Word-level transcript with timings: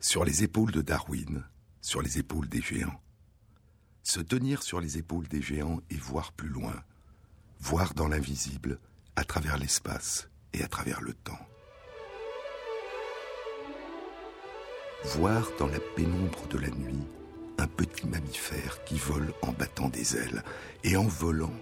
Sur 0.00 0.24
les 0.24 0.42
épaules 0.42 0.72
de 0.72 0.82
Darwin, 0.82 1.44
sur 1.80 2.02
les 2.02 2.18
épaules 2.18 2.48
des 2.48 2.60
géants. 2.60 3.00
Se 4.02 4.20
tenir 4.20 4.62
sur 4.62 4.80
les 4.80 4.98
épaules 4.98 5.28
des 5.28 5.42
géants 5.42 5.80
et 5.90 5.96
voir 5.96 6.32
plus 6.32 6.48
loin, 6.48 6.74
voir 7.60 7.94
dans 7.94 8.08
l'invisible, 8.08 8.80
à 9.14 9.24
travers 9.24 9.58
l'espace 9.58 10.28
et 10.52 10.62
à 10.62 10.68
travers 10.68 11.00
le 11.00 11.14
temps. 11.14 11.38
Voir 15.16 15.48
dans 15.58 15.66
la 15.68 15.80
pénombre 15.94 16.48
de 16.48 16.58
la 16.58 16.70
nuit 16.70 17.06
un 17.58 17.66
petit 17.66 18.06
mammifère 18.06 18.82
qui 18.84 18.96
vole 18.96 19.32
en 19.42 19.52
battant 19.52 19.88
des 19.88 20.16
ailes, 20.16 20.42
et 20.82 20.96
en 20.96 21.06
volant, 21.06 21.54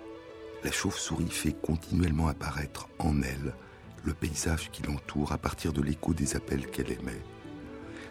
la 0.64 0.70
chauve-souris 0.70 1.30
fait 1.30 1.52
continuellement 1.60 2.28
apparaître 2.28 2.88
en 2.98 3.22
elle 3.22 3.54
le 4.04 4.14
paysage 4.14 4.70
qui 4.70 4.82
l'entoure 4.82 5.32
à 5.32 5.38
partir 5.38 5.72
de 5.72 5.82
l'écho 5.82 6.14
des 6.14 6.36
appels 6.36 6.66
qu'elle 6.66 6.90
émet, 6.90 7.20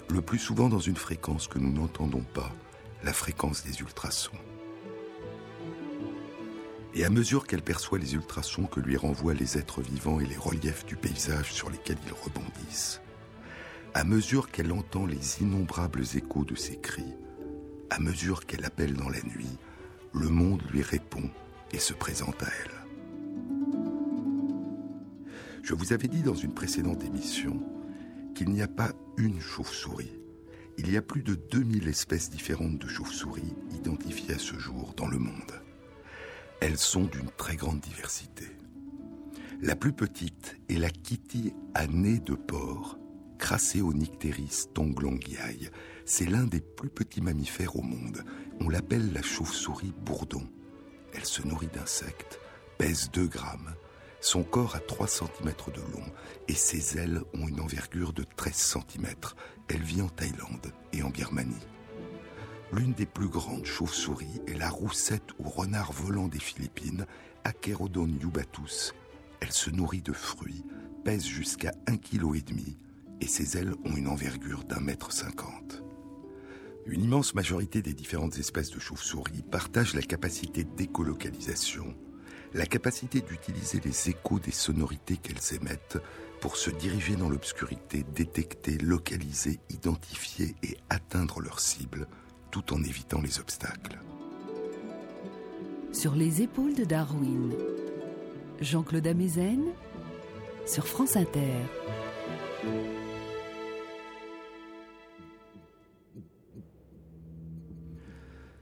le 0.10 0.22
plus 0.22 0.40
souvent 0.40 0.70
dans 0.70 0.80
une 0.80 0.96
fréquence 0.96 1.48
que 1.48 1.60
nous 1.60 1.72
n'entendons 1.72 2.24
pas, 2.34 2.52
la 3.04 3.14
fréquence 3.14 3.64
des 3.64 3.80
ultrasons. 3.80 4.38
Et 6.96 7.06
à 7.06 7.10
mesure 7.10 7.46
qu'elle 7.46 7.62
perçoit 7.62 8.00
les 8.00 8.16
ultrasons 8.16 8.66
que 8.66 8.80
lui 8.80 8.98
renvoient 8.98 9.36
les 9.36 9.58
êtres 9.58 9.82
vivants 9.82 10.20
et 10.20 10.26
les 10.26 10.38
reliefs 10.38 10.86
du 10.86 10.96
paysage 10.96 11.54
sur 11.54 11.70
lesquels 11.70 12.00
ils 12.06 12.14
rebondissent, 12.14 13.02
à 13.94 14.04
mesure 14.04 14.52
qu'elle 14.52 14.72
entend 14.72 15.06
les 15.06 15.42
innombrables 15.42 16.04
échos 16.16 16.46
de 16.46 16.56
ses 16.56 16.78
cris, 16.78 17.14
à 17.90 18.00
mesure 18.00 18.46
qu'elle 18.46 18.66
appelle 18.66 18.94
dans 18.94 19.10
la 19.10 19.22
nuit, 19.22 19.58
le 20.14 20.30
monde 20.30 20.64
lui 20.72 20.82
répond 20.82 21.30
et 21.72 21.80
se 21.80 21.94
présente 21.94 22.42
à 22.42 22.48
elle. 22.64 22.79
Je 25.64 25.74
vous 25.74 25.94
avais 25.94 26.08
dit 26.08 26.22
dans 26.22 26.36
une 26.36 26.54
précédente 26.54 27.04
émission 27.04 27.62
qu'il 28.36 28.50
n'y 28.50 28.62
a 28.62 28.68
pas 28.68 28.94
une 29.18 29.40
chauve-souris. 29.40 30.20
Il 30.78 30.92
y 30.92 30.98
a 30.98 31.02
plus 31.02 31.24
de 31.24 31.36
2000 31.36 31.88
espèces 31.88 32.30
différentes 32.30 32.80
de 32.80 32.88
chauves-souris 32.88 33.54
identifiées 33.76 34.36
à 34.36 34.40
ce 34.40 34.58
jour 34.58 34.94
dans 34.96 35.08
le 35.08 35.20
monde. 35.20 35.62
Elles 36.62 36.78
sont 36.78 37.04
d'une 37.04 37.30
très 37.38 37.56
grande 37.56 37.82
diversité. 37.82 38.46
La 39.62 39.76
plus 39.76 39.92
petite 39.92 40.56
est 40.70 40.78
la 40.78 40.90
kitty 40.90 41.54
à 41.74 41.86
nez 41.88 42.20
de 42.20 42.36
porc, 42.36 42.98
Craseonycteris 43.40 44.68
tonglongiae. 44.74 45.70
C'est 46.06 46.30
l'un 46.30 46.46
des 46.46 46.62
plus 46.62 46.90
petits 46.90 47.22
mammifères 47.22 47.76
au 47.76 47.82
monde. 47.82 48.24
On 48.62 48.70
l'appelle 48.70 49.12
la 49.12 49.22
chauve-souris 49.22 49.94
bourdon. 50.06 50.48
Elle 51.14 51.26
se 51.26 51.42
nourrit 51.46 51.70
d'insectes, 51.74 52.40
pèse 52.78 53.10
2 53.12 53.28
grammes, 53.28 53.74
son 54.22 54.44
corps 54.44 54.76
a 54.76 54.80
3 54.80 55.08
cm 55.08 55.54
de 55.74 55.82
long 55.94 56.06
et 56.48 56.54
ses 56.54 56.98
ailes 56.98 57.22
ont 57.34 57.48
une 57.48 57.62
envergure 57.62 58.12
de 58.12 58.24
13 58.36 58.54
cm. 58.54 59.08
Elle 59.70 59.82
vit 59.82 60.02
en 60.02 60.10
Thaïlande 60.10 60.74
et 60.92 61.04
en 61.04 61.10
Birmanie. 61.10 61.68
L'une 62.74 62.94
des 62.94 63.06
plus 63.06 63.30
grandes 63.30 63.66
chauves-souris 63.66 64.42
est 64.48 64.58
la 64.58 64.70
roussette 64.70 65.32
ou 65.40 65.50
renard 65.50 65.92
volant 65.92 66.28
des 66.28 66.40
Philippines, 66.40 67.06
Acherodon 67.44 68.08
yubatus. 68.08 68.94
Elle 69.40 69.52
se 69.52 69.70
nourrit 69.70 70.02
de 70.02 70.14
fruits, 70.14 70.66
pèse 71.04 71.26
jusqu'à 71.26 71.72
1,5 71.88 72.00
kg 72.00 72.44
et 73.22 73.28
ses 73.28 73.58
ailes 73.58 73.74
ont 73.86 73.96
une 73.96 74.08
envergure 74.08 74.66
d'un 74.66 74.82
mètre 74.82 75.12
cinquante. 75.12 75.82
Une 76.86 77.04
immense 77.04 77.36
majorité 77.36 77.82
des 77.82 77.94
différentes 77.94 78.38
espèces 78.38 78.72
de 78.72 78.80
chauves-souris 78.80 79.44
partagent 79.50 79.94
la 79.94 80.02
capacité 80.02 80.64
d'écolocalisation 80.64 81.96
la 82.54 82.66
capacité 82.66 83.22
d'utiliser 83.22 83.80
les 83.84 84.10
échos 84.10 84.40
des 84.40 84.52
sonorités 84.52 85.18
qu'elles 85.18 85.56
émettent 85.56 85.98
pour 86.42 86.56
se 86.56 86.70
diriger 86.70 87.16
dans 87.16 87.30
l'obscurité, 87.30 88.06
détecter, 88.16 88.78
localiser, 88.78 89.60
identifier 89.70 90.56
et 90.64 90.78
atteindre 90.90 91.42
leur 91.42 91.60
cible, 91.60 92.08
tout 92.52 92.74
en 92.74 92.82
évitant 92.84 93.22
les 93.22 93.40
obstacles. 93.40 94.00
Sur 95.92 96.16
les 96.16 96.42
épaules 96.42 96.76
de 96.76 96.86
Darwin, 96.86 97.54
Jean-Claude 98.62 99.08
Amezen, 99.08 99.66
sur 100.66 100.88
France 100.88 101.16
Inter. 101.16 101.66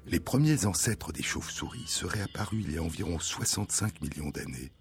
Les 0.09 0.21
premiers 0.21 0.65
ancêtres 0.65 1.11
des 1.11 1.21
chauves-souris 1.21 1.87
seraient 1.87 2.21
apparus 2.21 2.63
il 2.65 2.73
y 2.73 2.77
a 2.77 2.81
environ 2.81 3.19
65 3.19 3.99
millions 4.01 4.29
d'années, 4.29 4.71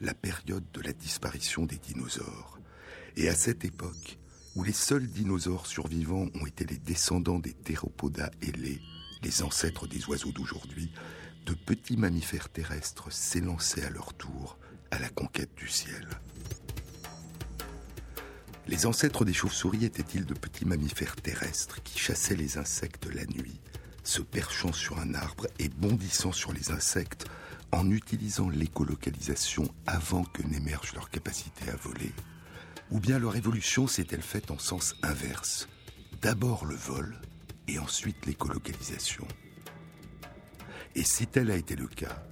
la 0.00 0.14
période 0.14 0.64
de 0.72 0.80
la 0.80 0.92
disparition 0.92 1.66
des 1.66 1.78
dinosaures. 1.78 2.60
Et 3.16 3.28
à 3.28 3.34
cette 3.34 3.64
époque, 3.64 4.18
où 4.54 4.62
les 4.62 4.72
seuls 4.72 5.08
dinosaures 5.08 5.66
survivants 5.66 6.28
ont 6.40 6.46
été 6.46 6.64
les 6.64 6.78
descendants 6.78 7.40
des 7.40 7.52
théropoda 7.52 8.30
ailés, 8.42 8.80
les 9.24 9.42
ancêtres 9.42 9.88
des 9.88 10.06
oiseaux 10.06 10.30
d'aujourd'hui, 10.30 10.92
de 11.46 11.54
petits 11.54 11.96
mammifères 11.96 12.48
terrestres 12.48 13.10
s'élançaient 13.10 13.84
à 13.84 13.90
leur 13.90 14.14
tour 14.14 14.56
à 14.92 15.00
la 15.00 15.08
conquête 15.08 15.54
du 15.56 15.66
ciel. 15.66 16.08
Les 18.68 18.86
ancêtres 18.86 19.24
des 19.24 19.32
chauves-souris 19.32 19.84
étaient-ils 19.84 20.26
de 20.26 20.34
petits 20.34 20.64
mammifères 20.64 21.16
terrestres 21.16 21.82
qui 21.82 21.98
chassaient 21.98 22.36
les 22.36 22.56
insectes 22.56 23.06
la 23.12 23.24
nuit? 23.26 23.60
Se 24.04 24.22
perchant 24.22 24.72
sur 24.72 24.98
un 24.98 25.14
arbre 25.14 25.46
et 25.58 25.68
bondissant 25.68 26.32
sur 26.32 26.52
les 26.52 26.70
insectes 26.70 27.26
en 27.72 27.90
utilisant 27.90 28.48
l'écolocalisation 28.48 29.68
avant 29.86 30.24
que 30.24 30.42
n'émerge 30.42 30.94
leur 30.94 31.10
capacité 31.10 31.70
à 31.70 31.76
voler 31.76 32.12
Ou 32.90 32.98
bien 32.98 33.18
leur 33.18 33.36
évolution 33.36 33.86
s'est-elle 33.86 34.22
faite 34.22 34.50
en 34.50 34.58
sens 34.58 34.94
inverse? 35.02 35.68
D'abord 36.22 36.64
le 36.64 36.74
vol 36.74 37.20
et 37.68 37.78
ensuite 37.78 38.26
l'écolocalisation. 38.26 39.26
Et 40.94 41.04
si 41.04 41.26
tel 41.26 41.50
a 41.50 41.56
été 41.56 41.76
le 41.76 41.86
cas, 41.86 42.22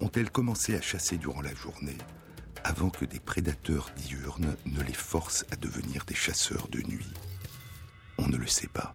ont-elles 0.00 0.30
commencé 0.30 0.74
à 0.74 0.80
chasser 0.80 1.16
durant 1.18 1.40
la 1.40 1.54
journée 1.54 1.96
avant 2.64 2.90
que 2.90 3.04
des 3.04 3.20
prédateurs 3.20 3.90
diurnes 3.96 4.56
ne 4.66 4.82
les 4.82 4.92
forcent 4.92 5.46
à 5.52 5.56
devenir 5.56 6.04
des 6.04 6.16
chasseurs 6.16 6.68
de 6.68 6.80
nuit? 6.80 7.12
On 8.18 8.26
ne 8.26 8.36
le 8.36 8.48
sait 8.48 8.66
pas. 8.66 8.94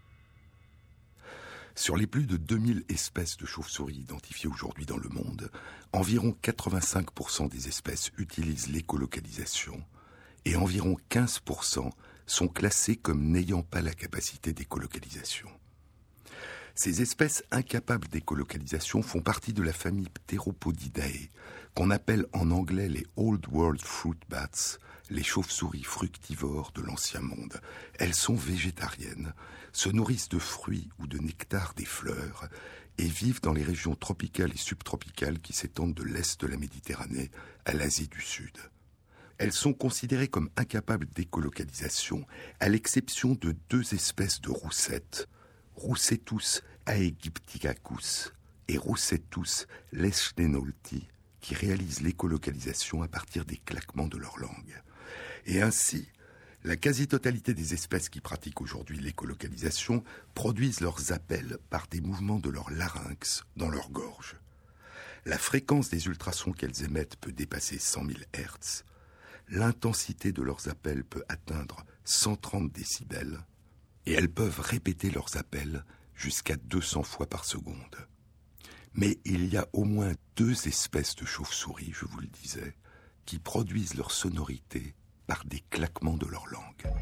Sur 1.75 1.97
les 1.97 2.05
plus 2.05 2.27
de 2.27 2.37
2000 2.37 2.85
espèces 2.89 3.37
de 3.37 3.45
chauves-souris 3.45 3.95
identifiées 3.95 4.49
aujourd'hui 4.49 4.85
dans 4.85 4.97
le 4.97 5.09
monde, 5.09 5.49
environ 5.91 6.35
85% 6.43 7.49
des 7.49 7.67
espèces 7.67 8.11
utilisent 8.17 8.69
l'écolocalisation 8.69 9.83
et 10.45 10.55
environ 10.55 10.97
15% 11.09 11.89
sont 12.27 12.47
classées 12.47 12.95
comme 12.95 13.23
n'ayant 13.23 13.63
pas 13.63 13.81
la 13.81 13.93
capacité 13.93 14.53
d'écolocalisation. 14.53 15.49
Ces 16.75 17.01
espèces 17.01 17.43
incapables 17.51 18.07
d'écolocalisation 18.07 19.01
font 19.01 19.21
partie 19.21 19.53
de 19.53 19.61
la 19.61 19.73
famille 19.73 20.09
Pteropodidae, 20.09 21.29
qu'on 21.75 21.91
appelle 21.91 22.25
en 22.33 22.51
anglais 22.51 22.89
les 22.89 23.05
Old 23.15 23.45
World 23.51 23.81
Fruit 23.81 24.17
Bats, 24.29 24.77
les 25.09 25.23
chauves-souris 25.23 25.83
fructivores 25.83 26.71
de 26.73 26.81
l'ancien 26.81 27.21
monde. 27.21 27.61
Elles 27.99 28.15
sont 28.15 28.35
végétariennes, 28.35 29.33
se 29.73 29.89
nourrissent 29.89 30.29
de 30.29 30.39
fruits 30.39 30.89
ou 30.99 31.07
de 31.07 31.17
nectar 31.17 31.73
des 31.73 31.85
fleurs 31.85 32.47
et 32.97 33.07
vivent 33.07 33.41
dans 33.41 33.53
les 33.53 33.63
régions 33.63 33.95
tropicales 33.95 34.53
et 34.53 34.57
subtropicales 34.57 35.39
qui 35.39 35.51
s'étendent 35.51 35.95
de 35.95 36.03
l'est 36.03 36.39
de 36.39 36.47
la 36.47 36.57
Méditerranée 36.57 37.31
à 37.65 37.73
l'Asie 37.73 38.07
du 38.07 38.21
Sud. 38.21 38.55
Elles 39.39 39.51
sont 39.51 39.73
considérées 39.73 40.27
comme 40.27 40.51
incapables 40.55 41.07
d'écolocalisation, 41.07 42.25
à 42.59 42.69
l'exception 42.69 43.33
de 43.33 43.55
deux 43.69 43.93
espèces 43.93 44.41
de 44.41 44.51
roussettes, 44.51 45.27
Roussetus 45.75 46.61
aegypticacus 46.85 48.31
et 48.67 48.77
Roussetus 48.77 49.65
leschnenolti, 49.91 51.07
qui 51.41 51.55
réalisent 51.55 52.01
l'écolocalisation 52.01 53.01
à 53.01 53.07
partir 53.07 53.43
des 53.43 53.57
claquements 53.57 54.07
de 54.07 54.17
leur 54.17 54.37
langue. 54.37 54.81
Et 55.45 55.61
ainsi, 55.61 56.07
la 56.65 56.77
quasi-totalité 56.77 57.53
des 57.53 57.73
espèces 57.73 58.07
qui 58.07 58.21
pratiquent 58.21 58.61
aujourd'hui 58.61 58.97
l'écolocalisation 58.97 60.03
produisent 60.33 60.79
leurs 60.79 61.11
appels 61.11 61.57
par 61.69 61.87
des 61.87 61.99
mouvements 61.99 62.39
de 62.39 62.49
leur 62.49 62.69
larynx 62.71 63.43
dans 63.57 63.69
leur 63.69 63.89
gorge. 63.91 64.37
La 65.25 65.37
fréquence 65.37 65.89
des 65.89 66.05
ultrasons 66.07 66.53
qu'elles 66.53 66.83
émettent 66.83 67.17
peut 67.17 67.33
dépasser 67.33 67.79
100 67.79 68.05
000 68.05 68.19
Hz. 68.33 68.83
L'intensité 69.49 70.31
de 70.31 70.41
leurs 70.41 70.69
appels 70.69 71.03
peut 71.03 71.23
atteindre 71.27 71.85
130 72.05 72.71
décibels. 72.71 73.39
Et 74.05 74.13
elles 74.13 74.31
peuvent 74.31 74.59
répéter 74.59 75.11
leurs 75.11 75.35
appels 75.37 75.83
jusqu'à 76.13 76.55
200 76.55 77.03
fois 77.03 77.27
par 77.27 77.45
seconde. 77.45 78.07
Mais 78.93 79.19
il 79.25 79.45
y 79.45 79.57
a 79.57 79.67
au 79.73 79.83
moins 79.83 80.13
deux 80.35 80.67
espèces 80.67 81.15
de 81.15 81.25
chauves-souris, 81.25 81.91
je 81.93 82.05
vous 82.05 82.19
le 82.19 82.27
disais, 82.27 82.75
qui 83.25 83.39
produisent 83.39 83.95
leur 83.95 84.11
sonorité 84.11 84.93
par 85.27 85.43
des 85.45 85.61
claquements 85.69 86.17
de 86.17 86.27
leur 86.27 86.45
langue. 86.47 86.93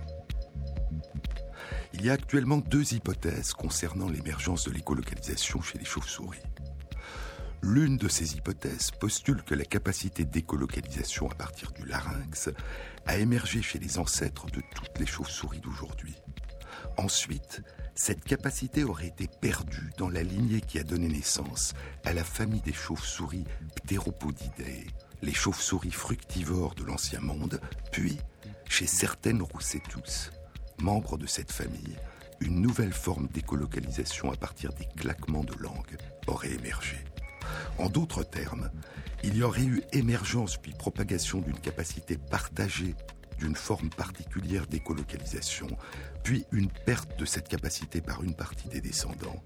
Il 1.93 2.05
y 2.05 2.09
a 2.09 2.13
actuellement 2.13 2.57
deux 2.57 2.93
hypothèses 2.93 3.53
concernant 3.53 4.09
l'émergence 4.09 4.65
de 4.65 4.71
l'écolocalisation 4.71 5.61
chez 5.61 5.77
les 5.77 5.85
chauves-souris. 5.85 6.41
L'une 7.63 7.97
de 7.97 8.07
ces 8.07 8.35
hypothèses 8.35 8.89
postule 8.91 9.43
que 9.43 9.53
la 9.53 9.65
capacité 9.65 10.25
d'écolocalisation 10.25 11.29
à 11.29 11.35
partir 11.35 11.71
du 11.73 11.85
larynx 11.85 12.49
a 13.05 13.17
émergé 13.17 13.61
chez 13.61 13.77
les 13.77 13.99
ancêtres 13.99 14.47
de 14.47 14.61
toutes 14.73 14.97
les 14.99 15.05
chauves-souris 15.05 15.59
d'aujourd'hui. 15.59 16.15
Ensuite, 16.97 17.61
cette 17.93 18.23
capacité 18.23 18.83
aurait 18.83 19.07
été 19.07 19.27
perdue 19.27 19.91
dans 19.97 20.09
la 20.09 20.23
lignée 20.23 20.61
qui 20.61 20.79
a 20.79 20.83
donné 20.83 21.07
naissance 21.07 21.73
à 22.03 22.13
la 22.13 22.23
famille 22.23 22.61
des 22.61 22.73
chauves-souris 22.73 23.45
Pteropodidae, 23.75 24.87
les 25.21 25.33
chauves-souris 25.33 25.91
fructivores 25.91 26.75
de 26.75 26.83
l'Ancien 26.83 27.19
Monde, 27.19 27.59
puis, 27.91 28.17
chez 28.67 28.87
certaines 28.87 29.41
roussetus, 29.41 30.31
membres 30.79 31.17
de 31.17 31.27
cette 31.27 31.51
famille, 31.51 31.97
une 32.39 32.61
nouvelle 32.61 32.93
forme 32.93 33.27
d'écolocalisation 33.27 34.31
à 34.31 34.35
partir 34.35 34.73
des 34.73 34.87
claquements 34.97 35.43
de 35.43 35.53
langue 35.59 35.97
aurait 36.27 36.53
émergé. 36.53 36.97
En 37.77 37.89
d'autres 37.89 38.23
termes, 38.23 38.71
il 39.23 39.37
y 39.37 39.43
aurait 39.43 39.63
eu 39.63 39.83
émergence 39.93 40.57
puis 40.57 40.73
propagation 40.73 41.39
d'une 41.39 41.59
capacité 41.59 42.17
partagée 42.17 42.95
d'une 43.37 43.55
forme 43.55 43.89
particulière 43.89 44.67
d'écolocalisation, 44.67 45.67
puis 46.23 46.45
une 46.51 46.69
perte 46.69 47.17
de 47.19 47.25
cette 47.25 47.47
capacité 47.47 47.99
par 47.99 48.23
une 48.23 48.35
partie 48.35 48.69
des 48.69 48.81
descendants, 48.81 49.43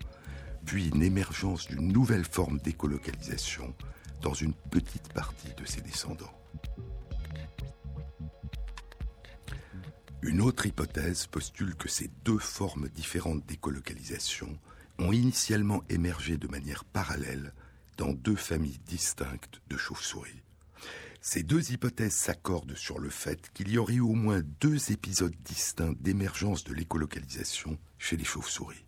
puis 0.66 0.90
une 0.90 1.02
émergence 1.02 1.68
d'une 1.68 1.92
nouvelle 1.92 2.26
forme 2.26 2.60
d'écolocalisation 2.60 3.74
dans 4.26 4.34
une 4.34 4.56
petite 4.72 5.14
partie 5.14 5.54
de 5.56 5.66
ses 5.66 5.82
descendants. 5.82 6.34
Une 10.24 10.42
autre 10.42 10.66
hypothèse 10.66 11.28
postule 11.28 11.76
que 11.76 11.88
ces 11.88 12.10
deux 12.26 12.40
formes 12.40 12.90
différentes 12.90 13.46
d'écolocalisation 13.46 14.58
ont 14.98 15.12
initialement 15.12 15.84
émergé 15.90 16.38
de 16.38 16.48
manière 16.48 16.86
parallèle 16.86 17.54
dans 17.98 18.14
deux 18.14 18.36
familles 18.36 18.80
distinctes 18.88 19.62
de 19.70 19.78
chauves-souris. 19.78 20.42
Ces 21.22 21.44
deux 21.44 21.72
hypothèses 21.72 22.16
s'accordent 22.16 22.76
sur 22.76 22.98
le 22.98 23.12
fait 23.12 23.52
qu'il 23.54 23.70
y 23.70 23.78
aurait 23.78 23.94
eu 23.94 24.00
au 24.00 24.16
moins 24.16 24.42
deux 24.60 24.92
épisodes 24.92 25.36
distincts 25.44 25.94
d'émergence 26.00 26.64
de 26.64 26.74
l'écolocalisation 26.74 27.78
chez 28.00 28.18
les 28.18 28.26
chauves-souris. 28.26 28.88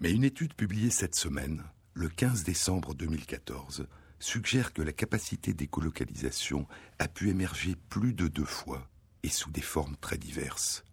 Mais 0.00 0.12
une 0.12 0.24
étude 0.24 0.52
publiée 0.52 0.90
cette 0.90 1.14
semaine, 1.14 1.62
le 1.94 2.10
15 2.10 2.44
décembre 2.44 2.94
2014, 2.94 3.86
suggère 4.22 4.72
que 4.72 4.82
la 4.82 4.92
capacité 4.92 5.52
d'écolocalisation 5.52 6.66
a 6.98 7.08
pu 7.08 7.28
émerger 7.28 7.76
plus 7.88 8.14
de 8.14 8.28
deux 8.28 8.44
fois 8.44 8.88
et 9.22 9.28
sous 9.28 9.50
des 9.50 9.62
formes 9.62 9.96
très 10.00 10.18
diverses. 10.18 10.84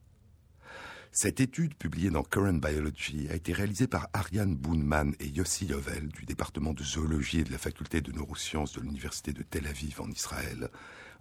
Cette 1.12 1.40
étude, 1.40 1.76
publiée 1.76 2.12
dans 2.12 2.24
Current 2.24 2.54
Biology, 2.54 3.28
a 3.30 3.36
été 3.36 3.52
réalisée 3.52 3.88
par 3.88 4.10
Ariane 4.14 4.56
Boonman 4.56 5.16
et 5.20 5.28
Yossi 5.28 5.66
Yovel 5.66 6.10
du 6.10 6.26
département 6.26 6.74
de 6.74 6.84
zoologie 6.84 7.40
et 7.40 7.44
de 7.44 7.52
la 7.52 7.58
faculté 7.58 8.02
de 8.02 8.12
neurosciences 8.12 8.74
de 8.74 8.82
l'université 8.82 9.34
de 9.34 9.42
Tel 9.42 9.66
Aviv 9.66 10.02
en 10.02 10.10
Israël, 10.12 10.70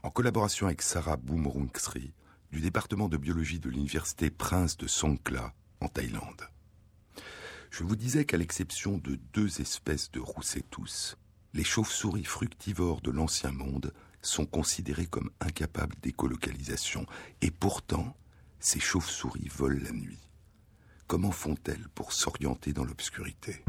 en 0.02 0.11
collaboration 0.11 0.66
avec 0.66 0.82
Sarah 0.82 1.16
Boomrungsri 1.16 2.12
du 2.52 2.61
département 2.61 3.08
de 3.08 3.16
biologie 3.16 3.61
de 3.61 3.70
l'université 3.70 4.31
Prince 4.31 4.76
de 4.76 4.87
Songkla 4.87 5.54
en 5.81 5.88
Thaïlande. 5.88 6.49
Je 7.70 7.84
vous 7.84 7.96
disais 7.96 8.25
qu'à 8.25 8.37
l'exception 8.37 8.99
de 8.99 9.19
deux 9.32 9.61
espèces 9.61 10.11
de 10.11 10.20
roussetus, 10.20 11.16
les 11.55 11.65
chauves-souris 11.65 12.25
fructivores 12.25 13.00
de 13.00 13.11
l'ancien 13.11 13.53
monde 13.53 13.93
sont 14.23 14.47
considérées 14.47 15.06
comme 15.06 15.31
incapables 15.41 15.97
d'écolocalisation. 16.03 17.06
Et 17.41 17.50
pourtant, 17.50 18.17
ces 18.61 18.81
chauves-souris 18.81 19.49
volent 19.49 19.81
la 19.83 19.93
nuit. 19.93 20.19
Comment 21.06 21.31
font-elles 21.31 21.89
pour 21.95 22.12
s'orienter 22.12 22.73
dans 22.73 22.85
l'obscurité? 22.85 23.65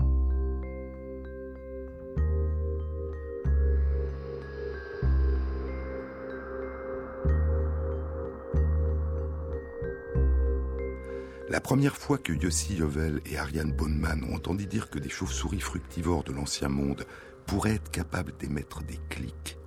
La 11.49 11.61
première 11.61 11.97
fois 11.97 12.19
que 12.19 12.31
Yossi 12.31 12.75
Yovel 12.75 13.21
et 13.25 13.37
Ariane 13.37 13.71
Bonman 13.71 14.23
ont 14.23 14.35
entendu 14.35 14.67
dire 14.67 14.89
que 14.89 14.99
des 14.99 15.09
chauves-souris 15.09 15.59
fructivores 15.59 16.23
de 16.23 16.31
l'ancien 16.31 16.69
monde 16.69 17.05
pourraient 17.49 17.73
être 17.73 17.89
capables 17.89 18.37
d'émettre 18.37 18.83
des 18.83 18.99
clics, 19.09 19.57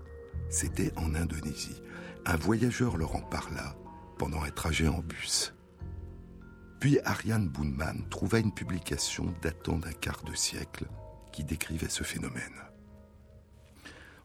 c'était 0.48 0.96
en 0.96 1.16
Indonésie. 1.16 1.82
Un 2.24 2.36
voyageur 2.36 2.96
leur 2.96 3.16
en 3.16 3.22
parla 3.22 3.74
pendant 4.18 4.40
un 4.40 4.50
trajet 4.50 4.86
en 4.86 5.00
bus. 5.00 5.52
Puis 6.78 7.00
Ariane 7.04 7.48
Boonman 7.48 8.08
trouva 8.08 8.38
une 8.38 8.54
publication 8.54 9.34
datant 9.42 9.78
d'un 9.78 9.90
quart 9.90 10.22
de 10.22 10.32
siècle 10.32 10.86
qui 11.32 11.42
décrivait 11.42 11.88
ce 11.88 12.04
phénomène. 12.04 12.54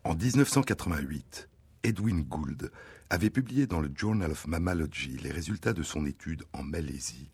En 0.04 0.14
1988, 0.14 1.50
Edwin 1.82 2.22
Gould 2.22 2.72
avait 3.10 3.32
publié 3.32 3.66
dans 3.66 3.80
le 3.80 3.90
Journal 3.96 4.30
of 4.30 4.46
Mammalogy 4.46 5.18
les 5.18 5.32
résultats 5.32 5.74
de 5.74 5.82
son 5.82 6.06
étude 6.06 6.44
en 6.54 6.62
Malaisie 6.62 7.32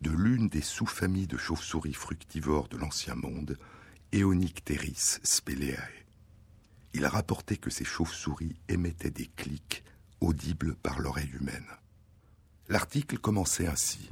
de 0.00 0.10
l'une 0.10 0.48
des 0.48 0.62
sous-familles 0.62 1.26
de 1.26 1.36
chauves-souris 1.36 1.92
fructivores 1.92 2.68
de 2.68 2.78
l'Ancien 2.78 3.14
Monde, 3.14 3.58
Eonycteris 4.12 5.18
speleae. 5.24 6.06
Il 6.94 7.04
a 7.04 7.08
rapporté 7.08 7.56
que 7.56 7.70
ces 7.70 7.84
chauves-souris 7.84 8.56
émettaient 8.68 9.10
des 9.10 9.26
clics 9.26 9.84
audibles 10.20 10.76
par 10.76 11.00
l'oreille 11.00 11.32
humaine. 11.38 11.66
L'article 12.68 13.18
commençait 13.18 13.66
ainsi. 13.66 14.08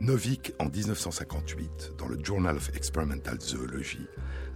Novik, 0.00 0.52
en 0.58 0.66
1958, 0.66 1.94
dans 1.98 2.06
le 2.06 2.22
Journal 2.22 2.56
of 2.56 2.70
Experimental 2.76 3.40
Zoology, 3.40 4.06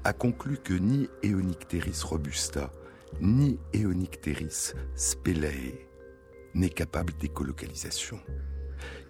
a 0.04 0.12
conclu 0.12 0.58
que 0.58 0.74
ni 0.74 1.08
Eonycteris 1.22 2.02
robusta, 2.04 2.72
ni 3.20 3.58
Eonycteris 3.72 4.74
speleae 4.94 5.88
n'est 6.54 6.70
capable 6.70 7.14
d'écolocalisation. 7.14 8.20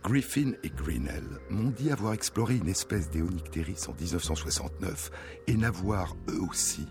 Griffin 0.02 0.52
et 0.62 0.70
Greenell 0.70 1.24
m'ont 1.50 1.70
dit 1.70 1.90
avoir 1.90 2.12
exploré 2.12 2.56
une 2.56 2.68
espèce 2.68 3.10
d'Eonycteris 3.10 3.84
en 3.88 3.94
1969 3.94 5.10
et 5.46 5.54
n'avoir 5.54 6.16
eux 6.28 6.40
aussi 6.40 6.86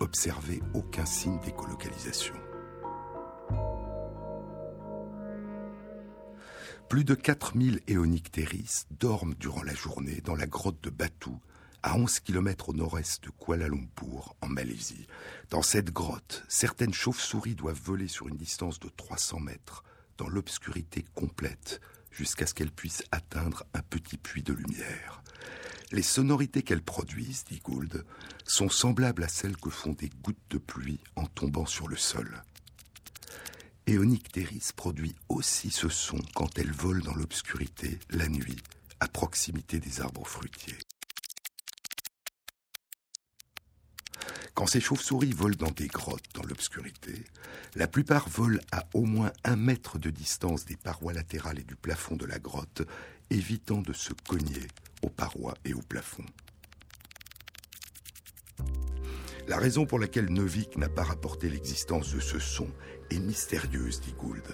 observé 0.00 0.62
aucun 0.74 1.06
signe 1.06 1.38
d'écolocalisation. 1.40 2.34
Plus 6.88 7.04
de 7.04 7.14
4000 7.14 7.80
Eonycteris 7.86 8.84
dorment 8.90 9.34
durant 9.38 9.62
la 9.62 9.74
journée 9.74 10.20
dans 10.24 10.34
la 10.34 10.46
grotte 10.46 10.82
de 10.82 10.90
Batu, 10.90 11.30
à 11.82 11.96
11 11.96 12.20
km 12.20 12.70
au 12.70 12.72
nord-est 12.72 13.24
de 13.24 13.30
Kuala 13.30 13.68
Lumpur, 13.68 14.34
en 14.40 14.48
Malaisie. 14.48 15.06
Dans 15.50 15.62
cette 15.62 15.92
grotte, 15.92 16.44
certaines 16.48 16.92
chauves-souris 16.92 17.54
doivent 17.54 17.80
voler 17.80 18.08
sur 18.08 18.28
une 18.28 18.36
distance 18.36 18.80
de 18.80 18.88
300 18.88 19.40
mètres, 19.40 19.84
dans 20.18 20.28
l'obscurité 20.28 21.04
complète, 21.14 21.80
jusqu'à 22.10 22.46
ce 22.46 22.54
qu'elles 22.54 22.70
puissent 22.70 23.04
atteindre 23.12 23.64
un 23.74 23.82
petit 23.82 24.16
puits 24.16 24.42
de 24.42 24.52
lumière. 24.52 25.22
Les 25.92 26.02
sonorités 26.02 26.62
qu'elles 26.62 26.82
produisent, 26.82 27.44
dit 27.44 27.60
Gould, 27.60 28.04
sont 28.44 28.68
semblables 28.68 29.24
à 29.24 29.28
celles 29.28 29.56
que 29.56 29.70
font 29.70 29.92
des 29.92 30.10
gouttes 30.22 30.36
de 30.50 30.58
pluie 30.58 31.00
en 31.16 31.26
tombant 31.26 31.66
sur 31.66 31.88
le 31.88 31.96
sol. 31.96 32.42
Eonycteris 33.86 34.70
produit 34.76 35.16
aussi 35.28 35.70
ce 35.70 35.88
son 35.88 36.18
quand 36.34 36.58
elle 36.58 36.70
vole 36.70 37.02
dans 37.02 37.14
l'obscurité, 37.14 37.98
la 38.10 38.28
nuit, 38.28 38.62
à 39.00 39.08
proximité 39.08 39.80
des 39.80 40.00
arbres 40.00 40.26
fruitiers. 40.26 40.78
Quand 44.60 44.66
ces 44.66 44.80
chauves-souris 44.80 45.32
volent 45.32 45.56
dans 45.58 45.70
des 45.70 45.86
grottes 45.86 46.34
dans 46.34 46.42
l'obscurité, 46.42 47.14
la 47.76 47.86
plupart 47.86 48.28
volent 48.28 48.60
à 48.72 48.84
au 48.92 49.06
moins 49.06 49.32
un 49.42 49.56
mètre 49.56 49.98
de 49.98 50.10
distance 50.10 50.66
des 50.66 50.76
parois 50.76 51.14
latérales 51.14 51.60
et 51.60 51.64
du 51.64 51.76
plafond 51.76 52.14
de 52.14 52.26
la 52.26 52.38
grotte, 52.38 52.82
évitant 53.30 53.80
de 53.80 53.94
se 53.94 54.12
cogner 54.28 54.68
aux 55.00 55.08
parois 55.08 55.54
et 55.64 55.72
au 55.72 55.80
plafond. 55.80 56.26
La 59.48 59.56
raison 59.56 59.86
pour 59.86 59.98
laquelle 59.98 60.28
Novik 60.28 60.76
n'a 60.76 60.90
pas 60.90 61.04
rapporté 61.04 61.48
l'existence 61.48 62.12
de 62.12 62.20
ce 62.20 62.38
son 62.38 62.68
est 63.08 63.18
mystérieuse, 63.18 64.02
dit 64.02 64.12
Gould. 64.12 64.44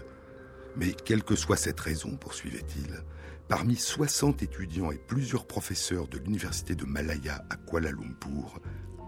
Mais 0.77 0.93
quelle 0.93 1.25
que 1.25 1.35
soit 1.35 1.57
cette 1.57 1.81
raison, 1.81 2.17
poursuivait-il, 2.17 3.03
parmi 3.49 3.75
60 3.75 4.41
étudiants 4.45 4.93
et 4.93 4.99
plusieurs 4.99 5.49
professeurs 5.49 6.07
de 6.07 6.19
l'université 6.19 6.77
de 6.77 6.85
Malaya 6.85 7.45
à 7.51 7.57
Kuala 7.57 7.91
Lumpur, 7.91 8.61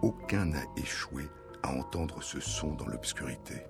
aucun 0.02 0.46
n'a 0.46 0.64
échoué 0.76 1.28
à 1.62 1.70
entendre 1.72 2.22
ce 2.22 2.40
son 2.40 2.74
dans 2.74 2.86
l'obscurité. 2.86 3.62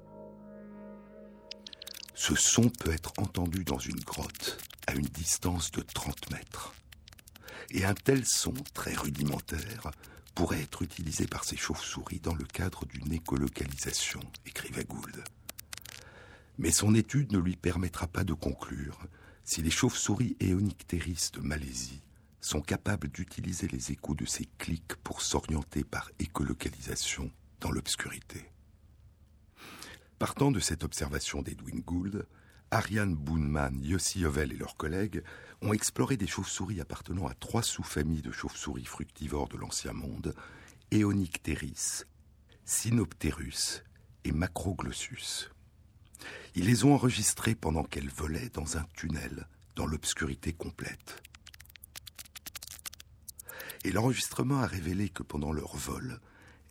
Ce 2.15 2.35
son 2.35 2.69
peut 2.69 2.93
être 2.93 3.13
entendu 3.19 3.65
dans 3.65 3.79
une 3.79 4.01
grotte 4.01 4.59
à 4.87 4.95
une 4.95 5.07
distance 5.07 5.71
de 5.71 5.83
30 5.83 6.31
mètres. 6.33 6.75
Et 7.71 7.85
un 7.85 7.95
tel 7.95 8.25
son, 8.27 8.55
très 8.75 8.95
rudimentaire, 8.95 9.91
pourrait 10.35 10.63
être 10.63 10.83
utilisé 10.83 11.27
par 11.27 11.45
ces 11.45 11.57
chauves-souris 11.57 12.21
dans 12.21 12.35
le 12.35 12.45
cadre 12.45 12.87
d'une 12.87 13.13
écolocalisation, 13.13 14.21
écrivait 14.47 14.85
Gould. 14.85 15.25
Mais 16.59 16.71
son 16.71 16.95
étude 16.95 17.33
ne 17.33 17.39
lui 17.39 17.57
permettra 17.57 18.07
pas 18.07 18.25
de 18.25 18.35
conclure 18.35 18.99
si 19.45 19.63
les 19.63 19.71
chauves-souris 19.71 20.37
éonyctéris 20.41 21.31
de 21.33 21.41
Malaisie 21.41 22.03
sont 22.41 22.61
capables 22.61 23.09
d'utiliser 23.09 23.69
les 23.69 23.93
échos 23.93 24.15
de 24.15 24.25
ces 24.25 24.47
clics 24.59 24.95
pour 25.03 25.23
s'orienter 25.23 25.85
par 25.85 26.11
écolocalisation 26.19 27.31
dans 27.61 27.71
l'obscurité. 27.71 28.51
Partant 30.19 30.51
de 30.51 30.61
cette 30.61 30.85
observation 30.85 31.43
d'Edwin 31.43 31.81
Gould, 31.81 32.27
Ariane 32.71 33.15
Boonman, 33.15 33.83
Yossi 33.83 34.25
Ovel 34.25 34.53
et 34.53 34.57
leurs 34.57 34.77
collègues 34.77 35.23
ont 35.63 35.73
exploré 35.73 36.17
des 36.17 36.27
chauves-souris 36.27 36.81
appartenant 36.81 37.27
à 37.27 37.35
trois 37.35 37.63
sous-familles 37.63 38.23
de 38.23 38.33
chauves-souris 38.33 38.85
fructivores 38.85 39.49
de 39.49 39.57
l'Ancien 39.57 39.93
Monde, 39.93 40.35
Eonycteris, 40.91 42.05
Synopterus 42.65 43.83
et 44.25 44.33
Macroglossus. 44.33 45.51
Ils 46.55 46.67
les 46.67 46.85
ont 46.85 46.95
enregistrées 46.95 47.55
pendant 47.55 47.85
qu'elles 47.85 48.11
volaient 48.11 48.51
dans 48.51 48.77
un 48.77 48.85
tunnel, 48.95 49.47
dans 49.77 49.87
l'obscurité 49.87 50.53
complète. 50.53 51.23
Et 53.89 53.93
l'enregistrement 53.93 54.59
a 54.59 54.67
révélé 54.67 55.09
que 55.09 55.23
pendant 55.23 55.51
leur 55.51 55.75
vol, 55.75 56.21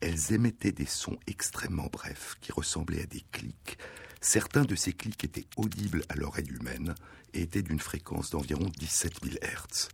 elles 0.01 0.33
émettaient 0.33 0.71
des 0.71 0.85
sons 0.85 1.17
extrêmement 1.25 1.87
brefs 1.91 2.35
qui 2.41 2.51
ressemblaient 2.51 3.01
à 3.01 3.07
des 3.07 3.23
clics. 3.31 3.79
Certains 4.21 4.65
de 4.65 4.75
ces 4.75 4.93
clics 4.93 5.23
étaient 5.23 5.47
audibles 5.55 6.03
à 6.09 6.15
l'oreille 6.15 6.51
humaine 6.51 6.93
et 7.33 7.41
étaient 7.41 7.63
d'une 7.63 7.79
fréquence 7.79 8.29
d'environ 8.29 8.69
17 8.77 9.13
000 9.23 9.35
Hz. 9.37 9.87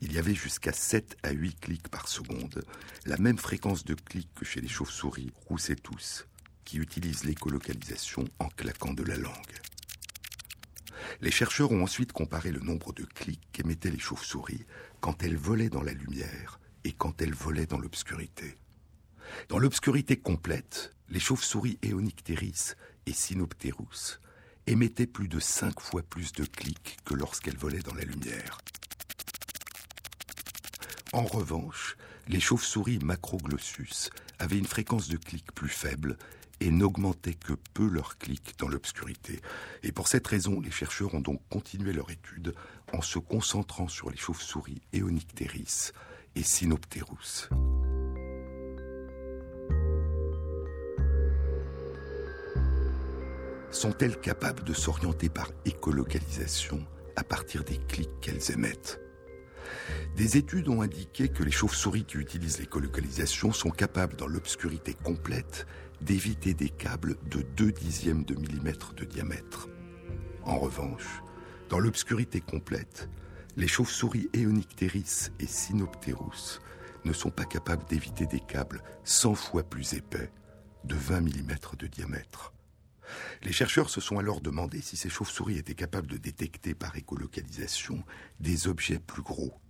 Il 0.00 0.14
y 0.14 0.18
avait 0.18 0.34
jusqu'à 0.34 0.72
7 0.72 1.18
à 1.22 1.32
8 1.32 1.60
clics 1.60 1.88
par 1.88 2.08
seconde, 2.08 2.64
la 3.04 3.18
même 3.18 3.36
fréquence 3.36 3.84
de 3.84 3.92
clics 3.92 4.32
que 4.34 4.46
chez 4.46 4.62
les 4.62 4.68
chauves-souris 4.68 5.32
tous, 5.82 6.26
qui 6.64 6.78
utilisent 6.78 7.24
l'écolocalisation 7.24 8.24
en 8.38 8.48
claquant 8.48 8.94
de 8.94 9.02
la 9.02 9.18
langue. 9.18 9.60
Les 11.20 11.30
chercheurs 11.30 11.72
ont 11.72 11.82
ensuite 11.82 12.12
comparé 12.12 12.50
le 12.50 12.60
nombre 12.60 12.92
de 12.92 13.04
clics 13.04 13.48
qu'émettaient 13.52 13.90
les 13.90 13.98
chauves-souris 13.98 14.64
quand 15.00 15.22
elles 15.22 15.36
volaient 15.36 15.68
dans 15.68 15.82
la 15.82 15.92
lumière 15.92 16.60
et 16.84 16.92
quand 16.92 17.20
elles 17.22 17.34
volaient 17.34 17.66
dans 17.66 17.78
l'obscurité. 17.78 18.56
Dans 19.48 19.58
l'obscurité 19.58 20.16
complète, 20.16 20.92
les 21.08 21.20
chauves-souris 21.20 21.78
Eonycteris 21.82 22.74
et 23.06 23.12
Synopterus 23.12 24.20
émettaient 24.66 25.06
plus 25.06 25.28
de 25.28 25.40
cinq 25.40 25.80
fois 25.80 26.02
plus 26.02 26.32
de 26.32 26.44
clics 26.44 26.98
que 27.04 27.14
lorsqu'elles 27.14 27.56
volaient 27.56 27.80
dans 27.80 27.94
la 27.94 28.04
lumière. 28.04 28.58
En 31.12 31.24
revanche, 31.24 31.96
les 32.28 32.40
chauves-souris 32.40 32.98
Macroglossus 33.00 34.10
avaient 34.38 34.58
une 34.58 34.66
fréquence 34.66 35.08
de 35.08 35.16
clics 35.16 35.52
plus 35.52 35.68
faible 35.68 36.16
et 36.62 36.70
n'augmentaient 36.70 37.34
que 37.34 37.54
peu 37.74 37.88
leurs 37.88 38.18
clics 38.18 38.54
dans 38.58 38.68
l'obscurité. 38.68 39.40
Et 39.82 39.90
pour 39.90 40.06
cette 40.06 40.26
raison, 40.28 40.60
les 40.60 40.70
chercheurs 40.70 41.12
ont 41.14 41.20
donc 41.20 41.40
continué 41.50 41.92
leur 41.92 42.10
étude 42.10 42.54
en 42.92 43.02
se 43.02 43.18
concentrant 43.18 43.88
sur 43.88 44.10
les 44.10 44.16
chauves-souris 44.16 44.80
Eonycteris 44.92 45.90
et 46.36 46.42
Synopterus. 46.42 47.48
sont-elles 53.72 54.20
capables 54.20 54.62
de 54.64 54.74
s'orienter 54.74 55.30
par 55.30 55.48
écolocalisation 55.64 56.86
à 57.16 57.24
partir 57.24 57.64
des 57.64 57.78
clics 57.78 58.20
qu'elles 58.20 58.52
émettent? 58.52 59.00
Des 60.14 60.36
études 60.36 60.68
ont 60.68 60.82
indiqué 60.82 61.28
que 61.28 61.42
les 61.42 61.50
chauves-souris 61.50 62.04
qui 62.04 62.18
utilisent 62.18 62.60
l'écolocalisation 62.60 63.50
sont 63.50 63.70
capables, 63.70 64.14
dans 64.16 64.26
l'obscurité 64.26 64.94
complète, 65.02 65.66
d'éviter 66.02 66.52
des 66.54 66.68
câbles 66.68 67.16
de 67.30 67.42
2 67.56 67.72
dixièmes 67.72 68.24
de 68.24 68.34
millimètre 68.34 68.94
de 68.94 69.04
diamètre. 69.04 69.68
En 70.44 70.58
revanche, 70.58 71.22
dans 71.68 71.78
l'obscurité 71.78 72.40
complète, 72.40 73.08
les 73.56 73.68
chauves-souris 73.68 74.28
Eonycteris 74.34 75.30
et 75.38 75.46
Synopterus 75.46 76.60
ne 77.04 77.12
sont 77.12 77.30
pas 77.30 77.44
capables 77.44 77.84
d'éviter 77.88 78.26
des 78.26 78.40
câbles 78.40 78.82
100 79.04 79.34
fois 79.34 79.62
plus 79.62 79.94
épais 79.94 80.30
de 80.84 80.94
20 80.94 81.20
mm 81.20 81.56
de 81.78 81.86
diamètre. 81.86 82.52
Les 83.42 83.52
chercheurs 83.52 83.90
se 83.90 84.00
sont 84.00 84.18
alors 84.18 84.40
demandé 84.40 84.80
si 84.80 84.96
ces 84.96 85.10
chauves-souris 85.10 85.58
étaient 85.58 85.74
capables 85.74 86.06
de 86.08 86.16
détecter 86.16 86.74
par 86.74 86.96
écolocalisation 86.96 88.02
des 88.40 88.68
objets 88.68 88.98
plus 88.98 89.22
gros. 89.22 89.60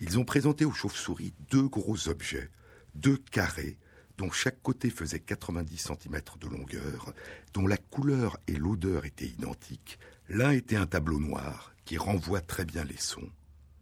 Ils 0.00 0.18
ont 0.18 0.24
présenté 0.24 0.64
aux 0.64 0.72
chauves-souris 0.72 1.34
deux 1.50 1.68
gros 1.68 2.08
objets, 2.08 2.50
deux 2.94 3.18
carrés, 3.18 3.78
dont 4.18 4.30
chaque 4.30 4.62
côté 4.62 4.90
faisait 4.90 5.20
90 5.20 5.76
cm 5.76 6.20
de 6.40 6.48
longueur, 6.48 7.12
dont 7.52 7.66
la 7.66 7.76
couleur 7.76 8.38
et 8.46 8.54
l'odeur 8.54 9.04
étaient 9.04 9.26
identiques. 9.26 9.98
L'un 10.28 10.52
était 10.52 10.76
un 10.76 10.86
tableau 10.86 11.18
noir 11.18 11.74
qui 11.84 11.98
renvoie 11.98 12.40
très 12.40 12.64
bien 12.64 12.84
les 12.84 12.96
sons, 12.96 13.30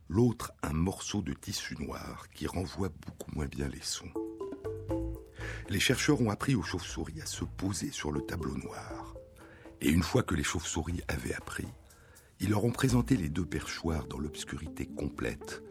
l'autre 0.08 0.52
un 0.62 0.72
morceau 0.72 1.22
de 1.22 1.32
tissu 1.32 1.76
noir 1.76 2.26
qui 2.34 2.46
renvoie 2.46 2.88
beaucoup 2.88 3.30
moins 3.34 3.46
bien 3.46 3.68
les 3.68 3.82
sons 3.82 4.12
les 5.68 5.80
chercheurs 5.80 6.20
ont 6.20 6.30
appris 6.30 6.54
aux 6.54 6.62
chauves-souris 6.62 7.20
à 7.22 7.26
se 7.26 7.44
poser 7.44 7.90
sur 7.90 8.12
le 8.12 8.20
tableau 8.20 8.56
noir. 8.56 9.14
Et 9.80 9.88
une 9.88 10.02
fois 10.02 10.22
que 10.22 10.34
les 10.34 10.42
chauves-souris 10.42 11.02
avaient 11.08 11.34
appris, 11.34 11.66
ils 12.40 12.50
leur 12.50 12.64
ont 12.64 12.72
présenté 12.72 13.16
les 13.16 13.28
deux 13.28 13.46
perchoirs 13.46 14.06
dans 14.06 14.18
l'obscurité 14.18 14.86
complète, 14.86 15.62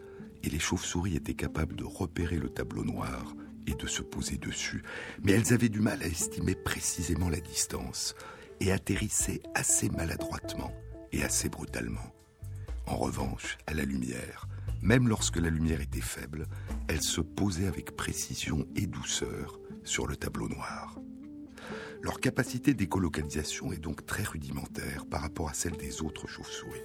et 0.42 0.50
les 0.50 0.58
chauves-souris 0.58 1.16
étaient 1.16 1.34
capables 1.34 1.76
de 1.76 1.84
repérer 1.84 2.36
le 2.36 2.48
tableau 2.48 2.84
noir 2.84 3.34
et 3.66 3.74
de 3.74 3.86
se 3.86 4.02
poser 4.02 4.36
dessus, 4.36 4.82
mais 5.22 5.32
elles 5.32 5.52
avaient 5.52 5.68
du 5.68 5.80
mal 5.80 6.02
à 6.02 6.06
estimer 6.06 6.54
précisément 6.54 7.28
la 7.28 7.40
distance, 7.40 8.14
et 8.60 8.70
atterrissaient 8.70 9.42
assez 9.54 9.88
maladroitement 9.90 10.72
et 11.10 11.24
assez 11.24 11.48
brutalement. 11.48 12.14
En 12.86 12.96
revanche, 12.96 13.58
à 13.66 13.74
la 13.74 13.84
lumière, 13.84 14.46
même 14.82 15.08
lorsque 15.08 15.38
la 15.38 15.50
lumière 15.50 15.80
était 15.80 16.00
faible, 16.00 16.46
elles 16.88 17.02
se 17.02 17.20
posaient 17.20 17.66
avec 17.66 17.96
précision 17.96 18.66
et 18.76 18.86
douceur, 18.86 19.58
sur 19.84 20.06
le 20.06 20.16
tableau 20.16 20.48
noir. 20.48 20.98
Leur 22.02 22.20
capacité 22.20 22.74
d'écolocalisation 22.74 23.72
est 23.72 23.78
donc 23.80 24.06
très 24.06 24.22
rudimentaire 24.22 25.06
par 25.06 25.22
rapport 25.22 25.48
à 25.48 25.54
celle 25.54 25.76
des 25.76 26.02
autres 26.02 26.26
chauves-souris. 26.26 26.80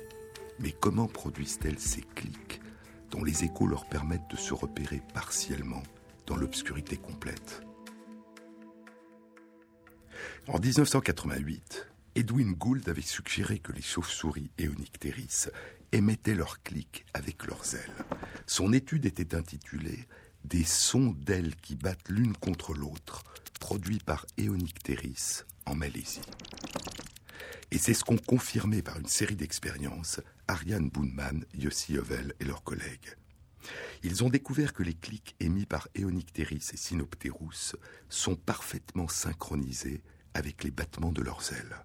Mais 0.60 0.72
comment 0.72 1.08
produisent-elles 1.08 1.80
ces 1.80 2.02
clics 2.02 2.62
dont 3.12 3.24
les 3.24 3.44
échos 3.44 3.68
leur 3.68 3.88
permettent 3.88 4.30
de 4.30 4.38
se 4.38 4.54
repérer 4.54 5.02
partiellement 5.14 5.84
dans 6.28 6.36
l'obscurité 6.36 6.98
complète 6.98 7.62
En 10.48 10.60
1988, 10.60 11.88
Edwin 12.16 12.54
Gould 12.54 12.88
avait 12.88 13.02
suggéré 13.02 13.60
que 13.60 13.72
les 13.72 13.82
chauves-souris 13.82 14.52
Eonycteris 14.60 15.48
émettaient 15.92 16.36
leurs 16.36 16.62
clics 16.62 17.06
avec 17.14 17.46
leurs 17.48 17.76
ailes. 17.76 18.06
Son 18.46 18.74
étude 18.74 19.06
était 19.06 19.36
intitulée 19.36 20.06
des 20.44 20.64
sons 20.64 21.16
d'ailes 21.18 21.56
qui 21.56 21.76
battent 21.76 22.10
l'une 22.10 22.36
contre 22.36 22.74
l'autre, 22.74 23.24
produits 23.60 24.00
par 24.00 24.26
Eonycteris 24.38 25.44
en 25.66 25.76
Malaisie. 25.76 26.22
Et 27.72 27.78
c'est 27.78 27.94
ce 27.94 28.04
qu'ont 28.04 28.18
confirmé 28.18 28.82
par 28.82 28.98
une 29.00 29.08
série 29.08 29.36
d'expériences 29.36 30.22
Ariane 30.48 30.90
Boonman, 30.90 31.44
Yossi 31.54 31.98
Ovel 31.98 32.34
et 32.40 32.46
leurs 32.46 32.64
collègues. 32.64 33.16
Ils 34.04 34.24
ont 34.24 34.30
découvert 34.30 34.74
que 34.74 34.84
les 34.84 34.94
clics 34.94 35.36
émis 35.40 35.66
par 35.66 35.88
Eonycteris 35.96 36.70
et 36.74 36.78
Synopterus 36.78 37.76
sont 38.10 38.36
parfaitement 38.36 39.08
synchronisés 39.08 40.02
avec 40.34 40.64
les 40.64 40.72
battements 40.72 41.12
de 41.12 41.22
leurs 41.22 41.52
ailes. 41.54 41.84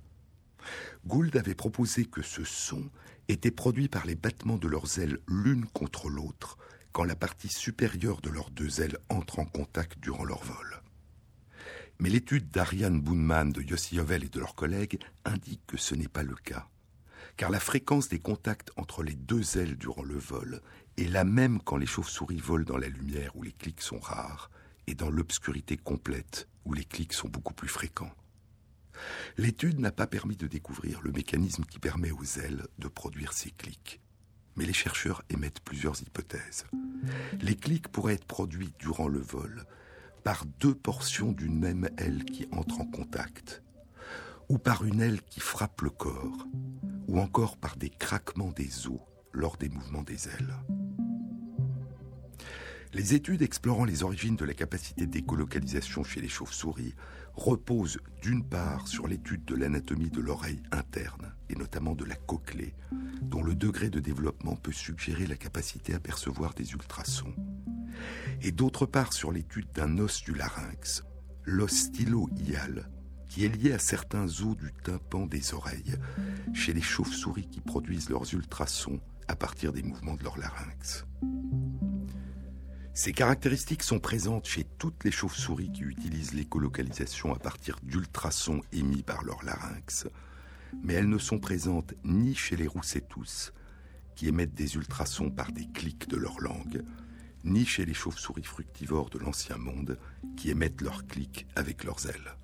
Gould 1.07 1.37
avait 1.37 1.55
proposé 1.55 2.05
que 2.05 2.23
ce 2.23 2.45
son 2.45 2.91
était 3.29 3.51
produit 3.51 3.89
par 3.89 4.07
les 4.07 4.15
battements 4.15 4.59
de 4.59 4.69
leurs 4.69 4.99
ailes 4.99 5.19
l'une 5.27 5.67
contre 5.67 6.09
l'autre 6.09 6.59
quand 6.93 7.05
la 7.05 7.17
partie 7.17 7.49
supérieure 7.49 8.21
de 8.21 8.31
leurs 8.31 8.51
deux 8.51 8.81
ailes 8.81 8.99
entre 9.09 9.39
en 9.39 9.47
contact 9.47 9.99
durant 9.99 10.25
leur 10.25 10.45
vol. 10.45 10.83
Mais 11.99 12.11
l'étude 12.11 12.51
d'Ariane 12.51 13.01
Boonman, 13.01 13.53
de 13.53 13.63
Yossi 13.63 13.99
Ovel 13.99 14.25
et 14.25 14.29
de 14.29 14.41
leurs 14.41 14.55
collègues 14.55 14.99
indique 15.25 15.63
que 15.67 15.77
ce 15.77 15.95
n'est 15.95 16.09
pas 16.09 16.23
le 16.23 16.35
cas, 16.35 16.69
car 17.37 17.51
la 17.51 17.61
fréquence 17.61 18.09
des 18.09 18.19
contacts 18.19 18.71
entre 18.77 19.03
les 19.03 19.15
deux 19.15 19.59
ailes 19.59 19.77
durant 19.77 20.03
le 20.03 20.17
vol 20.17 20.61
est 20.97 21.09
la 21.09 21.25
même 21.25 21.61
quand 21.61 21.77
les 21.77 21.87
chauves-souris 21.87 22.41
volent 22.41 22.65
dans 22.65 22.77
la 22.77 22.89
lumière 22.89 23.35
où 23.37 23.43
les 23.43 23.53
clics 23.53 23.81
sont 23.81 23.99
rares 23.99 24.51
et 24.87 24.95
dans 24.95 25.11
l'obscurité 25.11 25.77
complète 25.77 26.49
où 26.65 26.75
les 26.75 26.85
clics 26.85 27.15
sont 27.15 27.29
beaucoup 27.29 27.55
plus 27.55 27.69
fréquents. 27.69 28.13
L'étude 29.37 29.81
n'a 29.81 29.93
pas 29.93 30.07
permis 30.07 30.37
de 30.37 30.47
découvrir 30.47 31.01
le 31.03 31.13
mécanisme 31.13 31.65
qui 31.65 31.79
permet 31.79 32.11
aux 32.11 32.39
ailes 32.39 32.67
de 32.79 32.89
produire 32.89 33.33
ces 33.33 33.51
clics 33.51 34.01
mais 34.57 34.65
les 34.65 34.73
chercheurs 34.73 35.23
émettent 35.31 35.61
plusieurs 35.61 36.01
hypothèses. 36.03 36.67
Les 37.41 37.57
clics 37.57 37.89
pourraient 37.89 38.15
être 38.15 38.27
produits 38.27 38.73
durant 38.79 39.09
le 39.09 39.21
vol 39.21 39.65
par 40.25 40.45
deux 40.61 40.75
portions 40.75 41.33
d'une 41.33 41.59
même 41.59 41.89
aile 41.99 42.25
qui 42.25 42.47
entrent 42.53 42.81
en 42.81 42.87
contact, 42.87 43.63
ou 44.49 44.59
par 44.59 44.85
une 44.85 45.01
aile 45.01 45.23
qui 45.23 45.41
frappe 45.41 45.81
le 45.81 45.91
corps, 45.91 46.47
ou 47.13 47.21
encore 47.21 47.59
par 47.59 47.77
des 47.77 47.91
craquements 47.91 48.53
des 48.53 48.89
os 48.89 48.99
lors 49.33 49.59
des 49.59 49.69
mouvements 49.69 50.03
des 50.03 50.29
ailes. 50.29 50.55
Les 52.95 53.15
études 53.15 53.43
explorant 53.43 53.85
les 53.85 54.03
origines 54.03 54.37
de 54.37 54.47
la 54.47 54.55
capacité 54.55 55.07
d'écolocalisation 55.07 56.05
chez 56.05 56.23
les 56.23 56.29
chauves-souris 56.29 56.95
reposent 57.35 57.99
d'une 58.23 58.43
part 58.43 58.89
sur 58.89 59.09
l'étude 59.09 59.45
de 59.45 59.55
l'anatomie 59.55 60.11
de 60.11 60.21
l'oreille 60.21 60.63
interne, 60.73 61.35
et 61.51 61.55
notamment 61.55 61.95
de 61.95 62.05
la 62.05 62.15
cochlée, 62.15 62.75
dont 63.21 63.43
le 63.43 63.55
degré 63.55 63.91
de 63.91 64.01
développement 64.01 64.57
peut 64.57 64.73
suggérer 64.73 65.27
la 65.27 65.37
capacité 65.37 65.95
à 65.95 66.01
percevoir 66.01 66.55
des 66.55 66.73
ultrasons, 66.73 67.35
et 68.41 68.53
d'autre 68.53 68.87
part 68.87 69.13
sur 69.13 69.33
l'étude 69.33 69.71
d'un 69.73 69.99
os 69.99 70.23
du 70.23 70.35
larynx, 70.35 71.05
l'os 71.45 71.73
stylo-ial, 71.73 72.89
qui 73.33 73.47
est 73.47 73.49
lié 73.49 73.73
à 73.73 73.79
certains 73.79 74.27
os 74.27 74.57
du 74.59 74.71
tympan 74.85 75.25
des 75.25 75.55
oreilles, 75.55 75.97
chez 76.53 76.75
les 76.75 76.83
chauves-souris 76.83 77.49
qui 77.49 77.63
produisent 77.63 78.11
leurs 78.11 78.31
ultrasons 78.35 79.01
à 79.27 79.35
partir 79.37 79.73
des 79.73 79.83
mouvements 79.83 80.17
de 80.17 80.23
leur 80.23 80.37
larynx. 80.37 81.07
Ces 82.93 83.15
caractéristiques 83.15 83.85
sont 83.85 84.01
présentes 84.01 84.47
chez 84.47 84.65
toutes 84.77 85.03
les 85.05 85.11
chauves-souris 85.11 85.73
qui 85.73 85.81
utilisent 85.81 86.35
l'écolocalisation 86.35 87.35
à 87.35 87.39
partir 87.39 87.79
d'ultrasons 87.83 88.61
émis 88.71 89.03
par 89.03 89.25
leur 89.25 89.43
larynx, 89.45 90.07
mais 90.83 90.93
elles 90.93 91.09
ne 91.09 91.17
sont 91.17 91.39
présentes 91.39 91.95
ni 92.05 92.35
chez 92.35 92.57
les 92.57 92.67
roussetous, 92.67 93.53
qui 94.15 94.29
émettent 94.29 94.55
des 94.55 94.75
ultrasons 94.75 95.31
par 95.31 95.53
des 95.53 95.69
clics 95.73 96.07
de 96.07 96.19
leur 96.19 96.39
langue, 96.39 96.83
ni 97.45 97.65
chez 97.65 97.87
les 97.87 97.95
chauves-souris 97.95 98.45
fructivores 98.45 99.09
de 99.09 99.21
l'ancien 99.21 99.57
monde, 99.57 99.99
qui 100.37 100.51
émettent 100.51 100.83
leurs 100.83 101.07
clics 101.07 101.47
avec 101.57 101.85
leurs 101.85 102.07
ailes. 102.07 102.37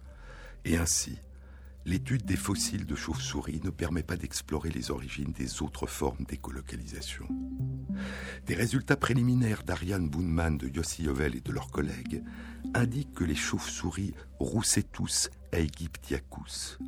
Et 0.69 0.77
ainsi, 0.77 1.17
l'étude 1.87 2.27
des 2.27 2.37
fossiles 2.37 2.85
de 2.85 2.95
chauves-souris 2.95 3.63
ne 3.65 3.71
permet 3.71 4.03
pas 4.03 4.19
d'explorer 4.19 4.69
les 4.69 4.91
origines 4.91 5.33
des 5.33 5.63
autres 5.63 5.87
formes 5.87 6.27
d'écolocalisation. 6.27 7.27
Des 8.45 8.55
résultats 8.55 8.99
préliminaires 8.99 9.63
d'Ariane 9.63 10.11
Boonman, 10.11 10.59
de 10.59 10.69
Yossi 10.69 11.05
Yovel 11.05 11.37
et 11.37 11.41
de 11.41 11.53
leurs 11.53 11.71
collègues 11.71 12.23
indiquent 12.75 13.15
que 13.15 13.25
les 13.25 13.35
chauves-souris 13.35 14.13
Roussetus 14.41 15.31
aegyptiacus, 15.53 16.79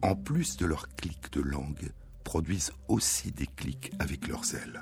en 0.00 0.14
plus 0.14 0.56
de 0.56 0.66
leurs 0.66 0.86
clics 0.94 1.32
de 1.32 1.40
langue, 1.40 1.90
produisent 2.22 2.72
aussi 2.86 3.32
des 3.32 3.48
clics 3.48 3.90
avec 3.98 4.28
leurs 4.28 4.54
ailes. 4.54 4.80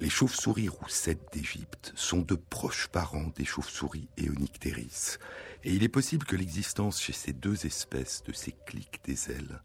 Les 0.00 0.10
chauves-souris 0.10 0.68
roussettes 0.68 1.32
d'Égypte 1.32 1.92
sont 1.94 2.20
de 2.20 2.34
proches 2.34 2.88
parents 2.88 3.30
des 3.36 3.44
chauves-souris 3.44 4.08
Eonycteris, 4.18 5.18
et 5.64 5.72
il 5.72 5.82
est 5.82 5.88
possible 5.88 6.26
que 6.26 6.36
l'existence 6.36 7.00
chez 7.00 7.12
ces 7.12 7.32
deux 7.32 7.66
espèces 7.66 8.22
de 8.24 8.32
ces 8.32 8.52
clics 8.66 9.00
des 9.04 9.30
ailes 9.30 9.60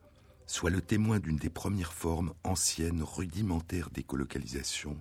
soit 0.49 0.71
le 0.71 0.81
témoin 0.81 1.19
d'une 1.19 1.35
des 1.35 1.51
premières 1.51 1.93
formes 1.93 2.33
anciennes, 2.43 3.03
rudimentaires 3.03 3.91
d'écolocalisation 3.91 4.99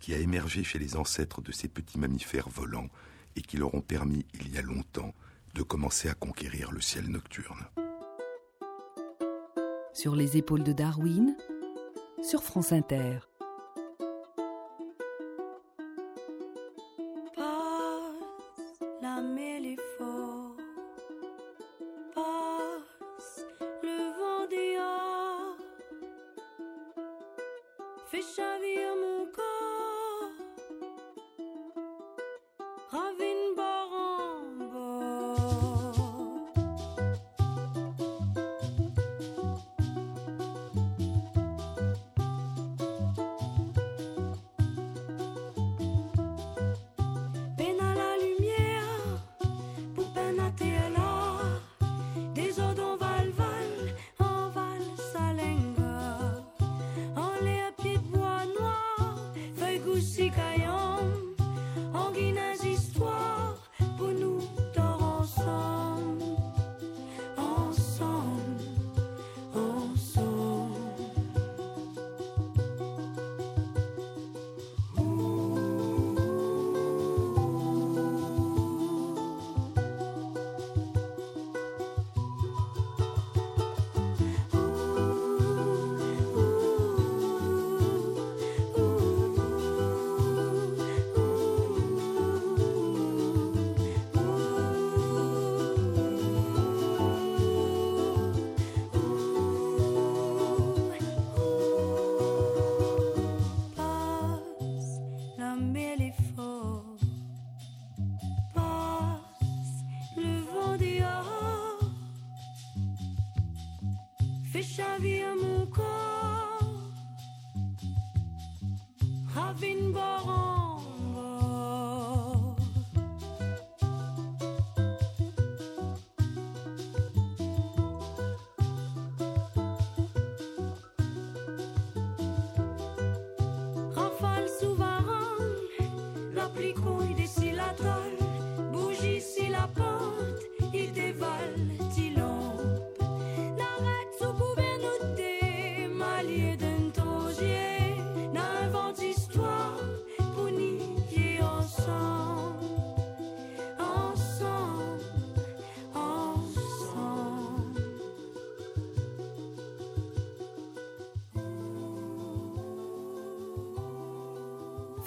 qui 0.00 0.14
a 0.14 0.18
émergé 0.18 0.62
chez 0.62 0.78
les 0.78 0.96
ancêtres 0.96 1.42
de 1.42 1.50
ces 1.50 1.66
petits 1.66 1.98
mammifères 1.98 2.48
volants 2.48 2.88
et 3.34 3.42
qui 3.42 3.56
leur 3.56 3.74
ont 3.74 3.80
permis, 3.80 4.24
il 4.34 4.54
y 4.54 4.58
a 4.58 4.62
longtemps, 4.62 5.12
de 5.54 5.62
commencer 5.64 6.08
à 6.08 6.14
conquérir 6.14 6.70
le 6.70 6.80
ciel 6.80 7.08
nocturne. 7.08 7.66
Sur 9.92 10.14
les 10.14 10.36
épaules 10.36 10.62
de 10.62 10.72
Darwin, 10.72 11.36
sur 12.22 12.44
France 12.44 12.70
Inter. 12.70 13.18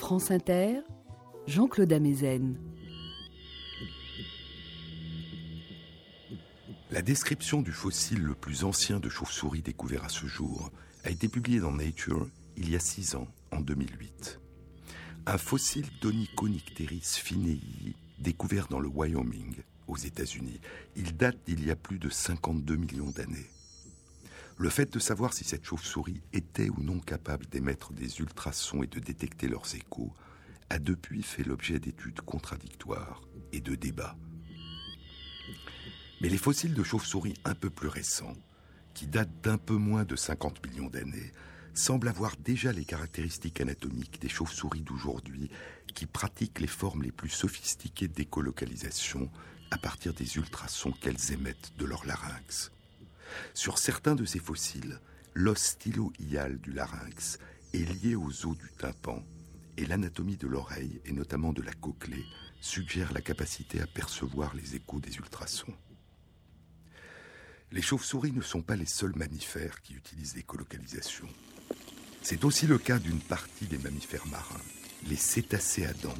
France 0.09 0.31
Inter, 0.31 0.79
Jean-Claude 1.45 1.93
Amezen. 1.93 2.57
La 6.89 7.03
description 7.03 7.61
du 7.61 7.71
fossile 7.71 8.23
le 8.23 8.33
plus 8.33 8.63
ancien 8.63 8.99
de 8.99 9.07
chauve-souris 9.07 9.61
découvert 9.61 10.03
à 10.03 10.09
ce 10.09 10.25
jour 10.25 10.71
a 11.03 11.11
été 11.11 11.27
publiée 11.27 11.59
dans 11.59 11.71
Nature 11.71 12.27
il 12.57 12.71
y 12.71 12.75
a 12.75 12.79
six 12.79 13.13
ans, 13.13 13.27
en 13.51 13.59
2008. 13.59 14.39
Un 15.27 15.37
fossile 15.37 15.85
d'Onychonycteris 16.01 17.21
finei 17.23 17.61
découvert 18.17 18.67
dans 18.67 18.79
le 18.79 18.87
Wyoming, 18.87 19.57
aux 19.87 19.97
États-Unis. 19.97 20.59
Il 20.95 21.17
date 21.17 21.37
d'il 21.45 21.63
y 21.63 21.69
a 21.69 21.75
plus 21.75 21.99
de 21.99 22.09
52 22.09 22.77
millions 22.77 23.11
d'années. 23.11 23.51
Le 24.61 24.69
fait 24.69 24.91
de 24.91 24.99
savoir 24.99 25.31
si 25.31 25.45
cette 25.45 25.63
chauve-souris 25.63 26.21
était 26.33 26.69
ou 26.69 26.83
non 26.83 26.99
capable 26.99 27.45
d'émettre 27.45 27.93
des 27.93 28.19
ultrasons 28.19 28.83
et 28.83 28.87
de 28.87 28.99
détecter 28.99 29.47
leurs 29.47 29.73
échos 29.73 30.13
a 30.69 30.79
depuis 30.79 31.23
fait 31.23 31.45
l'objet 31.45 31.79
d'études 31.79 32.19
contradictoires 32.19 33.21
et 33.53 33.61
de 33.61 33.75
débats. 33.75 34.17
Mais 36.19 36.27
les 36.27 36.37
fossiles 36.37 36.73
de 36.73 36.83
chauves-souris 36.83 37.35
un 37.45 37.55
peu 37.55 37.69
plus 37.69 37.87
récents, 37.87 38.35
qui 38.93 39.07
datent 39.07 39.39
d'un 39.41 39.57
peu 39.57 39.75
moins 39.75 40.03
de 40.03 40.17
50 40.17 40.67
millions 40.67 40.89
d'années, 40.89 41.31
semble 41.73 42.09
avoir 42.09 42.35
déjà 42.35 42.73
les 42.73 42.83
caractéristiques 42.83 43.61
anatomiques 43.61 44.19
des 44.19 44.27
chauves-souris 44.27 44.81
d'aujourd'hui 44.81 45.49
qui 45.95 46.05
pratiquent 46.05 46.59
les 46.59 46.67
formes 46.67 47.03
les 47.03 47.13
plus 47.13 47.29
sophistiquées 47.29 48.09
d'écolocalisation 48.09 49.31
à 49.71 49.77
partir 49.77 50.13
des 50.13 50.35
ultrasons 50.35 50.91
qu'elles 50.91 51.31
émettent 51.31 51.71
de 51.77 51.85
leur 51.85 52.05
larynx. 52.05 52.73
Sur 53.53 53.77
certains 53.77 54.15
de 54.15 54.25
ces 54.25 54.39
fossiles, 54.39 54.99
l'os 55.33 55.57
stylo-ial 55.57 56.59
du 56.59 56.71
larynx 56.71 57.39
est 57.73 58.03
lié 58.03 58.15
aux 58.15 58.45
os 58.45 58.57
du 58.57 58.69
tympan 58.77 59.23
et 59.77 59.85
l'anatomie 59.85 60.37
de 60.37 60.47
l'oreille 60.47 61.01
et 61.05 61.11
notamment 61.11 61.53
de 61.53 61.61
la 61.61 61.73
cochlée 61.73 62.25
suggère 62.61 63.13
la 63.13 63.21
capacité 63.21 63.81
à 63.81 63.87
percevoir 63.87 64.53
les 64.55 64.75
échos 64.75 64.99
des 64.99 65.15
ultrasons. 65.15 65.73
Les 67.71 67.81
chauves-souris 67.81 68.31
ne 68.31 68.41
sont 68.41 68.61
pas 68.61 68.75
les 68.75 68.87
seuls 68.87 69.15
mammifères 69.15 69.81
qui 69.81 69.93
utilisent 69.93 70.35
l'écolocalisation. 70.35 71.27
C'est 72.21 72.43
aussi 72.43 72.67
le 72.67 72.77
cas 72.77 72.99
d'une 72.99 73.21
partie 73.21 73.67
des 73.67 73.77
mammifères 73.77 74.27
marins, 74.27 74.61
les 75.07 75.15
cétacés 75.15 75.85
à 75.85 75.93
dents, 75.93 76.17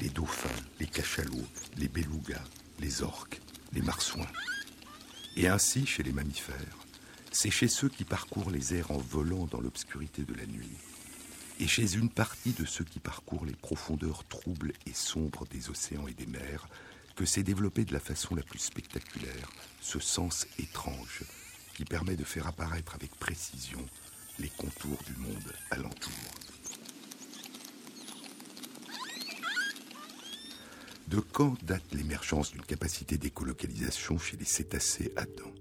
les 0.00 0.08
dauphins, 0.08 0.48
les 0.80 0.86
cachalots, 0.86 1.46
les 1.76 1.88
belugas, 1.88 2.44
les 2.78 3.02
orques, 3.02 3.40
les 3.72 3.82
marsouins. 3.82 4.30
Et 5.36 5.48
ainsi, 5.48 5.84
chez 5.84 6.02
les 6.02 6.12
mammifères, 6.12 6.78
c'est 7.30 7.50
chez 7.50 7.68
ceux 7.68 7.90
qui 7.90 8.04
parcourent 8.04 8.50
les 8.50 8.74
airs 8.74 8.90
en 8.90 8.96
volant 8.96 9.44
dans 9.44 9.60
l'obscurité 9.60 10.22
de 10.22 10.32
la 10.32 10.46
nuit, 10.46 10.78
et 11.60 11.66
chez 11.66 11.94
une 11.94 12.08
partie 12.08 12.52
de 12.52 12.64
ceux 12.64 12.84
qui 12.84 13.00
parcourent 13.00 13.44
les 13.44 13.54
profondeurs 13.54 14.24
troubles 14.24 14.72
et 14.86 14.94
sombres 14.94 15.46
des 15.50 15.68
océans 15.68 16.08
et 16.08 16.14
des 16.14 16.26
mers, 16.26 16.68
que 17.16 17.26
s'est 17.26 17.42
développé 17.42 17.84
de 17.84 17.92
la 17.92 18.00
façon 18.00 18.34
la 18.34 18.42
plus 18.42 18.58
spectaculaire 18.58 19.50
ce 19.80 19.98
sens 19.98 20.46
étrange 20.58 21.22
qui 21.74 21.84
permet 21.84 22.16
de 22.16 22.24
faire 22.24 22.46
apparaître 22.46 22.94
avec 22.94 23.14
précision 23.16 23.84
les 24.38 24.50
contours 24.50 25.02
du 25.06 25.16
monde 25.20 25.52
alentour. 25.70 26.12
De 31.08 31.20
quand 31.20 31.54
date 31.64 31.92
l'émergence 31.92 32.50
d'une 32.50 32.62
capacité 32.62 33.16
d'écolocalisation 33.16 34.18
chez 34.18 34.36
les 34.36 34.44
cétacés 34.44 35.12
dents? 35.14 35.54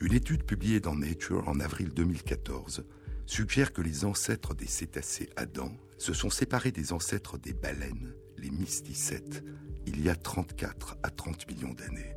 Une 0.00 0.14
étude 0.14 0.42
publiée 0.42 0.80
dans 0.80 0.96
Nature 0.96 1.48
en 1.48 1.60
avril 1.60 1.90
2014 1.94 2.84
suggère 3.26 3.72
que 3.72 3.82
les 3.82 4.04
ancêtres 4.04 4.54
des 4.54 4.66
cétacés 4.66 5.30
à 5.36 5.46
dents 5.46 5.76
se 5.96 6.12
sont 6.12 6.30
séparés 6.30 6.72
des 6.72 6.92
ancêtres 6.92 7.38
des 7.38 7.52
baleines, 7.52 8.14
les 8.36 8.50
mysticètes, 8.50 9.44
il 9.86 10.02
y 10.02 10.08
a 10.08 10.16
34 10.16 10.96
à 11.04 11.10
30 11.10 11.46
millions 11.48 11.74
d'années. 11.74 12.16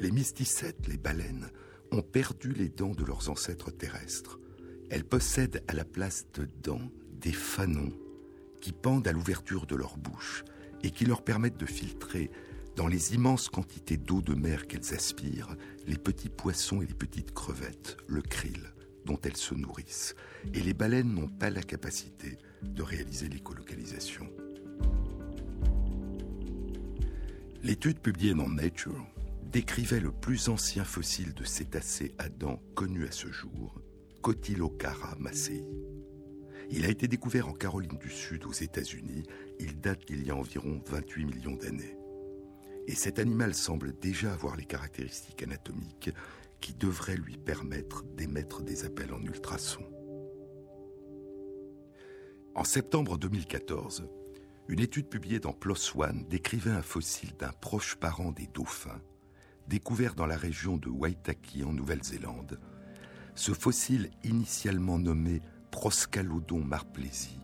Les 0.00 0.10
mysticètes, 0.10 0.88
les 0.88 0.98
baleines, 0.98 1.50
ont 1.92 2.02
perdu 2.02 2.52
les 2.52 2.68
dents 2.68 2.94
de 2.94 3.04
leurs 3.04 3.30
ancêtres 3.30 3.70
terrestres. 3.70 4.40
Elles 4.90 5.04
possèdent 5.04 5.62
à 5.68 5.72
la 5.74 5.84
place 5.84 6.26
de 6.34 6.48
dents 6.62 6.90
des 7.26 7.32
fanons 7.32 7.92
qui 8.60 8.70
pendent 8.70 9.08
à 9.08 9.10
l'ouverture 9.10 9.66
de 9.66 9.74
leur 9.74 9.98
bouche 9.98 10.44
et 10.84 10.92
qui 10.92 11.04
leur 11.04 11.24
permettent 11.24 11.58
de 11.58 11.66
filtrer 11.66 12.30
dans 12.76 12.86
les 12.86 13.14
immenses 13.14 13.48
quantités 13.48 13.96
d'eau 13.96 14.22
de 14.22 14.32
mer 14.32 14.68
qu'elles 14.68 14.94
aspirent 14.94 15.56
les 15.88 15.98
petits 15.98 16.28
poissons 16.28 16.82
et 16.82 16.86
les 16.86 16.94
petites 16.94 17.34
crevettes, 17.34 17.96
le 18.06 18.22
krill, 18.22 18.72
dont 19.06 19.18
elles 19.24 19.36
se 19.36 19.56
nourrissent. 19.56 20.14
Et 20.54 20.60
les 20.60 20.72
baleines 20.72 21.12
n'ont 21.12 21.26
pas 21.26 21.50
la 21.50 21.64
capacité 21.64 22.38
de 22.62 22.82
réaliser 22.84 23.28
l'écolocalisation. 23.28 24.30
L'étude 27.64 27.98
publiée 27.98 28.34
dans 28.34 28.48
Nature 28.48 29.04
décrivait 29.50 29.98
le 29.98 30.12
plus 30.12 30.48
ancien 30.48 30.84
fossile 30.84 31.34
de 31.34 31.42
cétacé 31.42 32.14
à 32.18 32.28
dents 32.28 32.62
connu 32.76 33.04
à 33.04 33.10
ce 33.10 33.32
jour, 33.32 33.80
Cotylocara 34.22 35.16
macei. 35.18 35.64
Il 36.70 36.84
a 36.84 36.88
été 36.88 37.06
découvert 37.06 37.48
en 37.48 37.52
Caroline 37.52 37.98
du 37.98 38.10
Sud 38.10 38.44
aux 38.44 38.52
États-Unis. 38.52 39.24
Il 39.60 39.80
date 39.80 40.06
d'il 40.06 40.26
y 40.26 40.30
a 40.30 40.36
environ 40.36 40.80
28 40.86 41.24
millions 41.24 41.56
d'années. 41.56 41.96
Et 42.88 42.94
cet 42.94 43.18
animal 43.18 43.54
semble 43.54 43.98
déjà 43.98 44.32
avoir 44.32 44.56
les 44.56 44.64
caractéristiques 44.64 45.42
anatomiques 45.42 46.10
qui 46.60 46.74
devraient 46.74 47.16
lui 47.16 47.36
permettre 47.36 48.04
d'émettre 48.04 48.62
des 48.62 48.84
appels 48.84 49.12
en 49.12 49.20
ultrasons. 49.22 49.86
En 52.54 52.64
septembre 52.64 53.18
2014, 53.18 54.08
une 54.68 54.80
étude 54.80 55.08
publiée 55.08 55.38
dans 55.38 55.52
PLOS 55.52 55.96
ONE 55.96 56.26
décrivait 56.28 56.70
un 56.70 56.82
fossile 56.82 57.34
d'un 57.38 57.52
proche 57.52 57.96
parent 57.96 58.32
des 58.32 58.48
dauphins, 58.48 59.00
découvert 59.68 60.14
dans 60.14 60.26
la 60.26 60.36
région 60.36 60.76
de 60.76 60.88
Waitaki 60.88 61.64
en 61.64 61.72
Nouvelle-Zélande. 61.72 62.58
Ce 63.34 63.52
fossile, 63.52 64.10
initialement 64.24 64.98
nommé 64.98 65.42
Proscalodon 65.76 66.64
marplesi, 66.64 67.38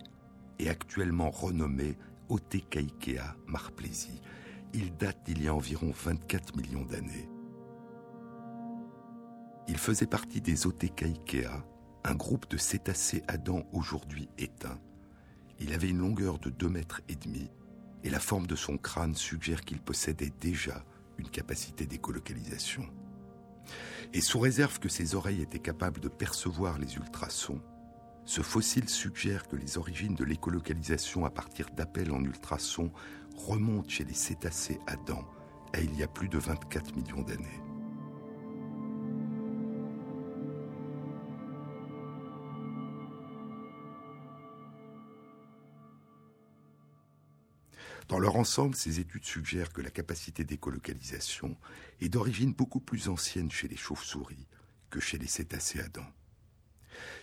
est 0.59 0.68
actuellement 0.68 1.29
renommé 1.29 1.99
Otecaikea 2.31 3.37
marplesi. 3.47 4.23
Il 4.73 4.97
date 4.97 5.18
d'il 5.27 5.42
y 5.42 5.49
a 5.49 5.55
environ 5.55 5.92
24 5.92 6.57
millions 6.57 6.87
d'années. 6.87 7.29
Il 9.68 9.77
faisait 9.77 10.07
partie 10.07 10.40
des 10.40 10.66
Otecaikea, 10.66 11.62
un 12.05 12.14
groupe 12.14 12.49
de 12.49 12.57
cétacés 12.57 13.23
à 13.29 13.37
dents 13.37 13.66
aujourd'hui 13.71 14.31
éteints 14.38 14.81
il 15.61 15.75
avait 15.75 15.90
une 15.90 15.99
longueur 15.99 16.38
de 16.38 16.49
2 16.49 16.71
mètres 16.71 17.03
et 17.11 17.16
demi 17.16 17.51
et 18.03 18.09
la 18.09 18.18
forme 18.18 18.47
de 18.47 18.57
son 18.57 18.79
crâne 18.79 19.14
suggère 19.14 19.61
qu'il 19.61 19.79
possédait 19.79 20.33
déjà 20.40 20.85
une 21.18 21.29
capacité 21.29 21.85
d'écolocalisation. 21.87 22.88
Et 24.14 24.23
sous 24.23 24.40
réserve 24.40 24.81
que 24.81 24.88
ses 24.88 25.14
oreilles 25.14 25.42
étaient 25.42 25.61
capables 25.61 26.01
de 26.01 26.09
percevoir 26.09 26.79
les 26.79 26.97
ultrasons, 26.97 27.61
ce 28.25 28.41
fossile 28.41 28.89
suggère 28.89 29.49
que 29.49 29.57
les 29.57 29.79
origines 29.79 30.15
de 30.15 30.25
l'écolocalisation 30.25 31.25
à 31.25 31.31
partir 31.31 31.69
d'appels 31.71 32.13
en 32.13 32.23
ultrasons 32.23 32.93
remontent 33.37 33.89
chez 33.89 34.05
les 34.05 34.15
cétacés 34.15 34.79
dents 35.07 35.27
à 35.73 35.81
il 35.81 35.97
y 35.97 36.03
a 36.03 36.09
plus 36.09 36.29
de 36.29 36.39
24 36.39 36.95
millions 36.97 37.23
d'années. 37.23 37.61
Dans 48.09 48.19
leur 48.19 48.37
ensemble, 48.37 48.75
ces 48.75 49.01
études 49.01 49.25
suggèrent 49.25 49.73
que 49.73 49.81
la 49.81 49.91
capacité 49.91 50.45
d'écolocalisation 50.45 51.57
est 52.01 52.11
d'origine 52.11 52.53
beaucoup 52.53 52.81
plus 52.81 53.09
ancienne 53.09 53.51
chez 53.51 53.69
les 53.69 53.77
chauves-souris 53.77 54.47
que 54.91 55.01
chez 55.01 55.17
les 55.17 55.27
cétacés 55.27 55.83
dents. 55.95 56.22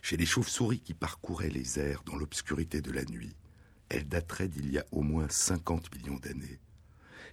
Chez 0.01 0.17
les 0.17 0.25
chauves-souris 0.25 0.81
qui 0.81 0.93
parcouraient 0.93 1.49
les 1.49 1.79
airs 1.79 2.03
dans 2.05 2.15
l'obscurité 2.15 2.81
de 2.81 2.91
la 2.91 3.05
nuit, 3.05 3.35
elle 3.89 4.07
daterait 4.07 4.47
d'il 4.47 4.71
y 4.71 4.77
a 4.77 4.85
au 4.91 5.01
moins 5.01 5.27
50 5.29 5.95
millions 5.95 6.17
d'années. 6.17 6.59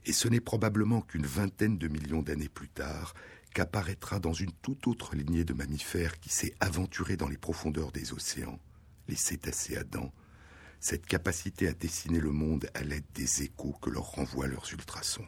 Et 0.05 0.13
ce 0.13 0.29
n'est 0.29 0.41
probablement 0.41 1.01
qu'une 1.01 1.27
vingtaine 1.27 1.79
de 1.79 1.89
millions 1.89 2.23
d'années 2.23 2.49
plus 2.49 2.69
tard 2.69 3.15
qu'apparaîtra 3.55 4.21
dans 4.21 4.33
une 4.33 4.53
toute 4.53 4.87
autre 4.87 5.17
lignée 5.17 5.45
de 5.45 5.55
mammifères 5.55 6.21
qui 6.21 6.29
s'est 6.29 6.55
aventurée 6.61 7.17
dans 7.17 7.29
les 7.29 7.39
profondeurs 7.39 7.91
des 7.91 8.13
océans, 8.13 8.61
les 9.09 9.17
cétacés 9.17 9.77
à 9.77 9.85
dents, 9.85 10.13
cette 10.79 11.07
capacité 11.07 11.67
à 11.67 11.73
dessiner 11.73 12.21
le 12.21 12.33
monde 12.33 12.69
à 12.75 12.83
l'aide 12.83 13.07
des 13.15 13.43
échos 13.43 13.75
que 13.81 13.91
leur 13.91 14.13
renvoient 14.13 14.47
leurs 14.47 14.71
ultrasons. 14.73 15.27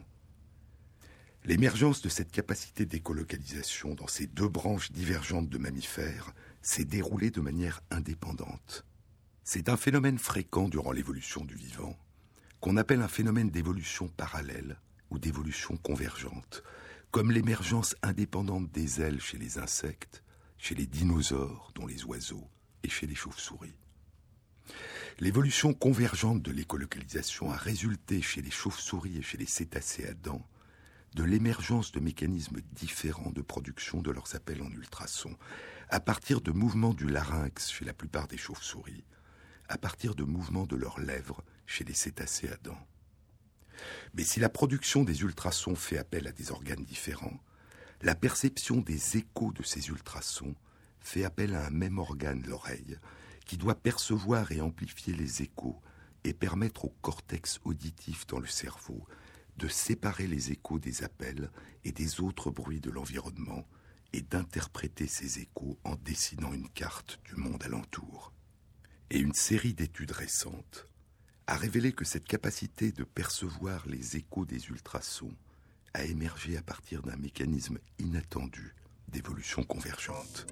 L'émergence 1.44 2.02
de 2.02 2.08
cette 2.08 2.30
capacité 2.30 2.84
d'écolocalisation 2.84 3.94
dans 3.94 4.06
ces 4.06 4.26
deux 4.26 4.48
branches 4.48 4.92
divergentes 4.92 5.48
de 5.48 5.58
mammifères 5.58 6.34
s'est 6.62 6.84
déroulée 6.84 7.30
de 7.30 7.40
manière 7.40 7.80
indépendante. 7.90 8.84
C'est 9.44 9.68
un 9.68 9.76
phénomène 9.76 10.18
fréquent 10.18 10.68
durant 10.68 10.92
l'évolution 10.92 11.44
du 11.44 11.54
vivant, 11.54 11.98
qu'on 12.60 12.76
appelle 12.76 13.02
un 13.02 13.08
phénomène 13.08 13.50
d'évolution 13.50 14.08
parallèle 14.08 14.76
ou 15.10 15.18
d'évolution 15.18 15.76
convergente, 15.76 16.62
comme 17.10 17.30
l'émergence 17.32 17.96
indépendante 18.02 18.70
des 18.70 19.00
ailes 19.00 19.20
chez 19.20 19.38
les 19.38 19.58
insectes, 19.58 20.22
chez 20.58 20.74
les 20.74 20.86
dinosaures, 20.86 21.72
dont 21.74 21.86
les 21.86 22.04
oiseaux, 22.04 22.48
et 22.82 22.88
chez 22.88 23.06
les 23.06 23.14
chauves-souris. 23.14 23.74
L'évolution 25.20 25.74
convergente 25.74 26.42
de 26.42 26.52
l'écolocalisation 26.52 27.50
a 27.50 27.56
résulté 27.56 28.22
chez 28.22 28.42
les 28.42 28.50
chauves-souris 28.50 29.18
et 29.18 29.22
chez 29.22 29.38
les 29.38 29.46
cétacés 29.46 30.06
à 30.06 30.14
dents 30.14 30.46
de 31.14 31.24
l'émergence 31.24 31.90
de 31.90 32.00
mécanismes 32.00 32.60
différents 32.72 33.30
de 33.30 33.40
production 33.40 34.02
de 34.02 34.10
leurs 34.10 34.34
appels 34.34 34.62
en 34.62 34.70
ultrasons, 34.70 35.36
à 35.90 36.00
partir 36.00 36.40
de 36.42 36.50
mouvements 36.50 36.92
du 36.92 37.08
larynx 37.08 37.70
chez 37.70 37.84
la 37.84 37.94
plupart 37.94 38.28
des 38.28 38.36
chauves-souris, 38.36 39.04
à 39.68 39.78
partir 39.78 40.14
de 40.14 40.24
mouvements 40.24 40.66
de 40.66 40.76
leurs 40.76 41.00
lèvres 41.00 41.42
chez 41.66 41.84
les 41.84 41.94
cétacés 41.94 42.48
à 42.48 42.56
dents. 42.58 42.86
Mais 44.14 44.24
si 44.24 44.38
la 44.38 44.50
production 44.50 45.04
des 45.04 45.22
ultrasons 45.22 45.74
fait 45.74 45.98
appel 45.98 46.26
à 46.26 46.32
des 46.32 46.50
organes 46.50 46.84
différents, 46.84 47.40
la 48.02 48.14
perception 48.14 48.76
des 48.78 49.16
échos 49.16 49.52
de 49.52 49.62
ces 49.62 49.88
ultrasons 49.88 50.54
fait 51.00 51.24
appel 51.24 51.54
à 51.54 51.66
un 51.66 51.70
même 51.70 51.98
organe, 51.98 52.42
l'oreille, 52.46 52.98
qui 53.46 53.56
doit 53.56 53.74
percevoir 53.74 54.52
et 54.52 54.60
amplifier 54.60 55.14
les 55.14 55.42
échos 55.42 55.80
et 56.24 56.34
permettre 56.34 56.84
au 56.84 56.94
cortex 57.00 57.60
auditif 57.64 58.26
dans 58.26 58.40
le 58.40 58.46
cerveau 58.46 59.06
de 59.56 59.68
séparer 59.68 60.26
les 60.26 60.52
échos 60.52 60.78
des 60.78 61.02
appels 61.02 61.50
et 61.84 61.92
des 61.92 62.20
autres 62.20 62.50
bruits 62.50 62.80
de 62.80 62.90
l'environnement 62.90 63.66
et 64.12 64.22
d'interpréter 64.22 65.06
ces 65.06 65.40
échos 65.40 65.78
en 65.84 65.96
dessinant 65.96 66.52
une 66.52 66.68
carte 66.68 67.20
du 67.24 67.36
monde 67.36 67.62
alentour. 67.62 68.32
Et 69.10 69.18
une 69.18 69.34
série 69.34 69.74
d'études 69.74 70.12
récentes 70.12 70.88
a 71.46 71.56
révélé 71.56 71.92
que 71.92 72.04
cette 72.04 72.26
capacité 72.26 72.92
de 72.92 73.04
percevoir 73.04 73.86
les 73.86 74.16
échos 74.16 74.44
des 74.44 74.68
ultrasons 74.68 75.34
a 75.94 76.04
émergé 76.04 76.56
à 76.56 76.62
partir 76.62 77.02
d'un 77.02 77.16
mécanisme 77.16 77.78
inattendu 77.98 78.74
d'évolution 79.08 79.62
convergente. 79.64 80.46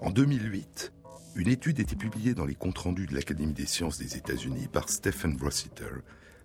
En 0.00 0.10
2008, 0.10 0.92
une 1.36 1.48
étude 1.48 1.80
était 1.80 1.96
publiée 1.96 2.34
dans 2.34 2.44
les 2.44 2.54
comptes 2.54 2.78
rendus 2.78 3.06
de 3.06 3.14
l'Académie 3.14 3.54
des 3.54 3.66
sciences 3.66 3.98
des 3.98 4.16
États-Unis 4.16 4.68
par 4.68 4.90
Stephen 4.90 5.36
Rossiter 5.40 6.02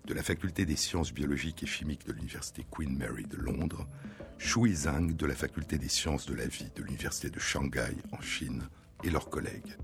de 0.10 0.16
la 0.16 0.24
Faculté 0.24 0.66
des 0.66 0.76
sciences 0.76 1.14
biologiques 1.14 1.62
et 1.62 1.68
chimiques 1.68 2.08
de 2.08 2.14
l'Université 2.14 2.66
Queen 2.72 2.98
Mary 2.98 3.28
de 3.28 3.38
Londres, 3.38 3.88
Shui 4.40 4.74
Zhang 4.74 5.16
de 5.16 5.26
la 5.28 5.36
Faculté 5.36 5.78
des 5.78 5.88
sciences 5.88 6.26
de 6.26 6.34
la 6.34 6.48
vie 6.48 6.72
de 6.76 6.82
l'Université 6.82 7.30
de 7.30 7.38
Shanghai 7.38 7.96
en 8.12 8.20
Chine 8.20 8.68
et 9.04 9.12
leurs 9.12 9.30
collègues. 9.30 9.78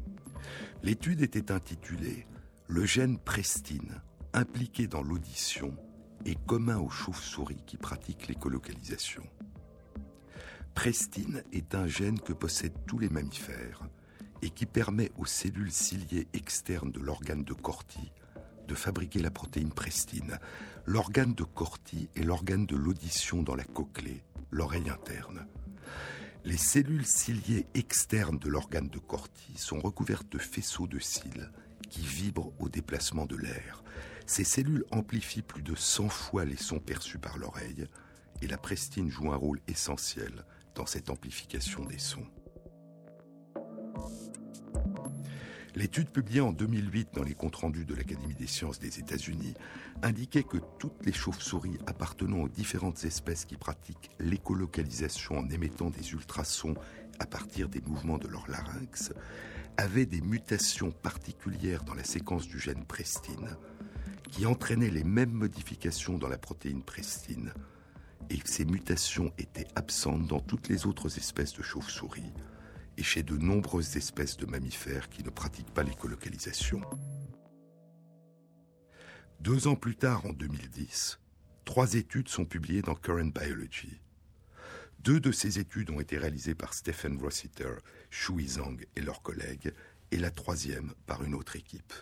L'étude 0.81 1.21
était 1.21 1.51
intitulée 1.51 2.25
Le 2.67 2.87
gène 2.87 3.19
prestine 3.19 4.01
impliqué 4.33 4.87
dans 4.87 5.03
l'audition 5.03 5.77
est 6.25 6.43
commun 6.47 6.79
aux 6.79 6.89
chauves-souris 6.89 7.61
qui 7.67 7.77
pratiquent 7.77 8.27
l'écolocalisation. 8.27 9.21
Prestine 10.73 11.43
est 11.53 11.75
un 11.75 11.85
gène 11.85 12.19
que 12.19 12.33
possèdent 12.33 12.83
tous 12.87 12.97
les 12.97 13.09
mammifères 13.09 13.87
et 14.41 14.49
qui 14.49 14.65
permet 14.65 15.11
aux 15.17 15.27
cellules 15.27 15.71
ciliées 15.71 16.27
externes 16.33 16.91
de 16.91 16.99
l'organe 16.99 17.43
de 17.43 17.53
Corti 17.53 18.11
de 18.67 18.75
fabriquer 18.75 19.19
la 19.19 19.31
protéine 19.31 19.71
prestine. 19.71 20.39
L'organe 20.85 21.33
de 21.33 21.43
Corti 21.43 22.09
est 22.15 22.23
l'organe 22.23 22.65
de 22.65 22.75
l'audition 22.75 23.43
dans 23.43 23.55
la 23.55 23.63
cochlée, 23.63 24.23
l'oreille 24.51 24.89
interne. 24.89 25.47
Les 26.43 26.57
cellules 26.57 27.05
ciliées 27.05 27.65
externes 27.73 28.37
de 28.37 28.49
l'organe 28.49 28.89
de 28.89 28.99
Corti 28.99 29.57
sont 29.57 29.79
recouvertes 29.79 30.31
de 30.31 30.37
faisceaux 30.37 30.87
de 30.87 30.99
cils 30.99 31.51
qui 31.89 32.01
vibrent 32.01 32.53
au 32.59 32.69
déplacement 32.69 33.25
de 33.25 33.35
l'air. 33.35 33.83
Ces 34.27 34.43
cellules 34.43 34.85
amplifient 34.91 35.41
plus 35.41 35.63
de 35.63 35.75
100 35.75 36.09
fois 36.09 36.45
les 36.45 36.57
sons 36.57 36.79
perçus 36.79 37.19
par 37.19 37.37
l'oreille 37.37 37.87
et 38.41 38.47
la 38.47 38.57
prestine 38.57 39.09
joue 39.09 39.31
un 39.31 39.37
rôle 39.37 39.59
essentiel 39.67 40.45
dans 40.75 40.85
cette 40.85 41.09
amplification 41.09 41.85
des 41.85 41.99
sons. 41.99 42.27
L'étude 45.75 46.09
publiée 46.09 46.39
en 46.39 46.53
2008 46.53 47.09
dans 47.15 47.23
les 47.23 47.33
comptes 47.33 47.57
rendus 47.57 47.83
de 47.83 47.93
l'Académie 47.93 48.33
des 48.33 48.47
sciences 48.47 48.79
des 48.79 48.97
États-Unis 48.99 49.55
indiquait 50.03 50.43
que 50.43 50.57
toutes 50.79 51.05
les 51.05 51.11
chauves-souris 51.11 51.79
appartenant 51.85 52.43
aux 52.43 52.47
différentes 52.47 53.03
espèces 53.03 53.43
qui 53.43 53.57
pratiquent 53.57 54.09
l'écolocalisation 54.17 55.37
en 55.37 55.49
émettant 55.49 55.89
des 55.89 56.13
ultrasons 56.13 56.75
à 57.19 57.25
partir 57.25 57.67
des 57.67 57.81
mouvements 57.81 58.17
de 58.17 58.29
leur 58.29 58.49
larynx 58.49 59.11
avaient 59.75 60.05
des 60.05 60.21
mutations 60.21 60.91
particulières 60.91 61.83
dans 61.83 61.93
la 61.93 62.05
séquence 62.05 62.47
du 62.47 62.57
gène 62.57 62.85
prestine 62.85 63.57
qui 64.31 64.45
entraînaient 64.45 64.89
les 64.89 65.03
mêmes 65.03 65.33
modifications 65.33 66.17
dans 66.17 66.29
la 66.29 66.37
protéine 66.37 66.83
prestine. 66.83 67.53
Et 68.29 68.39
ces 68.45 68.63
mutations 68.63 69.33
étaient 69.37 69.67
absentes 69.75 70.25
dans 70.27 70.39
toutes 70.39 70.69
les 70.69 70.85
autres 70.85 71.17
espèces 71.17 71.53
de 71.53 71.63
chauves-souris 71.63 72.31
et 72.97 73.03
chez 73.03 73.23
de 73.23 73.37
nombreuses 73.37 73.97
espèces 73.97 74.37
de 74.37 74.45
mammifères 74.45 75.09
qui 75.09 75.23
ne 75.23 75.29
pratiquent 75.29 75.73
pas 75.73 75.83
l'écolocalisation. 75.83 76.81
Deux 79.39 79.67
ans 79.67 79.75
plus 79.75 79.95
tard, 79.95 80.25
en 80.25 80.33
2010, 80.33 81.19
trois 81.65 81.93
études 81.93 82.29
sont 82.29 82.45
publiées 82.45 82.81
dans 82.81 82.95
Current 82.95 83.31
Biology. 83.31 84.01
Deux 84.99 85.19
de 85.19 85.31
ces 85.31 85.59
études 85.59 85.91
ont 85.91 85.99
été 85.99 86.17
réalisées 86.17 86.55
par 86.55 86.73
Stephen 86.73 87.19
Rossiter, 87.21 87.75
Shui 88.09 88.47
Zhang 88.47 88.83
et 88.95 89.01
leurs 89.01 89.21
collègues, 89.21 89.73
et 90.11 90.17
la 90.17 90.31
troisième 90.31 90.93
par 91.05 91.23
une 91.23 91.35
autre 91.35 91.55
équipe. 91.55 91.93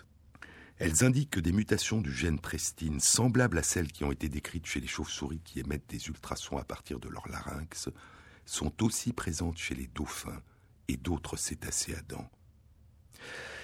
Elles 0.77 1.03
indiquent 1.03 1.31
que 1.31 1.39
des 1.39 1.51
mutations 1.51 2.01
du 2.01 2.13
gène 2.13 2.39
prestine, 2.39 2.99
semblables 2.99 3.57
à 3.57 3.63
celles 3.63 3.91
qui 3.91 4.03
ont 4.03 4.11
été 4.11 4.29
décrites 4.29 4.65
chez 4.65 4.79
les 4.79 4.87
chauves-souris 4.87 5.41
qui 5.43 5.59
émettent 5.59 5.89
des 5.89 6.07
ultrasons 6.07 6.57
à 6.57 6.63
partir 6.63 6.99
de 6.99 7.09
leur 7.09 7.27
larynx, 7.27 7.89
sont 8.45 8.83
aussi 8.83 9.13
présentes 9.13 9.57
chez 9.57 9.75
les 9.75 9.87
dauphins 9.87 10.41
et 10.87 10.97
d'autres 10.97 11.37
cétacés 11.37 11.95
à 11.95 12.01
dents. 12.01 12.29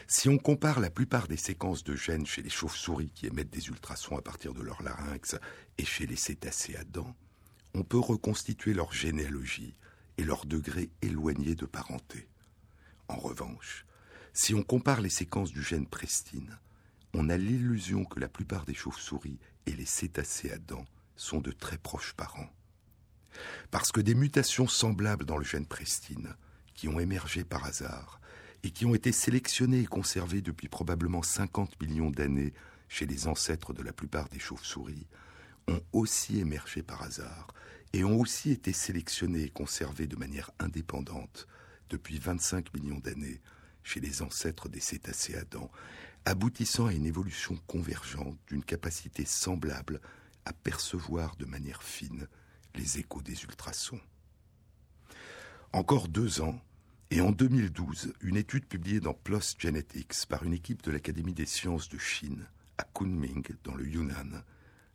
Si 0.07 0.27
on 0.27 0.39
compare 0.39 0.79
la 0.79 0.89
plupart 0.89 1.27
des 1.27 1.37
séquences 1.37 1.83
de 1.83 1.95
gènes 1.95 2.25
chez 2.25 2.41
les 2.41 2.49
chauves-souris 2.49 3.11
qui 3.11 3.27
émettent 3.27 3.51
des 3.51 3.67
ultrasons 3.67 4.17
à 4.17 4.21
partir 4.23 4.53
de 4.53 4.63
leur 4.63 4.81
larynx 4.81 5.35
et 5.77 5.85
chez 5.85 6.07
les 6.07 6.15
cétacés 6.15 6.75
à 6.75 6.83
dents, 6.83 7.15
on 7.75 7.83
peut 7.83 7.99
reconstituer 7.99 8.73
leur 8.73 8.91
généalogie 8.91 9.75
et 10.17 10.23
leur 10.23 10.45
degré 10.45 10.89
éloigné 11.03 11.53
de 11.53 11.65
parenté. 11.65 12.27
En 13.07 13.17
revanche, 13.17 13.85
si 14.33 14.55
on 14.55 14.63
compare 14.63 15.01
les 15.01 15.09
séquences 15.09 15.51
du 15.51 15.61
gène 15.61 15.87
prestine, 15.87 16.57
on 17.13 17.29
a 17.29 17.37
l'illusion 17.37 18.05
que 18.05 18.19
la 18.19 18.29
plupart 18.29 18.65
des 18.65 18.73
chauves-souris 18.73 19.39
et 19.65 19.73
les 19.73 19.85
cétacés 19.85 20.51
à 20.51 20.57
dents 20.57 20.85
sont 21.15 21.39
de 21.39 21.51
très 21.51 21.77
proches 21.77 22.13
parents. 22.13 22.49
Parce 23.71 23.91
que 23.91 24.01
des 24.01 24.15
mutations 24.15 24.67
semblables 24.67 25.25
dans 25.25 25.37
le 25.37 25.43
gène 25.43 25.67
prestine 25.67 26.35
qui 26.79 26.87
ont 26.87 27.01
émergé 27.01 27.43
par 27.43 27.65
hasard 27.65 28.21
et 28.63 28.71
qui 28.71 28.85
ont 28.85 28.95
été 28.95 29.11
sélectionnés 29.11 29.81
et 29.81 29.85
conservés 29.85 30.41
depuis 30.41 30.69
probablement 30.69 31.21
50 31.21 31.77
millions 31.81 32.09
d'années 32.09 32.53
chez 32.87 33.05
les 33.05 33.27
ancêtres 33.27 33.73
de 33.73 33.83
la 33.83 33.91
plupart 33.91 34.29
des 34.29 34.39
chauves-souris, 34.39 35.05
ont 35.67 35.81
aussi 35.91 36.39
émergé 36.39 36.81
par 36.81 37.01
hasard 37.01 37.53
et 37.91 38.05
ont 38.05 38.17
aussi 38.17 38.51
été 38.51 38.71
sélectionnés 38.71 39.43
et 39.43 39.49
conservés 39.49 40.07
de 40.07 40.15
manière 40.15 40.51
indépendante 40.57 41.49
depuis 41.89 42.17
25 42.17 42.73
millions 42.73 42.99
d'années 42.99 43.41
chez 43.83 43.99
les 43.99 44.21
ancêtres 44.21 44.69
des 44.69 44.79
cétacés 44.79 45.35
Adam, 45.35 45.69
aboutissant 46.23 46.85
à 46.85 46.93
une 46.93 47.05
évolution 47.05 47.57
convergente 47.67 48.37
d'une 48.47 48.63
capacité 48.63 49.25
semblable 49.25 49.99
à 50.45 50.53
percevoir 50.53 51.35
de 51.35 51.45
manière 51.45 51.83
fine 51.83 52.29
les 52.73 52.99
échos 52.99 53.21
des 53.21 53.43
ultrasons. 53.43 53.99
Encore 55.73 56.07
deux 56.07 56.39
ans, 56.39 56.61
et 57.11 57.21
en 57.21 57.31
2012, 57.31 58.13
une 58.21 58.37
étude 58.37 58.65
publiée 58.65 58.99
dans 58.99 59.15
PLOS 59.15 59.55
Genetics 59.57 60.27
par 60.27 60.43
une 60.43 60.53
équipe 60.53 60.83
de 60.83 60.91
l'Académie 60.91 61.33
des 61.33 61.47
sciences 61.47 61.89
de 61.89 61.97
Chine, 61.97 62.45
à 62.77 62.83
Kunming, 62.83 63.43
dans 63.63 63.73
le 63.73 63.87
Yunnan, 63.87 64.43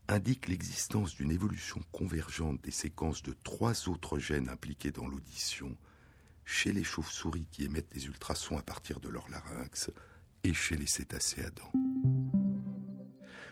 indique 0.07 0.47
l'existence 0.47 1.17
d'une 1.17 1.33
évolution 1.33 1.81
convergente 1.91 2.63
des 2.63 2.71
séquences 2.71 3.23
de 3.23 3.35
trois 3.43 3.89
autres 3.89 4.19
gènes 4.19 4.49
impliqués 4.49 4.93
dans 4.93 5.09
l'audition, 5.09 5.77
chez 6.45 6.73
les 6.73 6.85
chauves-souris 6.85 7.49
qui 7.51 7.65
émettent 7.65 7.93
des 7.93 8.07
ultrasons 8.07 8.59
à 8.59 8.63
partir 8.63 9.01
de 9.01 9.09
leur 9.09 9.29
larynx 9.29 9.91
et 10.45 10.55
chez 10.55 10.77
les 10.77 10.87
cétacés 10.87 11.43
dents. 11.57 11.73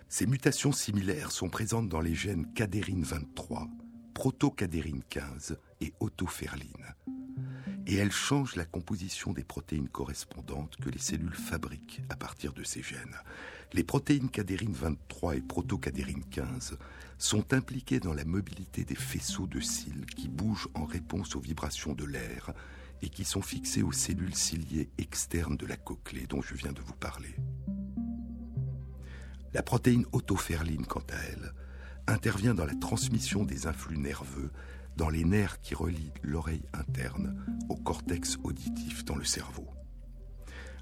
Ces 0.09 0.27
mutations 0.27 0.73
similaires 0.73 1.33
sont 1.33 1.49
présentes 1.49 1.89
dans 1.89 2.01
les 2.01 2.15
gènes 2.15 2.53
cadérine 2.53 3.03
23, 3.03 3.69
protocadérine 4.15 5.03
15 5.09 5.59
et 5.81 5.93
autoferline 5.99 6.95
et 7.87 7.97
elle 7.97 8.13
change 8.13 8.57
la 8.57 8.65
composition 8.65 9.33
des 9.33 9.45
protéines 9.45 9.89
correspondantes 9.89 10.77
que 10.77 10.91
les 10.91 10.99
cellules 10.99 11.35
fabriquent 11.35 12.03
à 12.09 12.17
partir 12.17 12.53
de 12.53 12.63
ces 12.63 12.83
gènes. 12.83 13.17
Les 13.73 13.85
protéines 13.85 14.29
cadérine 14.29 14.73
23 14.73 15.37
et 15.37 15.41
protocadérine 15.41 16.25
15 16.31 16.77
sont 17.19 17.55
impliquées 17.55 18.01
dans 18.01 18.15
la 18.15 18.25
mobilité 18.25 18.85
des 18.85 18.95
faisceaux 18.95 19.47
de 19.47 19.61
cils 19.61 20.07
qui 20.07 20.29
bougent 20.29 20.69
en 20.75 20.85
réponse 20.85 21.37
aux 21.37 21.41
vibrations 21.41 21.95
de 21.95 22.05
l'air 22.05 22.53
et 23.01 23.09
qui 23.09 23.25
sont 23.25 23.43
fixés 23.43 23.83
aux 23.83 23.93
cellules 23.93 24.35
ciliées 24.35 24.91
externes 24.99 25.57
de 25.57 25.67
la 25.67 25.77
cochlée 25.77 26.27
dont 26.27 26.43
je 26.43 26.55
viens 26.55 26.73
de 26.73 26.81
vous 26.81 26.95
parler. 26.95 27.35
La 29.55 29.63
protéine 29.63 30.07
autoferline, 30.13 30.87
quant 30.87 31.05
à 31.11 31.17
elle, 31.31 31.53
intervient 32.07 32.55
dans 32.55 32.65
la 32.65 32.75
transmission 32.75 33.45
des 33.45 33.67
influx 33.67 33.99
nerveux 33.99 34.51
dans 34.97 35.09
les 35.09 35.25
nerfs 35.25 35.61
qui 35.61 35.75
relient 35.75 36.13
l'oreille 36.23 36.65
interne 36.73 37.45
au 37.69 37.77
cortex 37.77 38.39
auditif 38.45 39.05
dans 39.05 39.17
le 39.17 39.25
cerveau. 39.25 39.69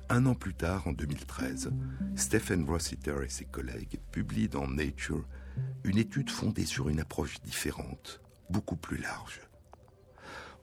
Un 0.08 0.26
an 0.26 0.34
plus 0.34 0.54
tard, 0.54 0.88
en 0.88 0.92
2013, 0.92 1.70
Stephen 2.16 2.64
Rossiter 2.64 3.16
et 3.24 3.28
ses 3.28 3.44
collègues 3.44 4.00
publient 4.10 4.48
dans 4.48 4.66
Nature 4.66 5.24
une 5.84 5.98
étude 5.98 6.30
fondée 6.30 6.66
sur 6.66 6.88
une 6.88 7.00
approche 7.00 7.40
différente, 7.42 8.20
beaucoup 8.50 8.76
plus 8.76 8.98
large. 8.98 9.40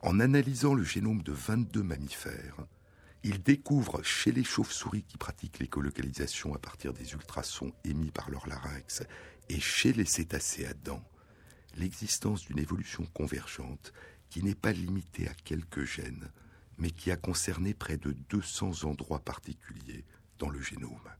En 0.02 0.20
analysant 0.20 0.74
le 0.74 0.84
génome 0.84 1.22
de 1.22 1.32
22 1.32 1.82
mammifères, 1.82 2.66
ils 3.24 3.42
découvrent 3.42 4.02
chez 4.04 4.32
les 4.32 4.44
chauves-souris 4.44 5.02
qui 5.02 5.16
pratiquent 5.16 5.58
l'écolocalisation 5.58 6.54
à 6.54 6.58
partir 6.58 6.92
des 6.92 7.12
ultrasons 7.12 7.72
émis 7.84 8.10
par 8.10 8.30
leur 8.30 8.46
larynx 8.46 9.02
et 9.48 9.60
chez 9.60 9.92
les 9.92 10.04
cétacés 10.04 10.66
à 10.66 10.74
dents 10.74 11.02
l'existence 11.78 12.44
d'une 12.44 12.58
évolution 12.58 13.06
convergente 13.14 13.92
qui 14.28 14.42
n'est 14.42 14.54
pas 14.54 14.72
limitée 14.72 15.28
à 15.28 15.34
quelques 15.34 15.84
gènes, 15.84 16.30
mais 16.76 16.90
qui 16.90 17.10
a 17.10 17.16
concerné 17.16 17.74
près 17.74 17.96
de 17.96 18.12
200 18.28 18.84
endroits 18.84 19.20
particuliers 19.20 20.04
dans 20.38 20.50
le 20.50 20.60
génome. 20.60 21.10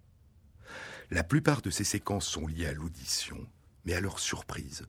La 1.10 1.24
plupart 1.24 1.62
de 1.62 1.70
ces 1.70 1.84
séquences 1.84 2.26
sont 2.26 2.46
liées 2.46 2.66
à 2.66 2.74
l'audition, 2.74 3.46
mais 3.84 3.94
à 3.94 4.00
leur 4.00 4.18
surprise, 4.18 4.86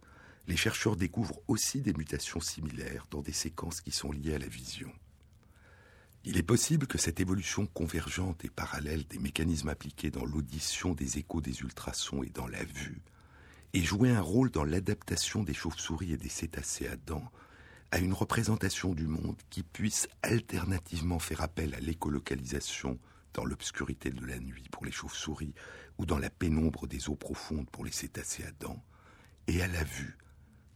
les 0.47 0.57
chercheurs 0.57 0.95
découvrent 0.95 1.39
aussi 1.47 1.81
des 1.81 1.93
mutations 1.93 2.41
similaires 2.41 3.07
dans 3.09 3.21
des 3.21 3.31
séquences 3.31 3.81
qui 3.81 3.91
sont 3.91 4.11
liées 4.11 4.35
à 4.35 4.39
la 4.39 4.47
vision. 4.47 4.91
Il 6.25 6.37
est 6.37 6.43
possible 6.43 6.87
que 6.87 6.97
cette 6.97 7.21
évolution 7.21 7.65
convergente 7.67 8.43
et 8.43 8.49
parallèle 8.49 9.07
des 9.07 9.19
mécanismes 9.19 9.69
appliqués 9.69 10.11
dans 10.11 10.25
l'audition 10.25 10.93
des 10.93 11.17
échos 11.17 11.39
des 11.39 11.61
ultrasons 11.61 12.23
et 12.23 12.29
dans 12.29 12.47
la 12.47 12.63
vue 12.63 13.01
ait 13.73 13.81
joué 13.81 14.09
un 14.11 14.21
rôle 14.21 14.51
dans 14.51 14.63
l'adaptation 14.63 15.43
des 15.43 15.53
chauves-souris 15.53 16.13
et 16.13 16.17
des 16.17 16.29
cétacés 16.29 16.87
à 16.87 16.95
dents 16.95 17.31
à 17.91 17.97
une 17.97 18.13
représentation 18.13 18.93
du 18.93 19.07
monde 19.07 19.41
qui 19.49 19.63
puisse 19.63 20.07
alternativement 20.21 21.19
faire 21.19 21.41
appel 21.41 21.73
à 21.73 21.79
l'écolocalisation 21.79 22.99
dans 23.33 23.45
l'obscurité 23.45 24.11
de 24.11 24.25
la 24.25 24.39
nuit 24.39 24.67
pour 24.71 24.85
les 24.85 24.91
chauves-souris 24.91 25.53
ou 25.97 26.05
dans 26.05 26.19
la 26.19 26.29
pénombre 26.29 26.87
des 26.87 27.09
eaux 27.09 27.15
profondes 27.15 27.69
pour 27.69 27.85
les 27.85 27.91
cétacés 27.91 28.43
à 28.43 28.51
dents, 28.51 28.83
et 29.47 29.61
à 29.61 29.67
la 29.67 29.83
vue 29.83 30.17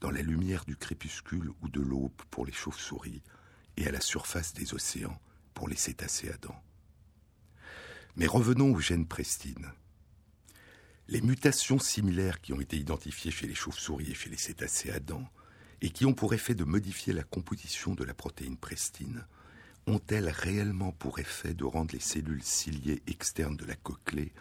dans 0.01 0.11
la 0.11 0.21
lumière 0.21 0.65
du 0.65 0.75
crépuscule 0.75 1.51
ou 1.61 1.69
de 1.69 1.81
l'aube 1.81 2.11
pour 2.29 2.45
les 2.45 2.51
chauves-souris, 2.51 3.21
et 3.77 3.87
à 3.87 3.91
la 3.91 4.01
surface 4.01 4.53
des 4.53 4.73
océans 4.73 5.19
pour 5.53 5.69
les 5.69 5.75
cétacés 5.75 6.29
à 6.29 6.37
dents. 6.37 6.61
Mais 8.15 8.27
revenons 8.27 8.73
au 8.73 8.79
gène 8.79 9.07
prestine. 9.07 9.71
Les 11.09 11.21
mutations 11.21 11.79
similaires 11.79 12.41
qui 12.41 12.53
ont 12.53 12.61
été 12.61 12.77
identifiées 12.77 13.31
chez 13.31 13.45
les 13.45 13.55
chauves-souris 13.55 14.11
et 14.11 14.15
chez 14.15 14.29
les 14.29 14.37
cétacés 14.37 14.89
à 14.89 14.99
dents, 14.99 15.27
et 15.81 15.89
qui 15.89 16.05
ont 16.05 16.13
pour 16.13 16.33
effet 16.33 16.55
de 16.55 16.63
modifier 16.63 17.11
la 17.11 17.23
composition 17.23 17.93
de 17.93 18.05
la 18.05 18.13
protéine 18.13 18.57
prestine, 18.57 19.25
ont-elles 19.85 20.29
réellement 20.29 20.93
pour 20.93 21.19
effet 21.19 21.53
de 21.53 21.65
rendre 21.65 21.93
les 21.93 21.99
cellules 21.99 22.43
ciliées 22.43 23.03
externes 23.05 23.57
de 23.57 23.65
la 23.65 23.75
cochlée 23.75 24.31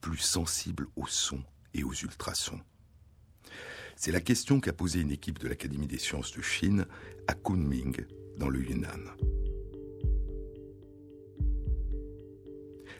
plus 0.00 0.18
sensibles 0.18 0.86
aux 0.94 1.08
sons 1.08 1.42
et 1.74 1.82
aux 1.82 1.92
ultrasons? 1.92 2.60
C'est 3.96 4.12
la 4.12 4.20
question 4.20 4.60
qu'a 4.60 4.72
posée 4.72 5.00
une 5.00 5.10
équipe 5.10 5.40
de 5.40 5.48
l'Académie 5.48 5.88
des 5.88 5.98
sciences 5.98 6.32
de 6.32 6.40
Chine 6.40 6.86
à 7.26 7.34
Kunming, 7.34 8.04
dans 8.38 8.48
le 8.48 8.62
Yunnan. 8.62 9.10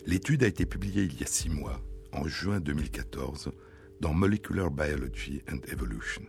L'étude 0.07 0.43
a 0.43 0.49
été 0.49 0.67
publiée 0.67 1.05
il 1.05 1.21
y 1.21 1.23
a 1.23 1.27
six 1.27 1.49
mois, 1.49 1.81
en 2.13 2.27
juin 2.27 2.61
2014, 2.61 3.53
dans 4.01 4.15
Molecular 4.15 4.71
Biology 4.71 5.43
and 5.51 5.61
Evolution. 5.71 6.23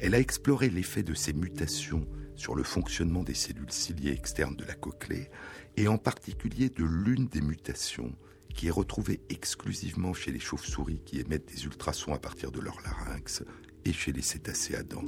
Elle 0.00 0.14
a 0.14 0.20
exploré 0.20 0.68
l'effet 0.68 1.02
de 1.02 1.14
ces 1.14 1.32
mutations 1.32 2.06
sur 2.34 2.54
le 2.54 2.62
fonctionnement 2.62 3.22
des 3.22 3.34
cellules 3.34 3.72
ciliées 3.72 4.12
externes 4.12 4.56
de 4.56 4.64
la 4.64 4.74
cochlée, 4.74 5.30
et 5.76 5.88
en 5.88 5.98
particulier 5.98 6.70
de 6.70 6.84
l'une 6.84 7.26
des 7.28 7.40
mutations 7.40 8.12
qui 8.54 8.68
est 8.68 8.70
retrouvée 8.70 9.20
exclusivement 9.28 10.14
chez 10.14 10.32
les 10.32 10.40
chauves-souris 10.40 11.02
qui 11.04 11.20
émettent 11.20 11.52
des 11.54 11.64
ultrasons 11.64 12.14
à 12.14 12.18
partir 12.18 12.50
de 12.50 12.60
leur 12.60 12.80
larynx 12.82 13.42
et 13.84 13.92
chez 13.92 14.12
les 14.12 14.22
cétacés 14.22 14.74
à 14.74 14.82
dents. 14.82 15.04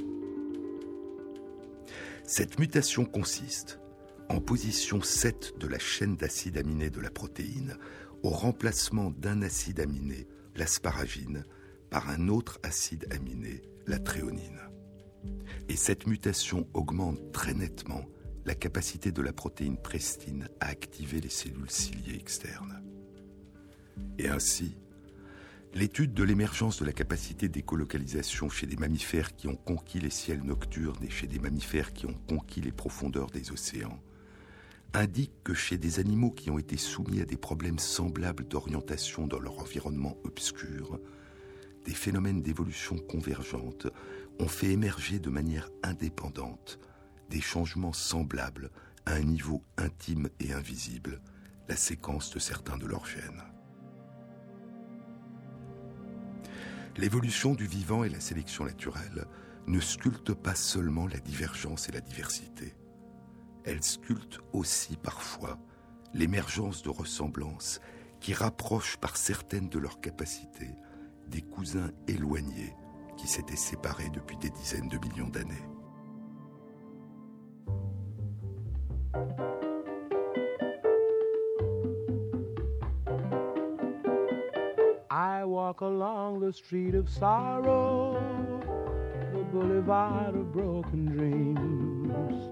Cette 2.23 2.59
mutation 2.59 3.05
consiste, 3.05 3.79
en 4.29 4.39
position 4.39 5.01
7 5.01 5.55
de 5.57 5.67
la 5.67 5.79
chaîne 5.79 6.15
d'acides 6.15 6.57
aminés 6.57 6.91
de 6.91 7.01
la 7.01 7.09
protéine, 7.09 7.75
au 8.23 8.29
remplacement 8.29 9.11
d'un 9.11 9.41
acide 9.41 9.79
aminé, 9.79 10.27
l'asparagine, 10.55 11.43
par 11.89 12.09
un 12.09 12.27
autre 12.27 12.59
acide 12.63 13.07
aminé, 13.11 13.61
la 13.87 13.99
tréonine. 13.99 14.59
Et 15.67 15.75
cette 15.75 16.07
mutation 16.07 16.67
augmente 16.73 17.31
très 17.31 17.53
nettement 17.53 18.05
la 18.45 18.55
capacité 18.55 19.11
de 19.11 19.21
la 19.21 19.33
protéine 19.33 19.77
prestine 19.77 20.47
à 20.59 20.67
activer 20.67 21.21
les 21.21 21.29
cellules 21.29 21.69
ciliées 21.69 22.15
externes. 22.15 22.81
Et 24.17 24.27
ainsi, 24.27 24.75
l'étude 25.73 26.13
de 26.13 26.23
l'émergence 26.23 26.79
de 26.79 26.85
la 26.85 26.93
capacité 26.93 27.47
d'écolocalisation 27.47 28.49
chez 28.49 28.65
des 28.65 28.77
mammifères 28.77 29.35
qui 29.35 29.47
ont 29.47 29.55
conquis 29.55 29.99
les 29.99 30.09
ciels 30.09 30.43
nocturnes 30.43 31.03
et 31.03 31.09
chez 31.09 31.27
des 31.27 31.39
mammifères 31.39 31.93
qui 31.93 32.05
ont 32.05 32.19
conquis 32.27 32.61
les 32.61 32.71
profondeurs 32.71 33.29
des 33.29 33.51
océans 33.51 33.99
indique 34.93 35.43
que 35.43 35.53
chez 35.53 35.77
des 35.77 35.99
animaux 35.99 36.31
qui 36.31 36.49
ont 36.49 36.57
été 36.57 36.77
soumis 36.77 37.21
à 37.21 37.25
des 37.25 37.37
problèmes 37.37 37.79
semblables 37.79 38.47
d'orientation 38.47 39.27
dans 39.27 39.39
leur 39.39 39.59
environnement 39.59 40.17
obscur, 40.23 40.99
des 41.85 41.93
phénomènes 41.93 42.41
d'évolution 42.41 42.97
convergente 42.97 43.87
ont 44.39 44.47
fait 44.47 44.71
émerger 44.71 45.19
de 45.19 45.29
manière 45.29 45.69
indépendante 45.83 46.79
des 47.29 47.41
changements 47.41 47.93
semblables 47.93 48.71
à 49.05 49.13
un 49.13 49.23
niveau 49.23 49.63
intime 49.77 50.29
et 50.39 50.53
invisible, 50.53 51.21
la 51.67 51.75
séquence 51.75 52.31
de 52.31 52.39
certains 52.39 52.77
de 52.77 52.87
leurs 52.87 53.05
gènes. 53.05 53.43
L'évolution 56.97 57.53
du 57.53 57.65
vivant 57.65 58.03
et 58.03 58.09
la 58.09 58.19
sélection 58.19 58.65
naturelle 58.65 59.25
ne 59.67 59.79
sculptent 59.79 60.33
pas 60.33 60.55
seulement 60.55 61.07
la 61.07 61.19
divergence 61.19 61.87
et 61.87 61.91
la 61.91 62.01
diversité. 62.01 62.73
Elles 63.69 63.83
sculptent 63.83 64.39
aussi 64.51 64.97
parfois 64.97 65.59
l'émergence 66.15 66.81
de 66.81 66.89
ressemblances 66.89 67.79
qui 68.19 68.33
rapprochent 68.33 68.97
par 68.97 69.15
certaines 69.15 69.69
de 69.69 69.77
leurs 69.77 70.01
capacités 70.01 70.71
des 71.27 71.43
cousins 71.43 71.91
éloignés 72.07 72.75
qui 73.15 73.27
s'étaient 73.27 73.55
séparés 73.55 74.09
depuis 74.09 74.37
des 74.37 74.49
dizaines 74.49 74.87
de 74.87 74.97
millions 74.97 75.29
d'années. 75.29 75.69
I 85.11 85.43
walk 85.43 85.81
along 85.81 86.39
the 86.39 86.51
street 86.51 86.95
of 86.95 87.07
sorrow, 87.07 88.17
the 89.31 89.43
boulevard 89.51 90.33
of 90.33 90.51
broken 90.51 91.05
dreams, 91.05 92.49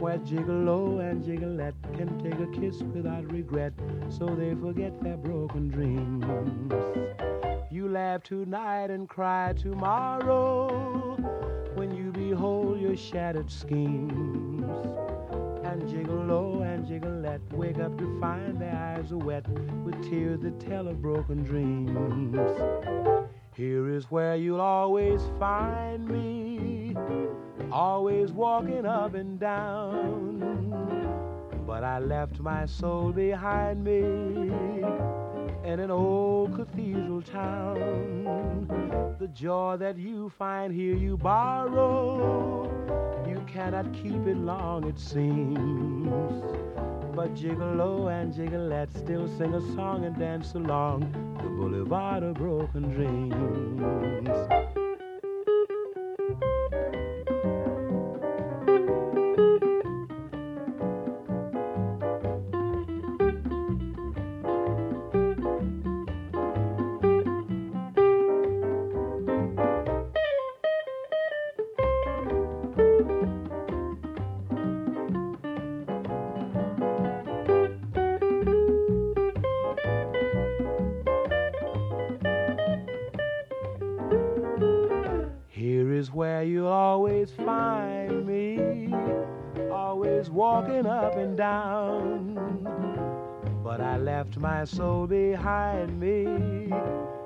where 0.00 0.18
Gigolo 0.18 0.96
oh, 0.96 0.98
and 0.98 1.24
Gigolette 1.24 1.74
can 1.94 2.18
take 2.18 2.38
a 2.38 2.60
kiss 2.60 2.82
without 2.82 3.30
regret, 3.32 3.72
so 4.08 4.26
they 4.26 4.54
forget 4.54 5.00
their 5.02 5.16
broken 5.16 5.68
dreams. 5.68 6.24
You 7.70 7.88
laugh 7.88 8.22
tonight 8.22 8.90
and 8.90 9.08
cry 9.08 9.52
tomorrow 9.54 11.16
when 11.74 11.94
you 11.94 12.10
behold 12.10 12.80
your 12.80 12.96
shattered 12.96 13.50
schemes. 13.50 14.64
And 15.64 15.82
gigolo 15.82 16.58
oh, 16.58 16.62
and 16.62 16.86
gigolette 16.86 17.40
wake 17.52 17.78
up 17.78 17.98
to 17.98 18.20
find 18.20 18.58
their 18.58 18.74
eyes 18.74 19.12
are 19.12 19.18
wet 19.18 19.46
with 19.84 20.02
tears 20.08 20.40
that 20.40 20.58
tell 20.60 20.88
of 20.88 21.02
broken 21.02 21.42
dreams. 21.42 22.38
Here 23.54 23.90
is 23.90 24.10
where 24.10 24.36
you'll 24.36 24.60
always 24.60 25.20
find 25.38 26.06
me, 26.08 26.94
always 27.72 28.32
walking 28.32 28.86
up 28.86 29.14
and 29.14 29.38
down. 29.38 30.66
But 31.66 31.82
I 31.84 31.98
left 31.98 32.38
my 32.40 32.66
soul 32.66 33.12
behind 33.12 33.82
me 33.82 34.00
in 35.64 35.80
an 35.80 35.90
old 35.90 36.54
cathedral 36.54 37.22
town. 37.22 38.68
The 39.18 39.28
joy 39.28 39.76
that 39.78 39.98
you 39.98 40.30
find 40.38 40.72
here 40.72 40.94
you 40.94 41.16
borrow. 41.16 42.70
You 43.28 43.44
cannot 43.46 43.92
keep 43.92 44.26
it 44.26 44.36
long, 44.36 44.84
it 44.88 44.98
seems. 44.98 46.42
But 47.16 47.34
Gigolo 47.34 48.04
oh, 48.04 48.08
and 48.08 48.32
Gigolette 48.32 48.92
still 48.94 49.26
sing 49.38 49.54
a 49.54 49.60
song 49.74 50.04
and 50.04 50.16
dance 50.18 50.54
along 50.54 51.00
the 51.42 51.48
boulevard 51.48 52.22
of 52.22 52.34
broken 52.34 52.90
dreams. 52.90 54.75
My 94.36 94.64
soul 94.64 95.06
behind 95.06 95.98
me 95.98 96.24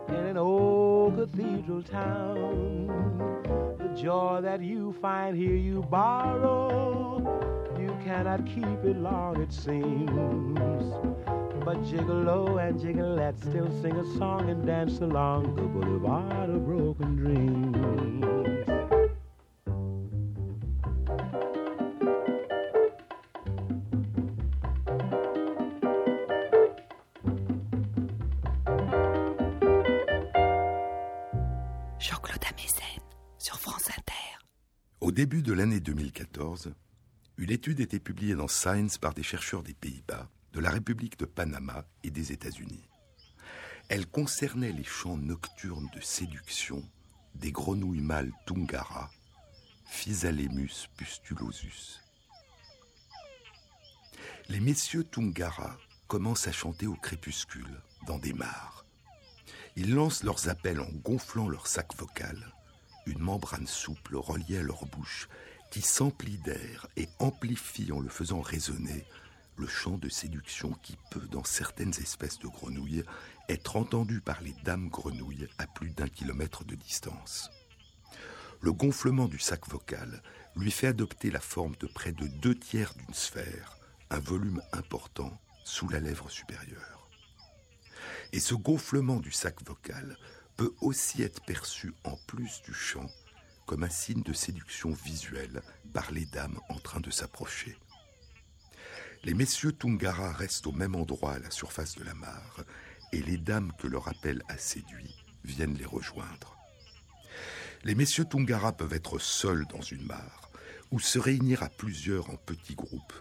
in 0.09 0.15
an 0.15 0.37
old 0.37 1.17
cathedral 1.17 1.83
town. 1.83 2.87
The 3.79 3.89
joy 4.01 4.41
that 4.43 4.61
you 4.63 4.95
find 5.01 5.37
here 5.37 5.57
you 5.57 5.83
borrow. 5.83 7.19
You 7.79 7.97
cannot 8.05 8.45
keep 8.47 8.85
it 8.85 8.97
long, 8.97 9.41
it 9.41 9.53
seems. 9.53 10.11
But 11.65 11.83
Gigolo 11.85 12.51
oh, 12.51 12.59
and 12.59 12.81
Gigolette 12.81 13.39
still 13.39 13.71
sing 13.83 13.97
a 13.97 14.19
song 14.19 14.49
and 14.49 14.67
dance 14.67 14.99
along 15.01 15.55
the 15.57 15.63
boulevard 15.63 16.51
of 16.51 16.65
broken 16.67 17.17
dreams. 17.17 18.50
Début 35.21 35.43
de 35.43 35.53
l'année 35.53 35.81
2014, 35.81 36.73
une 37.37 37.51
étude 37.51 37.81
était 37.81 38.01
publiée 38.01 38.35
dans 38.35 38.49
Science 38.49 38.97
par 38.97 39.13
des 39.13 39.23
chercheurs 39.23 39.63
des 39.63 39.75
Pays-Bas, 39.75 40.31
de 40.55 40.61
la 40.61 40.71
République 40.71 41.19
de 41.19 41.27
Panama 41.27 41.85
et 42.03 42.11
des 42.11 42.33
États-Unis. 42.33 42.89
Elle 43.91 44.07
concernait 44.07 44.73
les 44.73 44.83
chants 44.83 45.19
nocturnes 45.19 45.91
de 45.95 46.01
séduction 46.01 46.83
des 47.35 47.53
grenouilles 47.53 48.01
mâles 48.01 48.33
Tungara, 48.47 49.11
Physalemus 49.85 50.89
pustulosus. 50.97 52.01
Les 54.49 54.61
messieurs 54.61 55.05
Tungara 55.05 55.77
commencent 56.09 56.49
à 56.49 56.53
chanter 56.53 56.87
au 56.87 56.95
crépuscule, 56.95 57.83
dans 58.07 58.19
des 58.19 58.33
mares. 58.33 58.87
Ils 59.77 59.93
lancent 59.93 60.23
leurs 60.23 60.49
appels 60.49 60.81
en 60.81 60.91
gonflant 61.05 61.51
leur 61.51 61.67
sac 61.67 61.95
vocal, 61.95 62.55
une 63.11 63.23
membrane 63.23 63.67
souple 63.67 64.17
reliée 64.17 64.59
à 64.59 64.63
leur 64.63 64.87
bouche 64.87 65.29
qui 65.71 65.83
s'emplit 65.83 66.39
d'air 66.39 66.87
et 66.97 67.09
amplifie 67.19 67.93
en 67.93 68.01
le 68.01 68.09
faisant 68.09 68.41
résonner 68.41 69.05
le 69.57 69.67
chant 69.67 69.99
de 69.99 70.09
séduction 70.09 70.73
qui 70.83 70.97
peut, 71.11 71.29
dans 71.31 71.45
certaines 71.45 71.95
espèces 72.01 72.39
de 72.39 72.49
grenouilles, 72.49 73.05
être 73.49 73.77
entendu 73.77 74.21
par 74.21 74.41
les 74.41 74.55
dames 74.65 74.89
grenouilles 74.89 75.49
à 75.59 75.67
plus 75.67 75.91
d'un 75.91 76.09
kilomètre 76.09 76.65
de 76.65 76.75
distance. 76.75 77.51
Le 78.63 78.73
gonflement 78.73 79.27
du 79.27 79.39
sac 79.39 79.69
vocal 79.69 80.23
lui 80.57 80.71
fait 80.71 80.87
adopter 80.87 81.31
la 81.31 81.41
forme 81.41 81.77
de 81.77 81.87
près 81.87 82.13
de 82.13 82.27
deux 82.27 82.55
tiers 82.55 82.95
d'une 82.95 83.15
sphère, 83.15 83.77
un 84.11 84.19
volume 84.19 84.63
important 84.73 85.39
sous 85.65 85.89
la 85.89 86.01
lèvre 86.01 86.31
supérieure. 86.31 87.09
Et 88.33 88.41
ce 88.41 88.55
gonflement 88.55 89.21
du 89.21 89.33
sac 89.33 89.63
vocal 89.65 90.17
peut 90.61 90.75
aussi 90.83 91.23
être 91.23 91.41
perçu 91.41 91.95
en 92.05 92.19
plus 92.27 92.61
du 92.61 92.75
chant 92.75 93.07
comme 93.65 93.83
un 93.83 93.89
signe 93.89 94.23
de 94.23 94.35
séduction 94.35 94.93
visuelle 94.93 95.63
par 95.95 96.13
les 96.13 96.27
dames 96.27 96.61
en 96.69 96.79
train 96.79 97.01
de 97.01 97.11
s'approcher. 97.11 97.79
Les 99.25 99.33
messieurs 99.33 99.73
Tungara 99.73 100.33
restent 100.33 100.67
au 100.67 100.73
même 100.73 100.97
endroit 100.97 101.33
à 101.33 101.39
la 101.39 101.51
surface 101.51 101.95
de 101.97 102.05
la 102.05 102.13
mare 102.13 102.63
et 103.11 103.23
les 103.23 103.39
dames 103.39 103.73
que 103.79 103.87
leur 103.87 104.07
appel 104.07 104.43
a 104.51 104.59
séduit 104.59 105.17
viennent 105.45 105.79
les 105.79 105.87
rejoindre. 105.87 106.59
Les 107.85 107.95
messieurs 107.95 108.27
Tungara 108.27 108.73
peuvent 108.73 108.93
être 108.93 109.19
seuls 109.19 109.65
dans 109.69 109.81
une 109.81 110.05
mare 110.05 110.51
ou 110.91 111.01
se 111.01 111.19
réunir 111.19 111.63
à 111.63 111.71
plusieurs 111.71 112.29
en 112.29 112.37
petits 112.37 112.75
groupes 112.75 113.15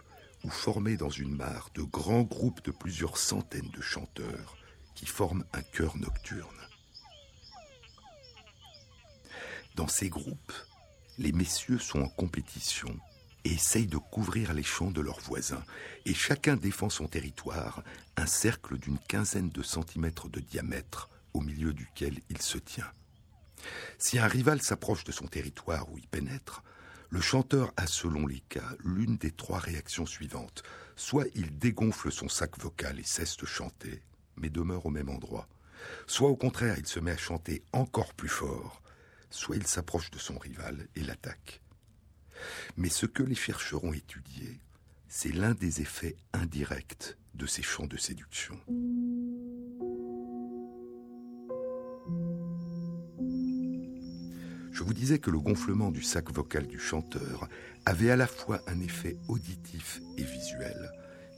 ou 0.44 0.50
former 0.50 0.98
dans 0.98 1.08
une 1.08 1.34
mare 1.34 1.70
de 1.74 1.84
grands 1.84 2.20
groupes 2.20 2.62
de 2.66 2.70
plusieurs 2.70 3.16
centaines 3.16 3.70
de 3.70 3.80
chanteurs 3.80 4.58
qui 4.94 5.06
forment 5.06 5.46
un 5.54 5.62
chœur 5.62 5.96
nocturne. 5.96 6.69
Dans 9.80 9.88
ces 9.88 10.10
groupes, 10.10 10.52
les 11.16 11.32
messieurs 11.32 11.78
sont 11.78 12.02
en 12.02 12.08
compétition 12.10 12.94
et 13.44 13.52
essayent 13.52 13.86
de 13.86 13.96
couvrir 13.96 14.52
les 14.52 14.62
champs 14.62 14.90
de 14.90 15.00
leurs 15.00 15.20
voisins, 15.20 15.64
et 16.04 16.12
chacun 16.12 16.56
défend 16.56 16.90
son 16.90 17.06
territoire, 17.06 17.82
un 18.18 18.26
cercle 18.26 18.76
d'une 18.76 18.98
quinzaine 18.98 19.48
de 19.48 19.62
centimètres 19.62 20.28
de 20.28 20.40
diamètre 20.40 21.08
au 21.32 21.40
milieu 21.40 21.72
duquel 21.72 22.20
il 22.28 22.42
se 22.42 22.58
tient. 22.58 22.92
Si 23.98 24.18
un 24.18 24.26
rival 24.26 24.60
s'approche 24.60 25.04
de 25.04 25.12
son 25.12 25.26
territoire 25.26 25.90
ou 25.90 25.96
y 25.96 26.06
pénètre, 26.06 26.62
le 27.08 27.22
chanteur 27.22 27.72
a 27.78 27.86
selon 27.86 28.26
les 28.26 28.40
cas 28.40 28.74
l'une 28.84 29.16
des 29.16 29.30
trois 29.30 29.60
réactions 29.60 30.04
suivantes. 30.04 30.62
Soit 30.94 31.24
il 31.34 31.58
dégonfle 31.58 32.12
son 32.12 32.28
sac 32.28 32.58
vocal 32.58 33.00
et 33.00 33.04
cesse 33.04 33.38
de 33.38 33.46
chanter, 33.46 34.02
mais 34.36 34.50
demeure 34.50 34.84
au 34.84 34.90
même 34.90 35.08
endroit. 35.08 35.48
Soit 36.06 36.28
au 36.28 36.36
contraire 36.36 36.76
il 36.76 36.86
se 36.86 37.00
met 37.00 37.12
à 37.12 37.16
chanter 37.16 37.62
encore 37.72 38.12
plus 38.12 38.28
fort, 38.28 38.79
soit 39.30 39.56
il 39.56 39.66
s'approche 39.66 40.10
de 40.10 40.18
son 40.18 40.38
rival 40.38 40.88
et 40.96 41.00
l'attaque. 41.00 41.60
Mais 42.76 42.88
ce 42.88 43.06
que 43.06 43.22
les 43.22 43.34
chercheurs 43.34 43.84
ont 43.84 43.92
étudié, 43.92 44.60
c'est 45.08 45.32
l'un 45.32 45.54
des 45.54 45.80
effets 45.80 46.16
indirects 46.32 47.16
de 47.34 47.46
ces 47.46 47.62
chants 47.62 47.86
de 47.86 47.96
séduction. 47.96 48.58
Je 54.72 54.84
vous 54.84 54.94
disais 54.94 55.18
que 55.18 55.30
le 55.30 55.38
gonflement 55.38 55.90
du 55.90 56.02
sac 56.02 56.32
vocal 56.32 56.66
du 56.66 56.78
chanteur 56.78 57.48
avait 57.84 58.10
à 58.10 58.16
la 58.16 58.26
fois 58.26 58.62
un 58.66 58.80
effet 58.80 59.18
auditif 59.28 60.00
et 60.16 60.22
visuel, 60.22 60.90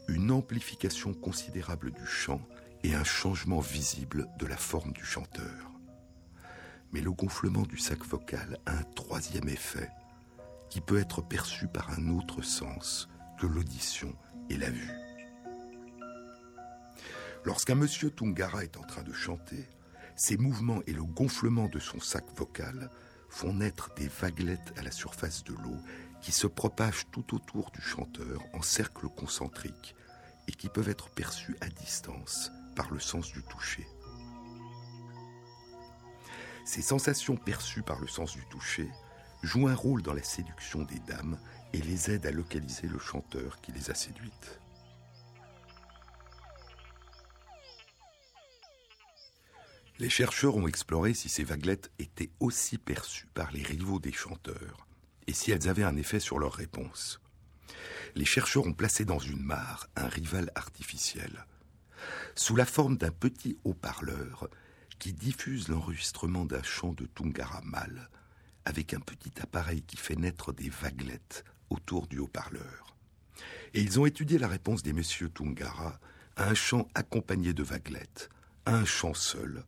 une 0.07 0.31
amplification 0.31 1.13
considérable 1.13 1.91
du 1.91 2.07
chant 2.07 2.41
et 2.85 2.95
un 2.95 3.05
changement 3.05 3.61
visible 3.61 4.29
de 4.39 4.47
la 4.47 4.57
forme 4.57 4.93
du 4.93 5.05
chanteur. 5.05 5.72
Mais 6.93 7.01
le 7.01 7.11
gonflement 7.11 7.63
du 7.63 7.79
sac 7.79 8.05
vocal 8.05 8.59
a 8.67 8.77
un 8.77 8.83
troisième 8.95 9.49
effet 9.49 9.91
qui 10.71 10.81
peut 10.81 10.99
être 10.99 11.23
perçu 11.23 11.67
par 11.69 11.91
un 11.91 12.09
autre 12.09 12.43
sens 12.43 13.09
que 13.39 13.47
l'audition 13.47 14.15
et 14.49 14.57
la 14.57 14.71
vue. 14.71 14.91
Lorsqu'un 17.45 17.75
monsieur 17.75 18.11
Tungara 18.11 18.63
est 18.63 18.77
en 18.77 18.83
train 18.83 19.03
de 19.03 19.13
chanter, 19.13 19.69
ses 20.17 20.37
mouvements 20.37 20.81
et 20.87 20.93
le 20.93 21.03
gonflement 21.03 21.69
de 21.69 21.79
son 21.79 21.99
sac 21.99 22.25
vocal 22.37 22.91
font 23.29 23.55
naître 23.55 23.93
des 23.95 24.09
vaguelettes 24.09 24.73
à 24.77 24.83
la 24.83 24.91
surface 24.91 25.43
de 25.43 25.55
l'eau 25.55 25.77
qui 26.21 26.33
se 26.33 26.47
propagent 26.47 27.07
tout 27.11 27.35
autour 27.35 27.71
du 27.73 27.81
chanteur 27.81 28.43
en 28.53 28.63
cercle 28.63 29.09
concentrique 29.09 29.97
et 30.47 30.53
qui 30.53 30.69
peuvent 30.69 30.89
être 30.89 31.11
perçues 31.11 31.57
à 31.61 31.69
distance 31.69 32.53
par 32.77 32.93
le 32.93 33.01
sens 33.01 33.33
du 33.33 33.43
toucher. 33.43 33.87
Ces 36.65 36.83
sensations 36.83 37.37
perçues 37.37 37.83
par 37.83 38.01
le 38.01 38.07
sens 38.07 38.33
du 38.33 38.45
toucher 38.47 38.89
joue 39.43 39.67
un 39.67 39.75
rôle 39.75 40.03
dans 40.03 40.15
la 40.15 40.23
séduction 40.23 40.83
des 40.85 41.01
dames 41.01 41.39
et 41.73 41.81
les 41.81 42.11
aide 42.11 42.27
à 42.27 42.31
localiser 42.31 42.87
le 42.87 42.99
chanteur 42.99 43.61
qui 43.61 43.73
les 43.73 43.91
a 43.91 43.95
séduites. 43.95 44.61
Les 49.99 50.09
chercheurs 50.09 50.57
ont 50.57 50.67
exploré 50.67 51.15
si 51.15 51.29
ces 51.29 51.45
vaguelettes 51.45 51.91
étaient 51.99 52.31
aussi 52.41 52.79
perçues 52.79 53.29
par 53.35 53.53
les 53.53 53.63
rivaux 53.63 54.01
des 54.01 54.13
chanteurs 54.13 54.87
et 55.27 55.33
si 55.33 55.53
elles 55.53 55.69
avaient 55.69 55.85
un 55.85 55.97
effet 55.97 56.21
sur 56.21 56.39
leur 56.39 56.55
réponse. 56.55 57.21
Les 58.15 58.25
chercheurs 58.25 58.67
ont 58.67 58.73
placé 58.73 59.05
dans 59.05 59.19
une 59.19 59.43
mare 59.43 59.89
un 59.97 60.09
rival 60.09 60.51
artificiel, 60.55 61.47
sous 62.35 62.57
la 62.57 62.67
forme 62.67 62.97
d'un 62.97 63.11
petit 63.11 63.59
haut-parleur 63.65 64.49
qui 65.03 65.13
diffuse 65.13 65.67
l'enregistrement 65.67 66.45
d'un 66.45 66.63
chant 66.63 66.93
de 66.93 67.07
Tungara 67.07 67.61
mâle 67.63 68.09
avec 68.65 68.95
un 68.95 69.01
petit 69.01 69.33
appareil 69.41 69.83
qui 69.83 69.97
fait 69.97 70.15
naître 70.15 70.53
des 70.53 70.69
vaguelettes 70.69 71.45
autour 71.71 72.07
du 72.07 72.21
haut-parleur. 72.21 72.97
Et 73.75 73.81
ils 73.81 73.99
ont 73.99 74.07
étudié 74.07 74.39
la 74.39 74.47
réponse 74.47 74.85
des 74.85 74.93
messieurs 74.93 75.29
Tungara 75.29 75.99
à 76.37 76.49
un 76.49 76.55
chant 76.55 76.87
accompagné 76.95 77.53
de 77.53 77.65
vaguelettes, 77.65 78.31
à 78.65 78.77
un 78.77 78.85
chant 78.85 79.13
seul, 79.13 79.65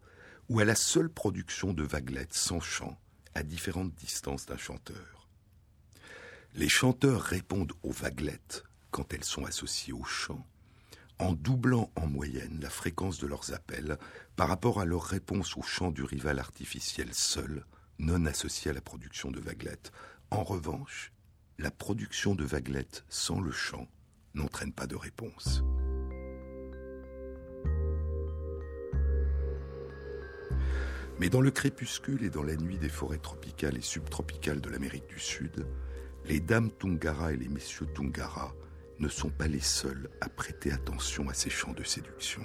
ou 0.48 0.60
à 0.60 0.64
la 0.64 0.76
seule 0.76 1.10
production 1.10 1.72
de 1.72 1.82
vaguelettes 1.82 2.32
sans 2.32 2.60
chant, 2.60 2.96
à 3.34 3.42
différentes 3.42 3.92
distances 3.96 4.46
d'un 4.46 4.56
chanteur. 4.56 5.28
Les 6.54 6.68
chanteurs 6.68 7.22
répondent 7.22 7.72
aux 7.82 7.90
vaguelettes 7.90 8.62
quand 8.92 9.12
elles 9.12 9.24
sont 9.24 9.46
associées 9.46 9.94
au 9.94 10.04
chant, 10.04 10.46
en 11.18 11.32
doublant 11.32 11.90
en 11.96 12.06
moyenne 12.06 12.58
la 12.60 12.70
fréquence 12.70 13.18
de 13.18 13.26
leurs 13.26 13.52
appels 13.52 13.98
par 14.36 14.48
rapport 14.48 14.80
à 14.80 14.84
leur 14.84 15.02
réponse 15.02 15.56
au 15.56 15.62
chant 15.62 15.90
du 15.90 16.02
rival 16.02 16.38
artificiel 16.38 17.12
seul, 17.12 17.64
non 17.98 18.26
associé 18.26 18.70
à 18.70 18.74
la 18.74 18.80
production 18.80 19.30
de 19.30 19.40
vaguelettes. 19.40 19.92
En 20.30 20.42
revanche, 20.42 21.12
la 21.58 21.70
production 21.70 22.34
de 22.34 22.44
vaguelettes 22.44 23.04
sans 23.08 23.40
le 23.40 23.52
chant 23.52 23.86
n'entraîne 24.34 24.72
pas 24.72 24.86
de 24.86 24.96
réponse. 24.96 25.62
Mais 31.20 31.28
dans 31.28 31.40
le 31.40 31.52
crépuscule 31.52 32.24
et 32.24 32.30
dans 32.30 32.42
la 32.42 32.56
nuit 32.56 32.78
des 32.78 32.88
forêts 32.88 33.18
tropicales 33.18 33.76
et 33.76 33.82
subtropicales 33.82 34.60
de 34.60 34.68
l'Amérique 34.68 35.06
du 35.06 35.20
Sud, 35.20 35.64
les 36.24 36.40
dames 36.40 36.72
Tungara 36.72 37.32
et 37.32 37.36
les 37.36 37.48
messieurs 37.48 37.86
Tungara 37.94 38.52
ne 38.98 39.08
sont 39.08 39.30
pas 39.30 39.48
les 39.48 39.60
seuls 39.60 40.08
à 40.20 40.28
prêter 40.28 40.72
attention 40.72 41.28
à 41.28 41.34
ces 41.34 41.50
chants 41.50 41.72
de 41.72 41.82
séduction. 41.82 42.42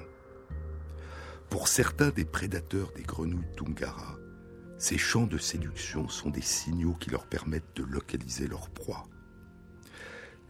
Pour 1.50 1.68
certains 1.68 2.10
des 2.10 2.26
prédateurs 2.26 2.92
des 2.94 3.04
grenouilles 3.04 3.52
Tungara, 3.56 4.18
ces 4.78 4.98
chants 4.98 5.28
de 5.28 5.38
séduction 5.38 6.08
sont 6.08 6.30
des 6.30 6.42
signaux 6.42 6.94
qui 6.94 7.10
leur 7.10 7.28
permettent 7.28 7.76
de 7.76 7.84
localiser 7.84 8.48
leur 8.48 8.70
proie. 8.70 9.04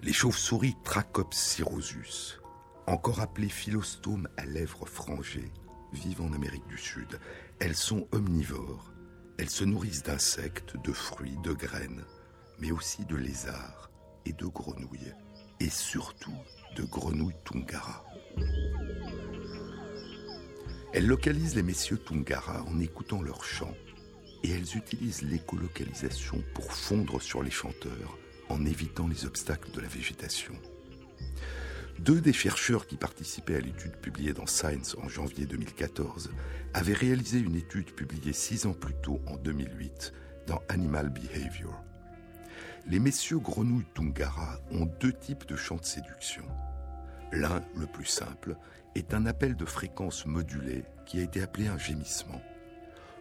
Les 0.01 0.13
chauves-souris 0.13 0.75
Trachops 0.83 1.35
cirrhosus, 1.35 2.39
encore 2.87 3.21
appelées 3.21 3.49
philostomes 3.49 4.27
à 4.37 4.45
lèvres 4.45 4.85
frangées, 4.85 5.51
vivent 5.93 6.21
en 6.21 6.33
Amérique 6.33 6.67
du 6.67 6.77
Sud. 6.77 7.19
Elles 7.59 7.75
sont 7.75 8.07
omnivores. 8.11 8.93
Elles 9.37 9.49
se 9.49 9.63
nourrissent 9.63 10.03
d'insectes, 10.03 10.75
de 10.83 10.91
fruits, 10.91 11.37
de 11.43 11.53
graines, 11.53 12.03
mais 12.59 12.71
aussi 12.71 13.05
de 13.05 13.15
lézards 13.15 13.89
et 14.25 14.33
de 14.33 14.45
grenouilles, 14.45 15.13
et 15.59 15.69
surtout 15.69 16.37
de 16.75 16.83
grenouilles 16.83 17.35
Tungara. 17.43 18.05
Elles 20.93 21.07
localisent 21.07 21.55
les 21.55 21.63
messieurs 21.63 21.99
Tungara 21.99 22.63
en 22.63 22.79
écoutant 22.79 23.21
leurs 23.21 23.43
chants 23.43 23.75
et 24.43 24.51
elles 24.51 24.77
utilisent 24.77 25.21
l'écolocalisation 25.21 26.43
pour 26.53 26.71
fondre 26.71 27.21
sur 27.21 27.43
les 27.43 27.51
chanteurs 27.51 28.17
en 28.49 28.65
évitant 28.65 29.07
les 29.07 29.25
obstacles 29.25 29.71
de 29.71 29.81
la 29.81 29.87
végétation. 29.87 30.55
Deux 31.99 32.21
des 32.21 32.33
chercheurs 32.33 32.87
qui 32.87 32.95
participaient 32.95 33.57
à 33.57 33.59
l'étude 33.59 33.97
publiée 33.97 34.33
dans 34.33 34.47
Science 34.47 34.95
en 35.03 35.09
janvier 35.09 35.45
2014 35.45 36.31
avaient 36.73 36.93
réalisé 36.93 37.39
une 37.39 37.55
étude 37.55 37.91
publiée 37.91 38.31
six 38.31 38.65
ans 38.65 38.73
plus 38.73 38.93
tôt, 39.03 39.19
en 39.27 39.35
2008, 39.35 40.13
dans 40.47 40.61
Animal 40.69 41.09
Behavior. 41.09 41.88
Les 42.89 42.97
messieurs 42.97 43.37
grenouilles 43.37 43.85
Tungara 43.93 44.57
ont 44.71 44.87
deux 44.99 45.13
types 45.13 45.45
de 45.45 45.55
chants 45.55 45.75
de 45.75 45.85
séduction. 45.85 46.43
L'un, 47.31 47.63
le 47.75 47.85
plus 47.85 48.07
simple, 48.07 48.57
est 48.95 49.13
un 49.13 49.27
appel 49.27 49.55
de 49.55 49.65
fréquence 49.65 50.25
modulée 50.25 50.85
qui 51.05 51.19
a 51.19 51.21
été 51.21 51.43
appelé 51.43 51.67
un 51.67 51.77
gémissement. 51.77 52.41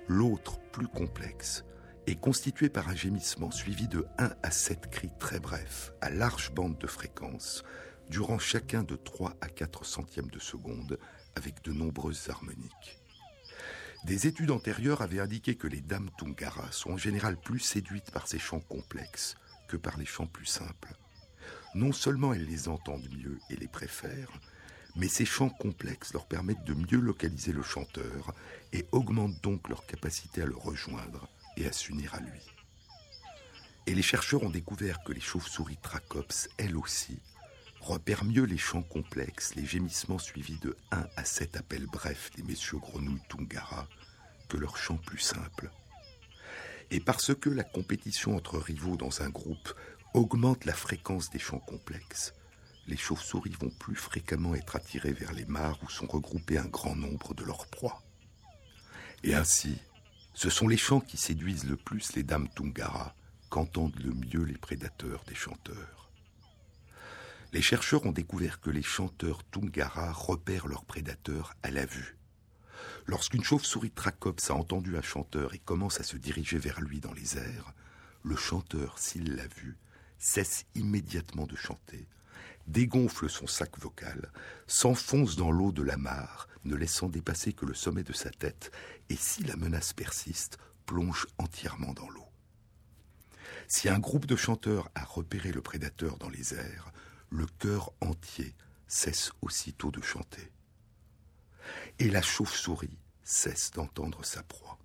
L'autre, 0.07 0.59
plus 0.73 0.89
complexe, 0.89 1.67
est 2.07 2.19
constitué 2.19 2.71
par 2.71 2.89
un 2.89 2.95
gémissement 2.95 3.51
suivi 3.51 3.89
de 3.89 4.07
1 4.17 4.31
à 4.43 4.51
7 4.51 4.89
cris 4.89 5.11
très 5.19 5.39
brefs, 5.39 5.93
à 6.01 6.09
large 6.09 6.51
bande 6.55 6.79
de 6.79 6.87
fréquence, 6.87 7.63
durant 8.09 8.39
chacun 8.39 8.85
de 8.85 8.97
3 8.97 9.37
à 9.43 9.51
4 9.51 9.85
centièmes 9.85 10.31
de 10.31 10.39
seconde, 10.39 10.99
avec 11.37 11.63
de 11.63 11.73
nombreuses 11.73 12.31
harmoniques. 12.31 13.03
Des 14.05 14.27
études 14.27 14.51
antérieures 14.51 15.03
avaient 15.03 15.21
indiqué 15.21 15.57
que 15.57 15.67
les 15.67 15.83
dames 15.83 16.09
Tungara 16.17 16.73
sont 16.73 16.93
en 16.93 16.97
général 16.97 17.37
plus 17.37 17.59
séduites 17.59 18.11
par 18.13 18.29
ces 18.29 18.39
chants 18.39 18.61
complexes 18.61 19.37
que 19.69 19.77
par 19.77 19.97
les 19.99 20.07
chants 20.07 20.27
plus 20.27 20.47
simples. 20.47 20.97
Non 21.75 21.93
seulement 21.93 22.33
elles 22.33 22.47
les 22.47 22.69
entendent 22.69 23.09
mieux 23.17 23.39
et 23.51 23.57
les 23.57 23.69
préfèrent, 23.69 24.33
mais 24.97 25.09
ces 25.09 25.25
chants 25.25 25.51
complexes 25.51 26.13
leur 26.13 26.27
permettent 26.27 26.65
de 26.65 26.75
mieux 26.75 27.01
localiser 27.01 27.53
le 27.53 27.63
chanteur 27.63 28.35
et 28.73 28.87
augmentent 28.91 29.41
donc 29.43 29.69
leur 29.69 29.87
capacité 29.87 30.43
à 30.43 30.47
le 30.47 30.57
rejoindre 30.57 31.29
et 31.57 31.67
à 31.67 31.73
s'unir 31.73 32.15
à 32.15 32.21
lui. 32.21 32.41
Et 33.87 33.95
les 33.95 34.03
chercheurs 34.03 34.43
ont 34.43 34.51
découvert 34.51 35.03
que 35.05 35.13
les 35.13 35.21
chauves-souris 35.21 35.79
Tracops, 35.81 36.49
elles 36.59 36.77
aussi, 36.77 37.21
repèrent 37.81 38.25
mieux 38.25 38.45
les 38.45 38.59
chants 38.59 38.83
complexes, 38.83 39.55
les 39.55 39.65
gémissements 39.65 40.19
suivis 40.19 40.59
de 40.59 40.77
1 40.91 41.07
à 41.17 41.25
7 41.25 41.57
appels 41.57 41.87
brefs 41.87 42.31
des 42.37 42.43
messieurs 42.43 42.79
grenouilles 42.79 43.23
Tungara, 43.29 43.89
que 44.49 44.57
leurs 44.57 44.77
chants 44.77 44.99
plus 44.99 45.21
simples. 45.21 45.71
Et 46.91 47.01
parce 47.01 47.35
que 47.35 47.51
la 47.51 47.65
compétition 47.65 48.37
entre 48.37 48.59
rivaux 48.59 48.97
dans 48.97 49.23
un 49.23 49.29
groupe 49.29 49.75
augmente 50.15 50.65
la 50.65 50.73
fréquence 50.73 51.31
des 51.31 51.39
chants 51.39 51.59
complexes, 51.59 52.33
les 52.87 52.97
chauves-souris 52.97 53.57
vont 53.61 53.71
plus 53.71 53.95
fréquemment 53.95 54.55
être 54.55 54.77
attirées 54.77 55.13
vers 55.13 55.33
les 55.33 55.45
mares 55.45 55.79
où 55.83 55.91
sont 55.91 56.07
regroupés 56.07 56.59
un 56.59 56.65
grand 56.65 56.97
nombre 56.97 57.35
de 57.35 57.45
leurs 57.45 57.67
proies. 57.67 58.03
Et 59.23 59.35
ainsi, 59.35 59.79
ce 60.33 60.49
sont 60.49 60.69
les 60.69 60.77
chants 60.77 61.01
qui 61.01 61.17
séduisent 61.17 61.69
le 61.69 61.77
plus 61.77 62.15
les 62.15 62.23
dames 62.23 62.49
Tungara 62.55 63.15
qu'entendent 63.51 63.99
le 63.99 64.13
mieux 64.13 64.45
les 64.45 64.57
prédateurs 64.57 65.25
des 65.27 65.35
chanteurs. 65.35 66.11
Les 67.53 67.63
chercheurs 67.63 68.05
ont 68.07 68.13
découvert 68.13 68.61
que 68.61 68.71
les 68.71 68.83
chanteurs 68.83 69.43
Tungara 69.45 70.13
repèrent 70.13 70.69
leurs 70.69 70.85
prédateurs 70.85 71.55
à 71.63 71.71
la 71.71 71.87
vue. 71.87 72.18
Lorsqu'une 73.07 73.45
chauve-souris 73.45 73.91
Tracops 73.91 74.51
a 74.51 74.55
entendu 74.55 74.97
un 74.97 75.03
chanteur 75.03 75.55
et 75.55 75.59
commence 75.59 76.01
à 76.01 76.05
se 76.05 76.17
diriger 76.17 76.59
vers 76.59 76.81
lui 76.81 77.01
dans 77.01 77.13
les 77.13 77.39
airs, 77.39 77.75
le 78.23 78.37
chanteur, 78.37 78.99
s'il 78.99 79.37
l'a 79.37 79.47
vu, 79.47 79.77
cesse 80.19 80.67
immédiatement 80.75 81.47
de 81.47 81.57
chanter 81.57 82.09
dégonfle 82.69 83.29
son 83.29 83.47
sac 83.47 83.79
vocal, 83.79 84.31
s'enfonce 84.67 85.37
dans 85.37 85.51
l'eau 85.51 85.73
de 85.73 85.83
la 85.83 85.97
mare, 85.97 86.49
ne 86.65 86.77
laissant 86.77 87.09
dépasser 87.09 87.53
que 87.53 87.67
le 87.67 87.75
sommet 87.75 88.05
de 88.05 88.13
sa 88.13 88.31
tête, 88.31 88.71
et 89.09 89.17
si 89.17 89.43
la 89.45 89.57
menace 89.57 89.93
persiste, 89.93 90.59
plonge 90.87 91.27
entièrement 91.39 91.93
dans 91.95 92.09
l'eau. 92.09 92.27
Si 93.67 93.89
un 93.89 93.99
groupe 93.99 94.27
de 94.27 94.37
chanteurs 94.37 94.91
a 94.95 95.05
repéré 95.05 95.53
le 95.53 95.63
prédateur 95.63 96.19
dans 96.19 96.29
les 96.29 96.55
airs, 96.55 96.93
le 97.31 97.47
cœur 97.59 97.93
entier 98.01 98.55
cesse 98.87 99.33
aussitôt 99.43 99.91
de 99.91 100.01
chanter. 100.01 100.51
Et 101.99 102.11
la 102.11 102.23
chauve-souris 102.23 102.99
cesse 103.23 103.71
d'entendre 103.73 104.25
sa 104.25 104.43
proie. 104.43 104.79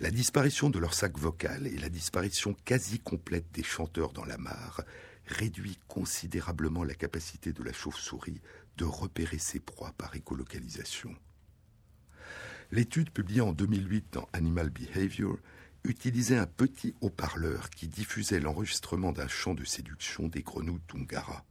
La 0.00 0.10
disparition 0.10 0.70
de 0.70 0.78
leur 0.78 0.94
sac 0.94 1.18
vocal 1.18 1.66
et 1.66 1.78
la 1.78 1.88
disparition 1.88 2.54
quasi 2.64 2.98
complète 2.98 3.50
des 3.52 3.62
chanteurs 3.62 4.12
dans 4.12 4.24
la 4.24 4.38
mare 4.38 4.82
réduit 5.26 5.78
considérablement 5.88 6.84
la 6.84 6.94
capacité 6.94 7.52
de 7.52 7.62
la 7.62 7.72
chauve-souris 7.72 8.40
de 8.76 8.84
repérer 8.84 9.38
ses 9.38 9.60
proies 9.60 9.92
par 9.96 10.14
écolocalisation. 10.14 11.14
L'étude 12.72 13.10
publiée 13.10 13.40
en 13.40 13.52
2008 13.52 14.06
dans 14.12 14.28
Animal 14.32 14.70
Behavior 14.70 15.38
utilisait 15.84 16.36
un 16.36 16.46
petit 16.46 16.94
haut-parleur 17.00 17.70
qui 17.70 17.86
diffusait 17.86 18.40
l'enregistrement 18.40 19.12
d'un 19.12 19.28
chant 19.28 19.54
de 19.54 19.64
séduction 19.64 20.28
des 20.28 20.42
grenouilles 20.42 20.80
Tungara. 20.88 21.44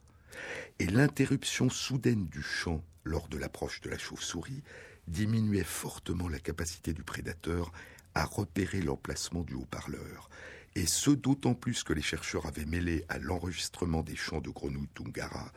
Et 0.79 0.87
l'interruption 0.87 1.69
soudaine 1.69 2.25
du 2.25 2.41
chant 2.41 2.83
lors 3.05 3.29
de 3.29 3.37
l'approche 3.37 3.79
de 3.81 3.89
la 3.89 3.97
chauve-souris 3.97 4.63
diminuait 5.07 5.63
fortement 5.63 6.27
la 6.27 6.39
capacité 6.39 6.93
du 6.93 7.03
prédateur 7.03 7.71
à 8.15 8.25
repérer 8.25 8.81
l'emplacement 8.81 9.43
du 9.43 9.53
haut-parleur, 9.53 10.29
et 10.75 10.85
ce 10.85 11.11
d'autant 11.11 11.53
plus 11.53 11.83
que 11.83 11.93
les 11.93 12.01
chercheurs 12.01 12.45
avaient 12.45 12.65
mêlé 12.65 13.05
à 13.07 13.17
l'enregistrement 13.19 14.03
des 14.03 14.15
chants 14.15 14.41
de 14.41 14.49
grenouilles 14.49 14.89
Tungara 14.93 15.51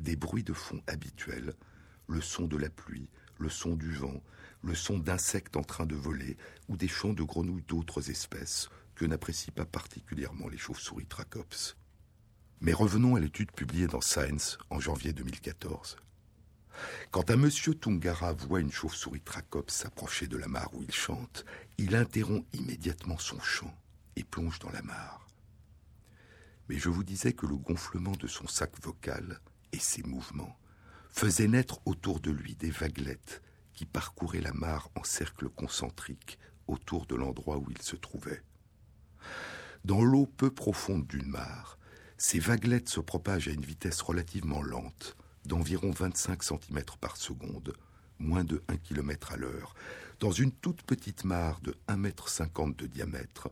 des 0.00 0.16
bruits 0.16 0.44
de 0.44 0.52
fond 0.52 0.80
habituels, 0.86 1.54
le 2.06 2.20
son 2.20 2.46
de 2.46 2.56
la 2.56 2.70
pluie, 2.70 3.08
le 3.38 3.48
son 3.48 3.74
du 3.74 3.90
vent, 3.90 4.22
le 4.62 4.74
son 4.74 4.98
d'insectes 4.98 5.56
en 5.56 5.62
train 5.62 5.86
de 5.86 5.94
voler 5.94 6.36
ou 6.68 6.76
des 6.76 6.88
chants 6.88 7.12
de 7.12 7.22
grenouilles 7.22 7.64
d'autres 7.66 8.10
espèces 8.10 8.68
que 8.94 9.04
n'apprécient 9.04 9.54
pas 9.54 9.66
particulièrement 9.66 10.48
les 10.48 10.58
chauves-souris 10.58 11.06
Tracops. 11.06 11.76
Mais 12.60 12.72
revenons 12.72 13.14
à 13.14 13.20
l'étude 13.20 13.52
publiée 13.52 13.86
dans 13.86 14.00
Science 14.00 14.58
en 14.70 14.80
janvier 14.80 15.12
2014. 15.12 15.96
Quand 17.10 17.30
un 17.30 17.36
monsieur 17.36 17.74
Tungara 17.74 18.32
voit 18.32 18.60
une 18.60 18.72
chauve-souris 18.72 19.20
Tracops 19.20 19.72
s'approcher 19.72 20.26
de 20.26 20.36
la 20.36 20.48
mare 20.48 20.74
où 20.74 20.82
il 20.82 20.92
chante, 20.92 21.44
il 21.78 21.96
interrompt 21.96 22.46
immédiatement 22.54 23.18
son 23.18 23.40
chant 23.40 23.74
et 24.16 24.24
plonge 24.24 24.58
dans 24.58 24.70
la 24.70 24.82
mare. 24.82 25.26
Mais 26.68 26.78
je 26.78 26.88
vous 26.88 27.04
disais 27.04 27.32
que 27.32 27.46
le 27.46 27.56
gonflement 27.56 28.12
de 28.12 28.26
son 28.26 28.46
sac 28.46 28.72
vocal 28.82 29.40
et 29.72 29.78
ses 29.78 30.02
mouvements 30.02 30.58
faisaient 31.10 31.48
naître 31.48 31.80
autour 31.86 32.20
de 32.20 32.30
lui 32.30 32.54
des 32.54 32.70
vaguelettes 32.70 33.42
qui 33.72 33.86
parcouraient 33.86 34.40
la 34.40 34.52
mare 34.52 34.90
en 34.94 35.04
cercle 35.04 35.48
concentrique 35.48 36.38
autour 36.66 37.06
de 37.06 37.14
l'endroit 37.14 37.58
où 37.58 37.66
il 37.70 37.80
se 37.82 37.96
trouvait. 37.96 38.42
Dans 39.84 40.02
l'eau 40.02 40.26
peu 40.26 40.50
profonde 40.50 41.06
d'une 41.06 41.28
mare, 41.28 41.78
ces 42.16 42.40
vaguelettes 42.40 42.88
se 42.88 43.00
propagent 43.00 43.48
à 43.48 43.52
une 43.52 43.64
vitesse 43.64 44.02
relativement 44.02 44.60
lente, 44.60 45.16
d'environ 45.48 45.90
25 45.90 46.42
cm 46.42 46.82
par 47.00 47.16
seconde, 47.16 47.72
moins 48.18 48.44
de 48.44 48.62
1 48.68 48.76
km 48.76 49.32
à 49.32 49.36
l'heure, 49.36 49.74
dans 50.20 50.30
une 50.30 50.52
toute 50.52 50.82
petite 50.82 51.24
mare 51.24 51.60
de 51.60 51.74
1,50 51.88 52.62
m 52.62 52.74
de 52.76 52.86
diamètre, 52.86 53.48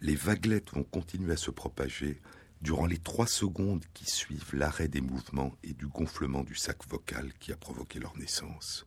les 0.00 0.14
vaguelettes 0.14 0.72
vont 0.72 0.84
continuer 0.84 1.32
à 1.32 1.36
se 1.36 1.50
propager 1.50 2.20
durant 2.60 2.86
les 2.86 2.98
trois 2.98 3.26
secondes 3.26 3.84
qui 3.94 4.04
suivent 4.04 4.54
l'arrêt 4.54 4.88
des 4.88 5.00
mouvements 5.00 5.56
et 5.62 5.72
du 5.72 5.86
gonflement 5.86 6.44
du 6.44 6.54
sac 6.54 6.86
vocal 6.86 7.32
qui 7.40 7.52
a 7.52 7.56
provoqué 7.56 7.98
leur 7.98 8.16
naissance. 8.18 8.86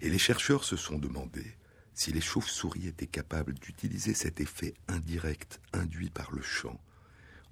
Et 0.00 0.08
les 0.08 0.18
chercheurs 0.18 0.64
se 0.64 0.76
sont 0.76 0.98
demandé 0.98 1.44
si 1.92 2.12
les 2.12 2.20
chauves-souris 2.20 2.86
étaient 2.86 3.06
capables 3.06 3.54
d'utiliser 3.54 4.14
cet 4.14 4.40
effet 4.40 4.74
indirect 4.86 5.60
induit 5.72 6.10
par 6.10 6.32
le 6.32 6.42
chant 6.42 6.80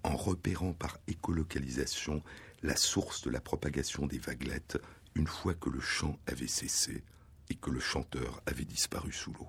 en 0.04 0.16
repérant 0.16 0.72
par 0.72 0.98
écolocalisation 1.08 2.22
la 2.62 2.76
source 2.76 3.22
de 3.22 3.30
la 3.30 3.40
propagation 3.40 4.06
des 4.06 4.18
vaguelettes 4.18 4.78
une 5.14 5.26
fois 5.26 5.54
que 5.54 5.70
le 5.70 5.80
chant 5.80 6.18
avait 6.26 6.46
cessé 6.46 7.04
et 7.48 7.54
que 7.54 7.70
le 7.70 7.80
chanteur 7.80 8.42
avait 8.46 8.64
disparu 8.64 9.12
sous 9.12 9.32
l'eau. 9.32 9.48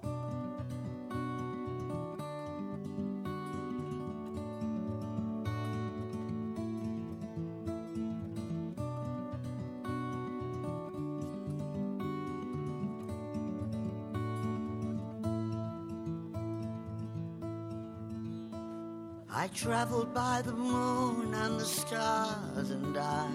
I 19.40 19.50
traveled 19.50 20.16
by 20.16 20.42
the 20.42 20.52
moon 20.52 21.32
and 21.36 21.60
the 21.60 21.66
stars, 21.66 22.72
and 22.72 22.98
I 22.98 23.30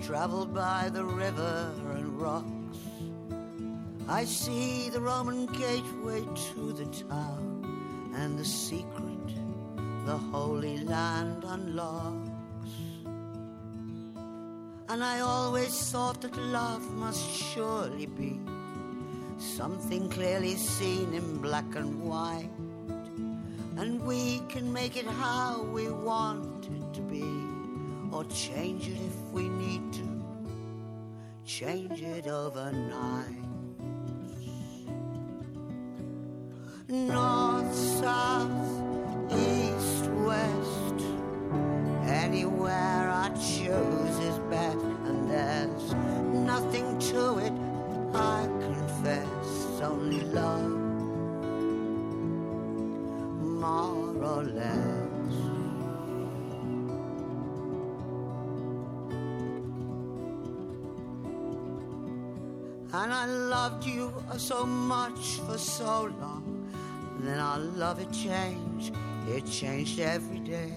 traveled 0.00 0.54
by 0.54 0.88
the 0.88 1.04
river 1.04 1.74
and 1.96 2.20
rocks. 2.20 2.78
I 4.08 4.24
see 4.24 4.88
the 4.88 5.00
Roman 5.00 5.46
gateway 5.46 6.22
to 6.52 6.72
the 6.72 6.86
town, 7.08 8.12
and 8.14 8.38
the 8.38 8.44
secret 8.44 9.28
the 10.06 10.16
Holy 10.16 10.78
Land 10.84 11.42
unlocks. 11.44 12.70
And 14.88 15.02
I 15.02 15.18
always 15.22 15.74
thought 15.90 16.20
that 16.20 16.36
love 16.36 16.88
must 16.92 17.28
surely 17.28 18.06
be 18.06 18.38
something 19.38 20.08
clearly 20.08 20.54
seen 20.54 21.12
in 21.14 21.38
black 21.38 21.74
and 21.74 22.00
white 22.00 22.61
we 24.04 24.40
can 24.48 24.72
make 24.72 24.96
it 24.96 25.06
how 25.06 25.62
we 25.62 25.88
want 25.88 26.66
it 26.66 26.94
to 26.94 27.00
be, 27.02 27.24
or 28.10 28.24
change 28.24 28.88
it 28.88 28.98
if 29.00 29.16
we 29.32 29.48
need 29.48 29.92
to, 29.92 30.24
change 31.44 32.02
it 32.02 32.26
overnight. 32.26 33.41
Loved 63.62 63.84
you 63.84 64.12
so 64.38 64.66
much 64.66 65.38
for 65.46 65.56
so 65.56 66.10
long. 66.20 66.44
Then 67.20 67.38
our 67.38 67.60
love 67.60 68.00
it 68.00 68.10
changed, 68.10 68.92
it 69.28 69.46
changed 69.46 70.00
every 70.00 70.40
day. 70.40 70.72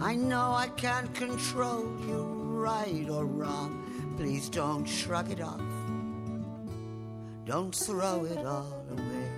I 0.00 0.14
know 0.14 0.52
I 0.52 0.68
can't 0.76 1.12
control 1.16 1.82
you 2.06 2.22
right 2.68 3.08
or 3.10 3.26
wrong. 3.26 3.72
Please 4.16 4.48
don't 4.48 4.86
shrug 4.86 5.32
it 5.32 5.40
off. 5.40 5.68
Don't 7.44 7.74
throw 7.74 8.24
it 8.24 8.46
all 8.46 8.84
away. 8.92 9.28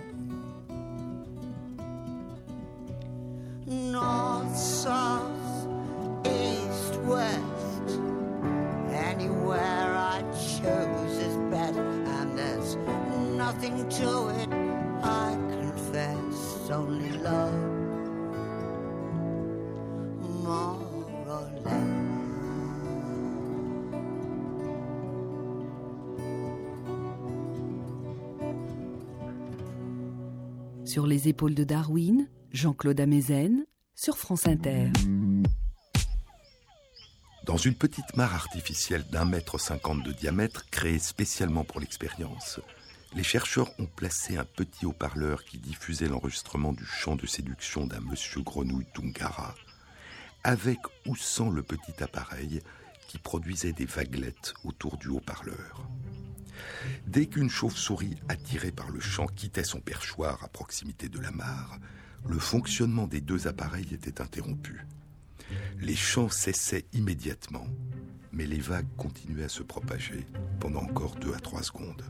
north, 3.67 4.57
south, 4.57 5.20
nothing 14.01 14.37
to 14.37 14.43
it. 14.43 14.49
I 15.03 15.37
confess, 15.51 16.71
only 16.71 17.11
love, 17.23 17.55
more 20.45 20.79
or 21.29 21.49
less. 21.65 22.11
Sur 30.85 31.07
les 31.07 31.29
épaules 31.29 31.55
de 31.55 31.65
Darwin, 31.65 32.29
Jean-Claude 32.51 33.01
Amezen 33.01 33.65
sur 33.95 34.19
France 34.19 34.47
Inter. 34.47 34.89
Dans 37.47 37.57
une 37.57 37.75
petite 37.75 38.17
mare 38.17 38.35
artificielle 38.35 39.05
d'un 39.11 39.25
mètre 39.25 39.59
cinquante 39.59 40.03
de 40.03 40.13
diamètre, 40.13 40.69
créée 40.71 40.99
spécialement 40.99 41.65
pour 41.65 41.81
l'expérience, 41.81 42.61
les 43.15 43.23
chercheurs 43.25 43.71
ont 43.81 43.87
placé 43.87 44.37
un 44.37 44.45
petit 44.45 44.87
haut-parleur 44.87 45.45
qui 45.45 45.59
diffusait 45.59 46.09
l'enregistrement 46.09 46.73
du 46.73 46.85
chant 46.85 47.17
de 47.17 47.27
séduction 47.27 47.87
d'un 47.87 48.01
monsieur 48.01 48.43
grenouille 48.43 48.87
Tungara, 48.95 49.55
avec 50.45 50.79
ou 51.07 51.17
sans 51.17 51.51
le 51.51 51.63
petit 51.63 52.03
appareil 52.03 52.61
qui 53.09 53.19
produisait 53.19 53.73
des 53.73 53.85
vaguelettes 53.85 54.55
autour 54.65 54.97
du 54.97 55.09
haut-parleur. 55.09 55.89
Dès 57.07 57.27
qu'une 57.27 57.51
chauve-souris 57.51 58.17
attirée 58.29 58.71
par 58.71 58.91
le 58.91 59.01
chant 59.01 59.27
quittait 59.27 59.65
son 59.65 59.81
perchoir 59.81 60.45
à 60.45 60.49
proximité 60.49 61.09
de 61.09 61.19
la 61.19 61.33
mare, 61.33 61.79
le 62.29 62.39
fonctionnement 62.39 63.09
des 63.09 63.21
deux 63.21 63.49
appareils 63.49 63.93
était 63.93 64.21
interrompu. 64.21 64.87
Les 65.81 65.97
chants 65.97 66.29
cessaient 66.29 66.85
immédiatement, 66.93 67.67
mais 68.33 68.47
les 68.47 68.61
vagues 68.61 68.95
continuaient 68.97 69.45
à 69.45 69.49
se 69.49 69.65
propager 69.65 70.27
pendant 70.61 70.83
encore 70.83 71.17
deux 71.17 71.35
à 71.35 71.41
trois 71.41 71.63
secondes. 71.63 72.05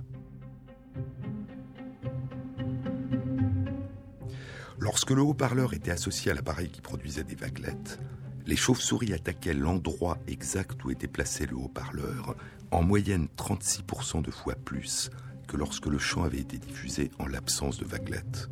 Lorsque 4.81 5.11
le 5.11 5.21
haut-parleur 5.21 5.75
était 5.75 5.91
associé 5.91 6.33
à 6.33 6.35
l'appareil 6.35 6.71
qui 6.71 6.81
produisait 6.81 7.23
des 7.23 7.35
vaguelettes, 7.35 8.01
les 8.47 8.57
chauves-souris 8.57 9.13
attaquaient 9.13 9.53
l'endroit 9.53 10.17
exact 10.27 10.83
où 10.83 10.91
était 10.91 11.07
placé 11.07 11.45
le 11.45 11.57
haut-parleur, 11.57 12.35
en 12.71 12.83
moyenne 12.83 13.29
36% 13.37 14.23
de 14.23 14.31
fois 14.31 14.55
plus 14.55 15.11
que 15.47 15.59
lorsque 15.59 15.85
le 15.85 15.99
chant 15.99 16.25
avait 16.25 16.41
été 16.41 16.57
diffusé 16.57 17.11
en 17.19 17.27
l'absence 17.27 17.77
de 17.77 17.85
vaguelettes. 17.85 18.49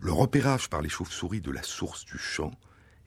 Le 0.00 0.12
repérage 0.12 0.68
par 0.68 0.82
les 0.82 0.88
chauves-souris 0.88 1.40
de 1.40 1.52
la 1.52 1.62
source 1.62 2.04
du 2.04 2.18
chant 2.18 2.50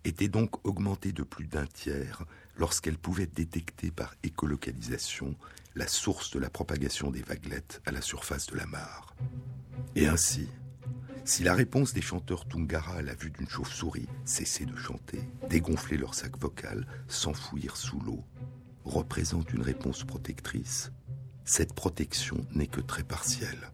était 0.06 0.30
donc 0.30 0.66
augmenté 0.66 1.12
de 1.12 1.24
plus 1.24 1.48
d'un 1.48 1.66
tiers 1.66 2.24
lorsqu'elles 2.56 2.98
pouvaient 2.98 3.28
détecter 3.28 3.92
par 3.92 4.16
écolocalisation 4.24 5.36
la 5.76 5.88
source 5.88 6.32
de 6.32 6.40
la 6.40 6.50
propagation 6.50 7.12
des 7.12 7.22
vaguelettes 7.22 7.82
à 7.86 7.92
la 7.92 8.02
surface 8.02 8.48
de 8.48 8.58
la 8.58 8.66
mare. 8.66 9.16
Et 9.96 10.08
ainsi, 10.08 10.48
si 11.26 11.44
la 11.44 11.54
réponse 11.54 11.94
des 11.94 12.02
chanteurs 12.02 12.48
Tungara 12.48 12.98
à 12.98 13.02
la 13.02 13.16
vue 13.16 13.32
d'une 13.32 13.48
chauve-souris, 13.48 14.10
cesser 14.26 14.66
de 14.66 14.76
chanter, 14.76 15.22
dégonfler 15.50 15.98
leur 15.98 16.14
sac 16.14 16.38
vocal, 16.38 16.86
s'enfouir 17.08 17.78
sous 17.78 18.00
l'eau, 18.02 18.24
représente 18.84 19.54
une 19.54 19.62
réponse 19.62 20.04
protectrice, 20.04 20.92
cette 21.46 21.74
protection 21.74 22.46
n'est 22.54 22.68
que 22.68 22.82
très 22.82 23.04
partielle. 23.04 23.72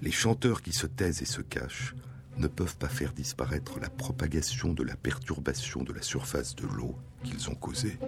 Les 0.00 0.10
chanteurs 0.10 0.62
qui 0.62 0.72
se 0.72 0.86
taisent 0.86 1.22
et 1.22 1.26
se 1.26 1.40
cachent 1.40 1.94
ne 2.36 2.48
peuvent 2.48 2.76
pas 2.76 2.88
faire 2.88 3.12
disparaître 3.12 3.78
la 3.80 3.88
propagation 3.88 4.74
de 4.74 4.82
la 4.82 4.96
perturbation 4.96 5.82
de 5.82 5.92
la 5.92 6.02
surface 6.02 6.54
de 6.54 6.66
l'eau 6.66 6.96
qu'ils 7.24 7.50
ont 7.50 7.54
causée. 7.54 7.98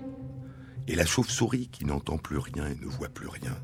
Et 0.89 0.95
la 0.95 1.05
chauve-souris, 1.05 1.69
qui 1.69 1.85
n'entend 1.85 2.17
plus 2.17 2.39
rien 2.39 2.67
et 2.67 2.75
ne 2.75 2.87
voit 2.87 3.11
plus 3.11 3.29
rien, 3.29 3.55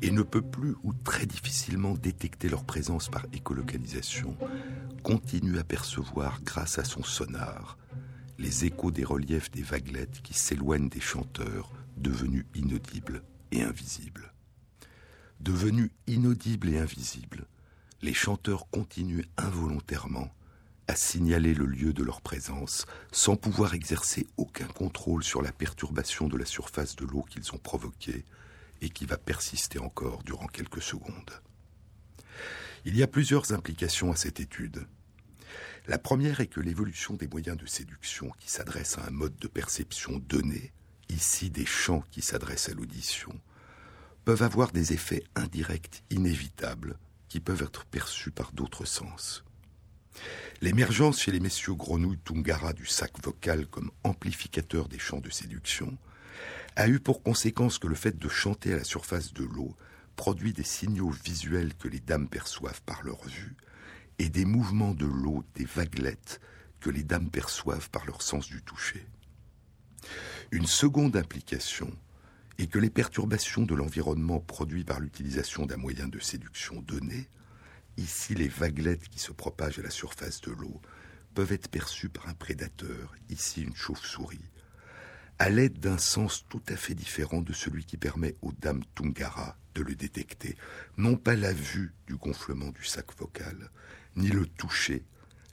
et 0.00 0.10
ne 0.10 0.22
peut 0.22 0.40
plus 0.40 0.74
ou 0.82 0.94
très 0.94 1.26
difficilement 1.26 1.92
détecter 1.92 2.48
leur 2.48 2.64
présence 2.64 3.10
par 3.10 3.26
écolocalisation, 3.34 4.34
continue 5.02 5.58
à 5.58 5.64
percevoir, 5.64 6.40
grâce 6.42 6.78
à 6.78 6.84
son 6.84 7.02
sonar, 7.02 7.76
les 8.38 8.64
échos 8.64 8.90
des 8.90 9.04
reliefs 9.04 9.50
des 9.50 9.60
vaguelettes 9.60 10.22
qui 10.22 10.32
s'éloignent 10.32 10.88
des 10.88 11.00
chanteurs, 11.00 11.70
devenus 11.98 12.46
inaudibles 12.54 13.22
et 13.50 13.62
invisibles. 13.62 14.32
Devenus 15.40 15.90
inaudibles 16.06 16.70
et 16.70 16.78
invisibles, 16.78 17.44
les 18.00 18.14
chanteurs 18.14 18.70
continuent 18.70 19.26
involontairement 19.36 20.32
à 20.88 20.96
signaler 20.96 21.54
le 21.54 21.66
lieu 21.66 21.92
de 21.92 22.02
leur 22.02 22.20
présence 22.20 22.86
sans 23.12 23.36
pouvoir 23.36 23.74
exercer 23.74 24.26
aucun 24.36 24.66
contrôle 24.66 25.22
sur 25.22 25.42
la 25.42 25.52
perturbation 25.52 26.28
de 26.28 26.36
la 26.36 26.44
surface 26.44 26.96
de 26.96 27.04
l'eau 27.04 27.22
qu'ils 27.22 27.52
ont 27.52 27.58
provoquée 27.58 28.24
et 28.80 28.90
qui 28.90 29.06
va 29.06 29.16
persister 29.16 29.78
encore 29.78 30.22
durant 30.24 30.48
quelques 30.48 30.82
secondes. 30.82 31.40
Il 32.84 32.96
y 32.96 33.02
a 33.02 33.06
plusieurs 33.06 33.52
implications 33.52 34.10
à 34.10 34.16
cette 34.16 34.40
étude. 34.40 34.86
La 35.86 35.98
première 35.98 36.40
est 36.40 36.48
que 36.48 36.60
l'évolution 36.60 37.14
des 37.14 37.28
moyens 37.28 37.56
de 37.56 37.66
séduction 37.66 38.30
qui 38.40 38.50
s'adressent 38.50 38.98
à 38.98 39.06
un 39.06 39.10
mode 39.10 39.36
de 39.36 39.48
perception 39.48 40.18
donné, 40.18 40.72
ici 41.08 41.50
des 41.50 41.66
chants 41.66 42.04
qui 42.10 42.22
s'adressent 42.22 42.68
à 42.68 42.74
l'audition, 42.74 43.32
peuvent 44.24 44.42
avoir 44.42 44.72
des 44.72 44.92
effets 44.92 45.24
indirects 45.36 46.02
inévitables 46.10 46.98
qui 47.28 47.40
peuvent 47.40 47.62
être 47.62 47.84
perçus 47.86 48.30
par 48.30 48.52
d'autres 48.52 48.84
sens. 48.84 49.44
L'émergence 50.60 51.20
chez 51.20 51.32
les 51.32 51.40
messieurs 51.40 51.74
grenouilles 51.74 52.18
Tungara 52.18 52.72
du 52.72 52.86
sac 52.86 53.12
vocal 53.22 53.66
comme 53.66 53.90
amplificateur 54.04 54.88
des 54.88 54.98
chants 54.98 55.20
de 55.20 55.30
séduction 55.30 55.96
a 56.76 56.88
eu 56.88 57.00
pour 57.00 57.22
conséquence 57.22 57.78
que 57.78 57.88
le 57.88 57.94
fait 57.94 58.18
de 58.18 58.28
chanter 58.28 58.72
à 58.72 58.76
la 58.76 58.84
surface 58.84 59.32
de 59.32 59.44
l'eau 59.44 59.76
produit 60.16 60.52
des 60.52 60.62
signaux 60.62 61.10
visuels 61.10 61.74
que 61.74 61.88
les 61.88 62.00
dames 62.00 62.28
perçoivent 62.28 62.82
par 62.82 63.02
leur 63.02 63.22
vue 63.26 63.56
et 64.18 64.28
des 64.28 64.44
mouvements 64.44 64.94
de 64.94 65.06
l'eau, 65.06 65.44
des 65.54 65.64
vaguelettes, 65.64 66.40
que 66.80 66.90
les 66.90 67.02
dames 67.02 67.30
perçoivent 67.30 67.90
par 67.90 68.06
leur 68.06 68.22
sens 68.22 68.46
du 68.48 68.62
toucher. 68.62 69.06
Une 70.50 70.66
seconde 70.66 71.16
implication 71.16 71.90
et 72.58 72.66
que 72.66 72.78
les 72.78 72.90
perturbations 72.90 73.62
de 73.62 73.74
l'environnement 73.74 74.40
produites 74.40 74.86
par 74.86 75.00
l'utilisation 75.00 75.64
d'un 75.64 75.76
moyen 75.76 76.08
de 76.08 76.18
séduction 76.18 76.82
donné, 76.82 77.28
ici 77.96 78.34
les 78.34 78.48
vaguelettes 78.48 79.08
qui 79.08 79.18
se 79.18 79.32
propagent 79.32 79.78
à 79.78 79.82
la 79.82 79.90
surface 79.90 80.40
de 80.40 80.52
l'eau, 80.52 80.80
peuvent 81.34 81.52
être 81.52 81.68
perçues 81.68 82.08
par 82.08 82.28
un 82.28 82.34
prédateur, 82.34 83.14
ici 83.30 83.62
une 83.62 83.74
chauve-souris, 83.74 84.50
à 85.38 85.48
l'aide 85.48 85.80
d'un 85.80 85.98
sens 85.98 86.44
tout 86.48 86.62
à 86.68 86.76
fait 86.76 86.94
différent 86.94 87.40
de 87.40 87.52
celui 87.52 87.84
qui 87.84 87.96
permet 87.96 88.36
aux 88.42 88.52
dames 88.52 88.84
Tungara 88.94 89.56
de 89.74 89.82
le 89.82 89.94
détecter, 89.94 90.56
non 90.98 91.16
pas 91.16 91.34
la 91.34 91.52
vue 91.52 91.94
du 92.06 92.16
gonflement 92.16 92.70
du 92.70 92.84
sac 92.84 93.06
vocal, 93.18 93.70
ni 94.16 94.28
le 94.28 94.46
toucher, 94.46 95.04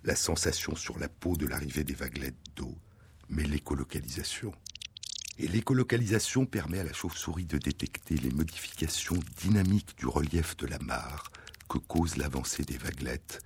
la 0.04 0.16
sensation 0.16 0.76
sur 0.76 1.00
la 1.00 1.10
peau 1.10 1.36
de 1.36 1.48
l'arrivée 1.48 1.84
des 1.84 1.94
vaguelettes 1.94 2.36
d'eau, 2.56 2.78
mais 3.30 3.44
l'écolocalisation. 3.44 4.54
Et 5.38 5.48
l'écolocalisation 5.48 6.46
permet 6.46 6.80
à 6.80 6.84
la 6.84 6.94
chauve-souris 6.94 7.46
de 7.46 7.58
détecter 7.58 8.16
les 8.16 8.32
modifications 8.32 9.20
dynamiques 9.42 9.98
du 9.98 10.06
relief 10.06 10.58
de 10.58 10.68
la 10.68 10.80
mare 10.80 11.32
que 11.70 11.78
cause 11.78 12.18
l'avancée 12.18 12.64
des 12.64 12.78
vaguelettes 12.78 13.42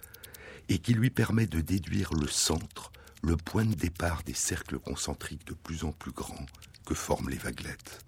et 0.70 0.80
qui 0.80 0.94
lui 0.94 1.10
permet 1.10 1.46
de 1.46 1.62
déduire 1.62 2.14
le 2.14 2.28
centre, 2.28 2.92
le 3.22 3.38
point 3.38 3.66
de 3.66 3.76
départ 3.76 4.24
des 4.24 4.34
cercles 4.34 4.80
concentriques 4.80 5.46
de 5.46 5.54
plus 5.54 5.84
en 5.84 5.92
plus 5.92 6.12
grands 6.12 6.46
que 6.86 6.96
forment 6.96 7.30
les 7.30 7.38
vaguelettes. 7.38 8.04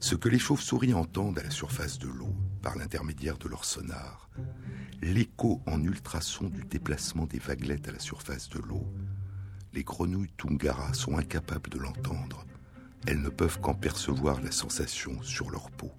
Ce 0.00 0.14
que 0.14 0.28
les 0.28 0.38
chauves-souris 0.38 0.94
entendent 0.94 1.38
à 1.38 1.42
la 1.42 1.50
surface 1.50 1.98
de 1.98 2.08
l'eau, 2.08 2.34
par 2.62 2.76
l'intermédiaire 2.76 3.38
de 3.38 3.48
leur 3.48 3.64
sonar, 3.64 4.28
l'écho 5.02 5.60
en 5.66 5.82
ultrasons 5.82 6.48
du 6.48 6.64
déplacement 6.64 7.26
des 7.26 7.38
vaguelettes 7.38 7.88
à 7.88 7.92
la 7.92 7.98
surface 7.98 8.48
de 8.48 8.60
l'eau, 8.60 8.86
les 9.72 9.84
grenouilles 9.84 10.32
Tungara 10.36 10.94
sont 10.94 11.18
incapables 11.18 11.70
de 11.70 11.78
l'entendre. 11.78 12.44
Elles 13.06 13.20
ne 13.20 13.28
peuvent 13.28 13.60
qu'en 13.60 13.74
percevoir 13.74 14.40
la 14.40 14.50
sensation 14.50 15.20
sur 15.22 15.50
leur 15.50 15.70
peau. 15.70 15.92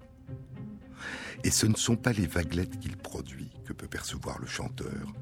Et 1.42 1.50
ce 1.50 1.66
ne 1.66 1.74
sont 1.74 1.96
pas 1.96 2.12
les 2.12 2.26
vaguelettes 2.26 2.78
qu'il 2.78 2.96
produit 2.96 3.50
que 3.64 3.72
peut 3.72 3.88
percevoir 3.88 4.38
le 4.38 4.46
chanteur, 4.46 5.14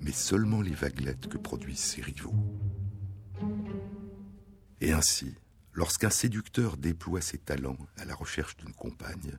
mais 0.00 0.12
seulement 0.12 0.60
les 0.60 0.74
vaguelettes 0.74 1.28
que 1.28 1.38
produisent 1.38 1.78
ses 1.78 2.02
rivaux. 2.02 2.34
Et 4.80 4.92
ainsi, 4.92 5.36
lorsqu'un 5.72 6.10
séducteur 6.10 6.76
déploie 6.76 7.20
ses 7.20 7.38
talents 7.38 7.78
à 7.96 8.04
la 8.04 8.14
recherche 8.14 8.56
d'une 8.56 8.72
compagne, 8.72 9.38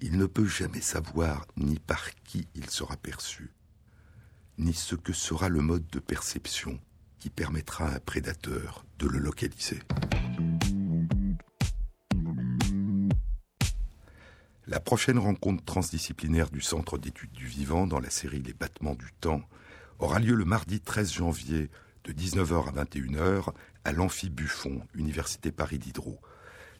il 0.00 0.18
ne 0.18 0.26
peut 0.26 0.46
jamais 0.46 0.80
savoir 0.80 1.46
ni 1.56 1.78
par 1.78 2.14
qui 2.24 2.48
il 2.54 2.68
sera 2.68 2.96
perçu, 2.96 3.52
ni 4.58 4.74
ce 4.74 4.96
que 4.96 5.12
sera 5.12 5.48
le 5.48 5.60
mode 5.60 5.86
de 5.88 6.00
perception 6.00 6.80
qui 7.18 7.30
permettra 7.30 7.88
à 7.88 7.94
un 7.94 8.00
prédateur 8.00 8.84
de 8.98 9.06
le 9.06 9.18
localiser. 9.18 9.80
La 14.68 14.80
prochaine 14.80 15.20
rencontre 15.20 15.64
transdisciplinaire 15.64 16.50
du 16.50 16.60
Centre 16.60 16.98
d'études 16.98 17.30
du 17.30 17.46
vivant 17.46 17.86
dans 17.86 18.00
la 18.00 18.10
série 18.10 18.42
Les 18.42 18.52
battements 18.52 18.96
du 18.96 19.12
temps 19.20 19.42
aura 20.00 20.18
lieu 20.18 20.34
le 20.34 20.44
mardi 20.44 20.80
13 20.80 21.12
janvier 21.12 21.70
de 22.02 22.12
19h 22.12 22.68
à 22.68 22.84
21h 22.84 23.52
à 23.84 23.92
l'Amphi 23.92 24.28
Buffon, 24.28 24.82
Université 24.96 25.52
Paris 25.52 25.78
Diderot. 25.78 26.18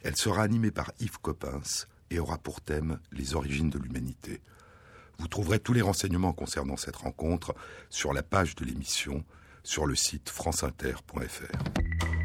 Elle 0.03 0.17
sera 0.17 0.43
animée 0.43 0.73
par 0.73 0.91
Yves 0.99 1.21
Coppens 1.23 1.87
et 2.11 2.19
aura 2.19 2.39
pour 2.39 2.61
thème 2.61 2.99
les 3.13 3.37
origines 3.37 3.71
de 3.71 3.79
l'humanité. 3.79 4.41
Vous 5.19 5.29
trouverez 5.29 5.61
tous 5.61 5.73
les 5.73 5.83
renseignements 5.83 6.33
concernant 6.33 6.77
cette 6.77 6.97
rencontre 6.97 7.55
sur 7.89 8.13
la 8.13 8.25
page 8.25 8.57
de 8.57 8.65
l'émission 8.65 9.25
sur 9.63 9.87
le 9.87 9.95
site 9.95 10.29
franceinter.fr. 10.29 12.16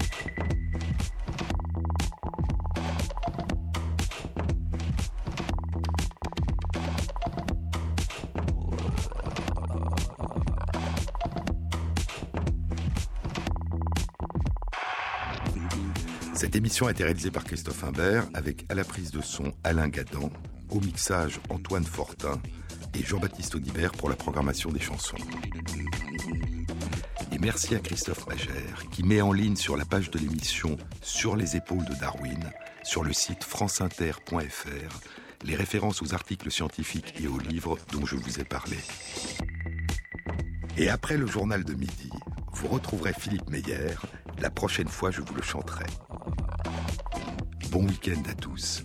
Cette 16.42 16.56
émission 16.56 16.88
a 16.88 16.92
été 16.92 17.04
réalisée 17.04 17.30
par 17.30 17.44
Christophe 17.44 17.84
Imbert 17.84 18.26
avec 18.34 18.66
à 18.70 18.74
la 18.74 18.84
prise 18.84 19.12
de 19.12 19.22
son 19.22 19.54
Alain 19.64 19.90
Gadan, 19.90 20.32
au 20.72 20.80
mixage 20.80 21.40
Antoine 21.50 21.84
Fortin 21.84 22.42
et 22.96 23.04
Jean-Baptiste 23.04 23.54
Audibert 23.54 23.92
pour 23.92 24.10
la 24.10 24.16
programmation 24.16 24.72
des 24.72 24.80
chansons. 24.80 25.18
Et 27.32 27.38
merci 27.38 27.76
à 27.76 27.80
Christophe 27.80 28.26
Magère 28.26 28.90
qui 28.92 29.04
met 29.04 29.22
en 29.22 29.34
ligne 29.34 29.56
sur 29.56 29.78
la 29.78 29.86
page 29.86 30.10
de 30.10 30.18
l'émission 30.18 30.78
Sur 31.04 31.36
les 31.36 31.58
épaules 31.58 31.86
de 31.86 31.94
Darwin, 31.94 32.50
sur 32.82 33.04
le 33.04 33.14
site 33.14 33.44
franceinter.fr, 33.44 35.00
les 35.46 35.56
références 35.56 36.02
aux 36.02 36.16
articles 36.16 36.50
scientifiques 36.50 37.14
et 37.22 37.28
aux 37.28 37.38
livres 37.38 37.78
dont 37.92 38.08
je 38.08 38.16
vous 38.16 38.40
ai 38.40 38.46
parlé. 38.46 38.78
Et 40.76 40.90
après 40.90 41.18
le 41.18 41.28
journal 41.28 41.64
de 41.64 41.76
midi, 41.76 42.10
vous 42.54 42.68
retrouverez 42.68 43.14
Philippe 43.14 43.48
Meyer. 43.52 43.94
La 44.42 44.50
prochaine 44.50 44.88
fois, 44.88 45.12
je 45.12 45.22
vous 45.22 45.36
le 45.36 45.44
chanterai. 45.44 45.86
Bon 47.70 47.86
week-end 47.86 48.24
à 48.28 48.34
tous. 48.34 48.84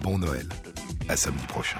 Bon 0.00 0.16
Noël. 0.16 0.48
À 1.10 1.16
samedi 1.16 1.46
prochain. 1.46 1.78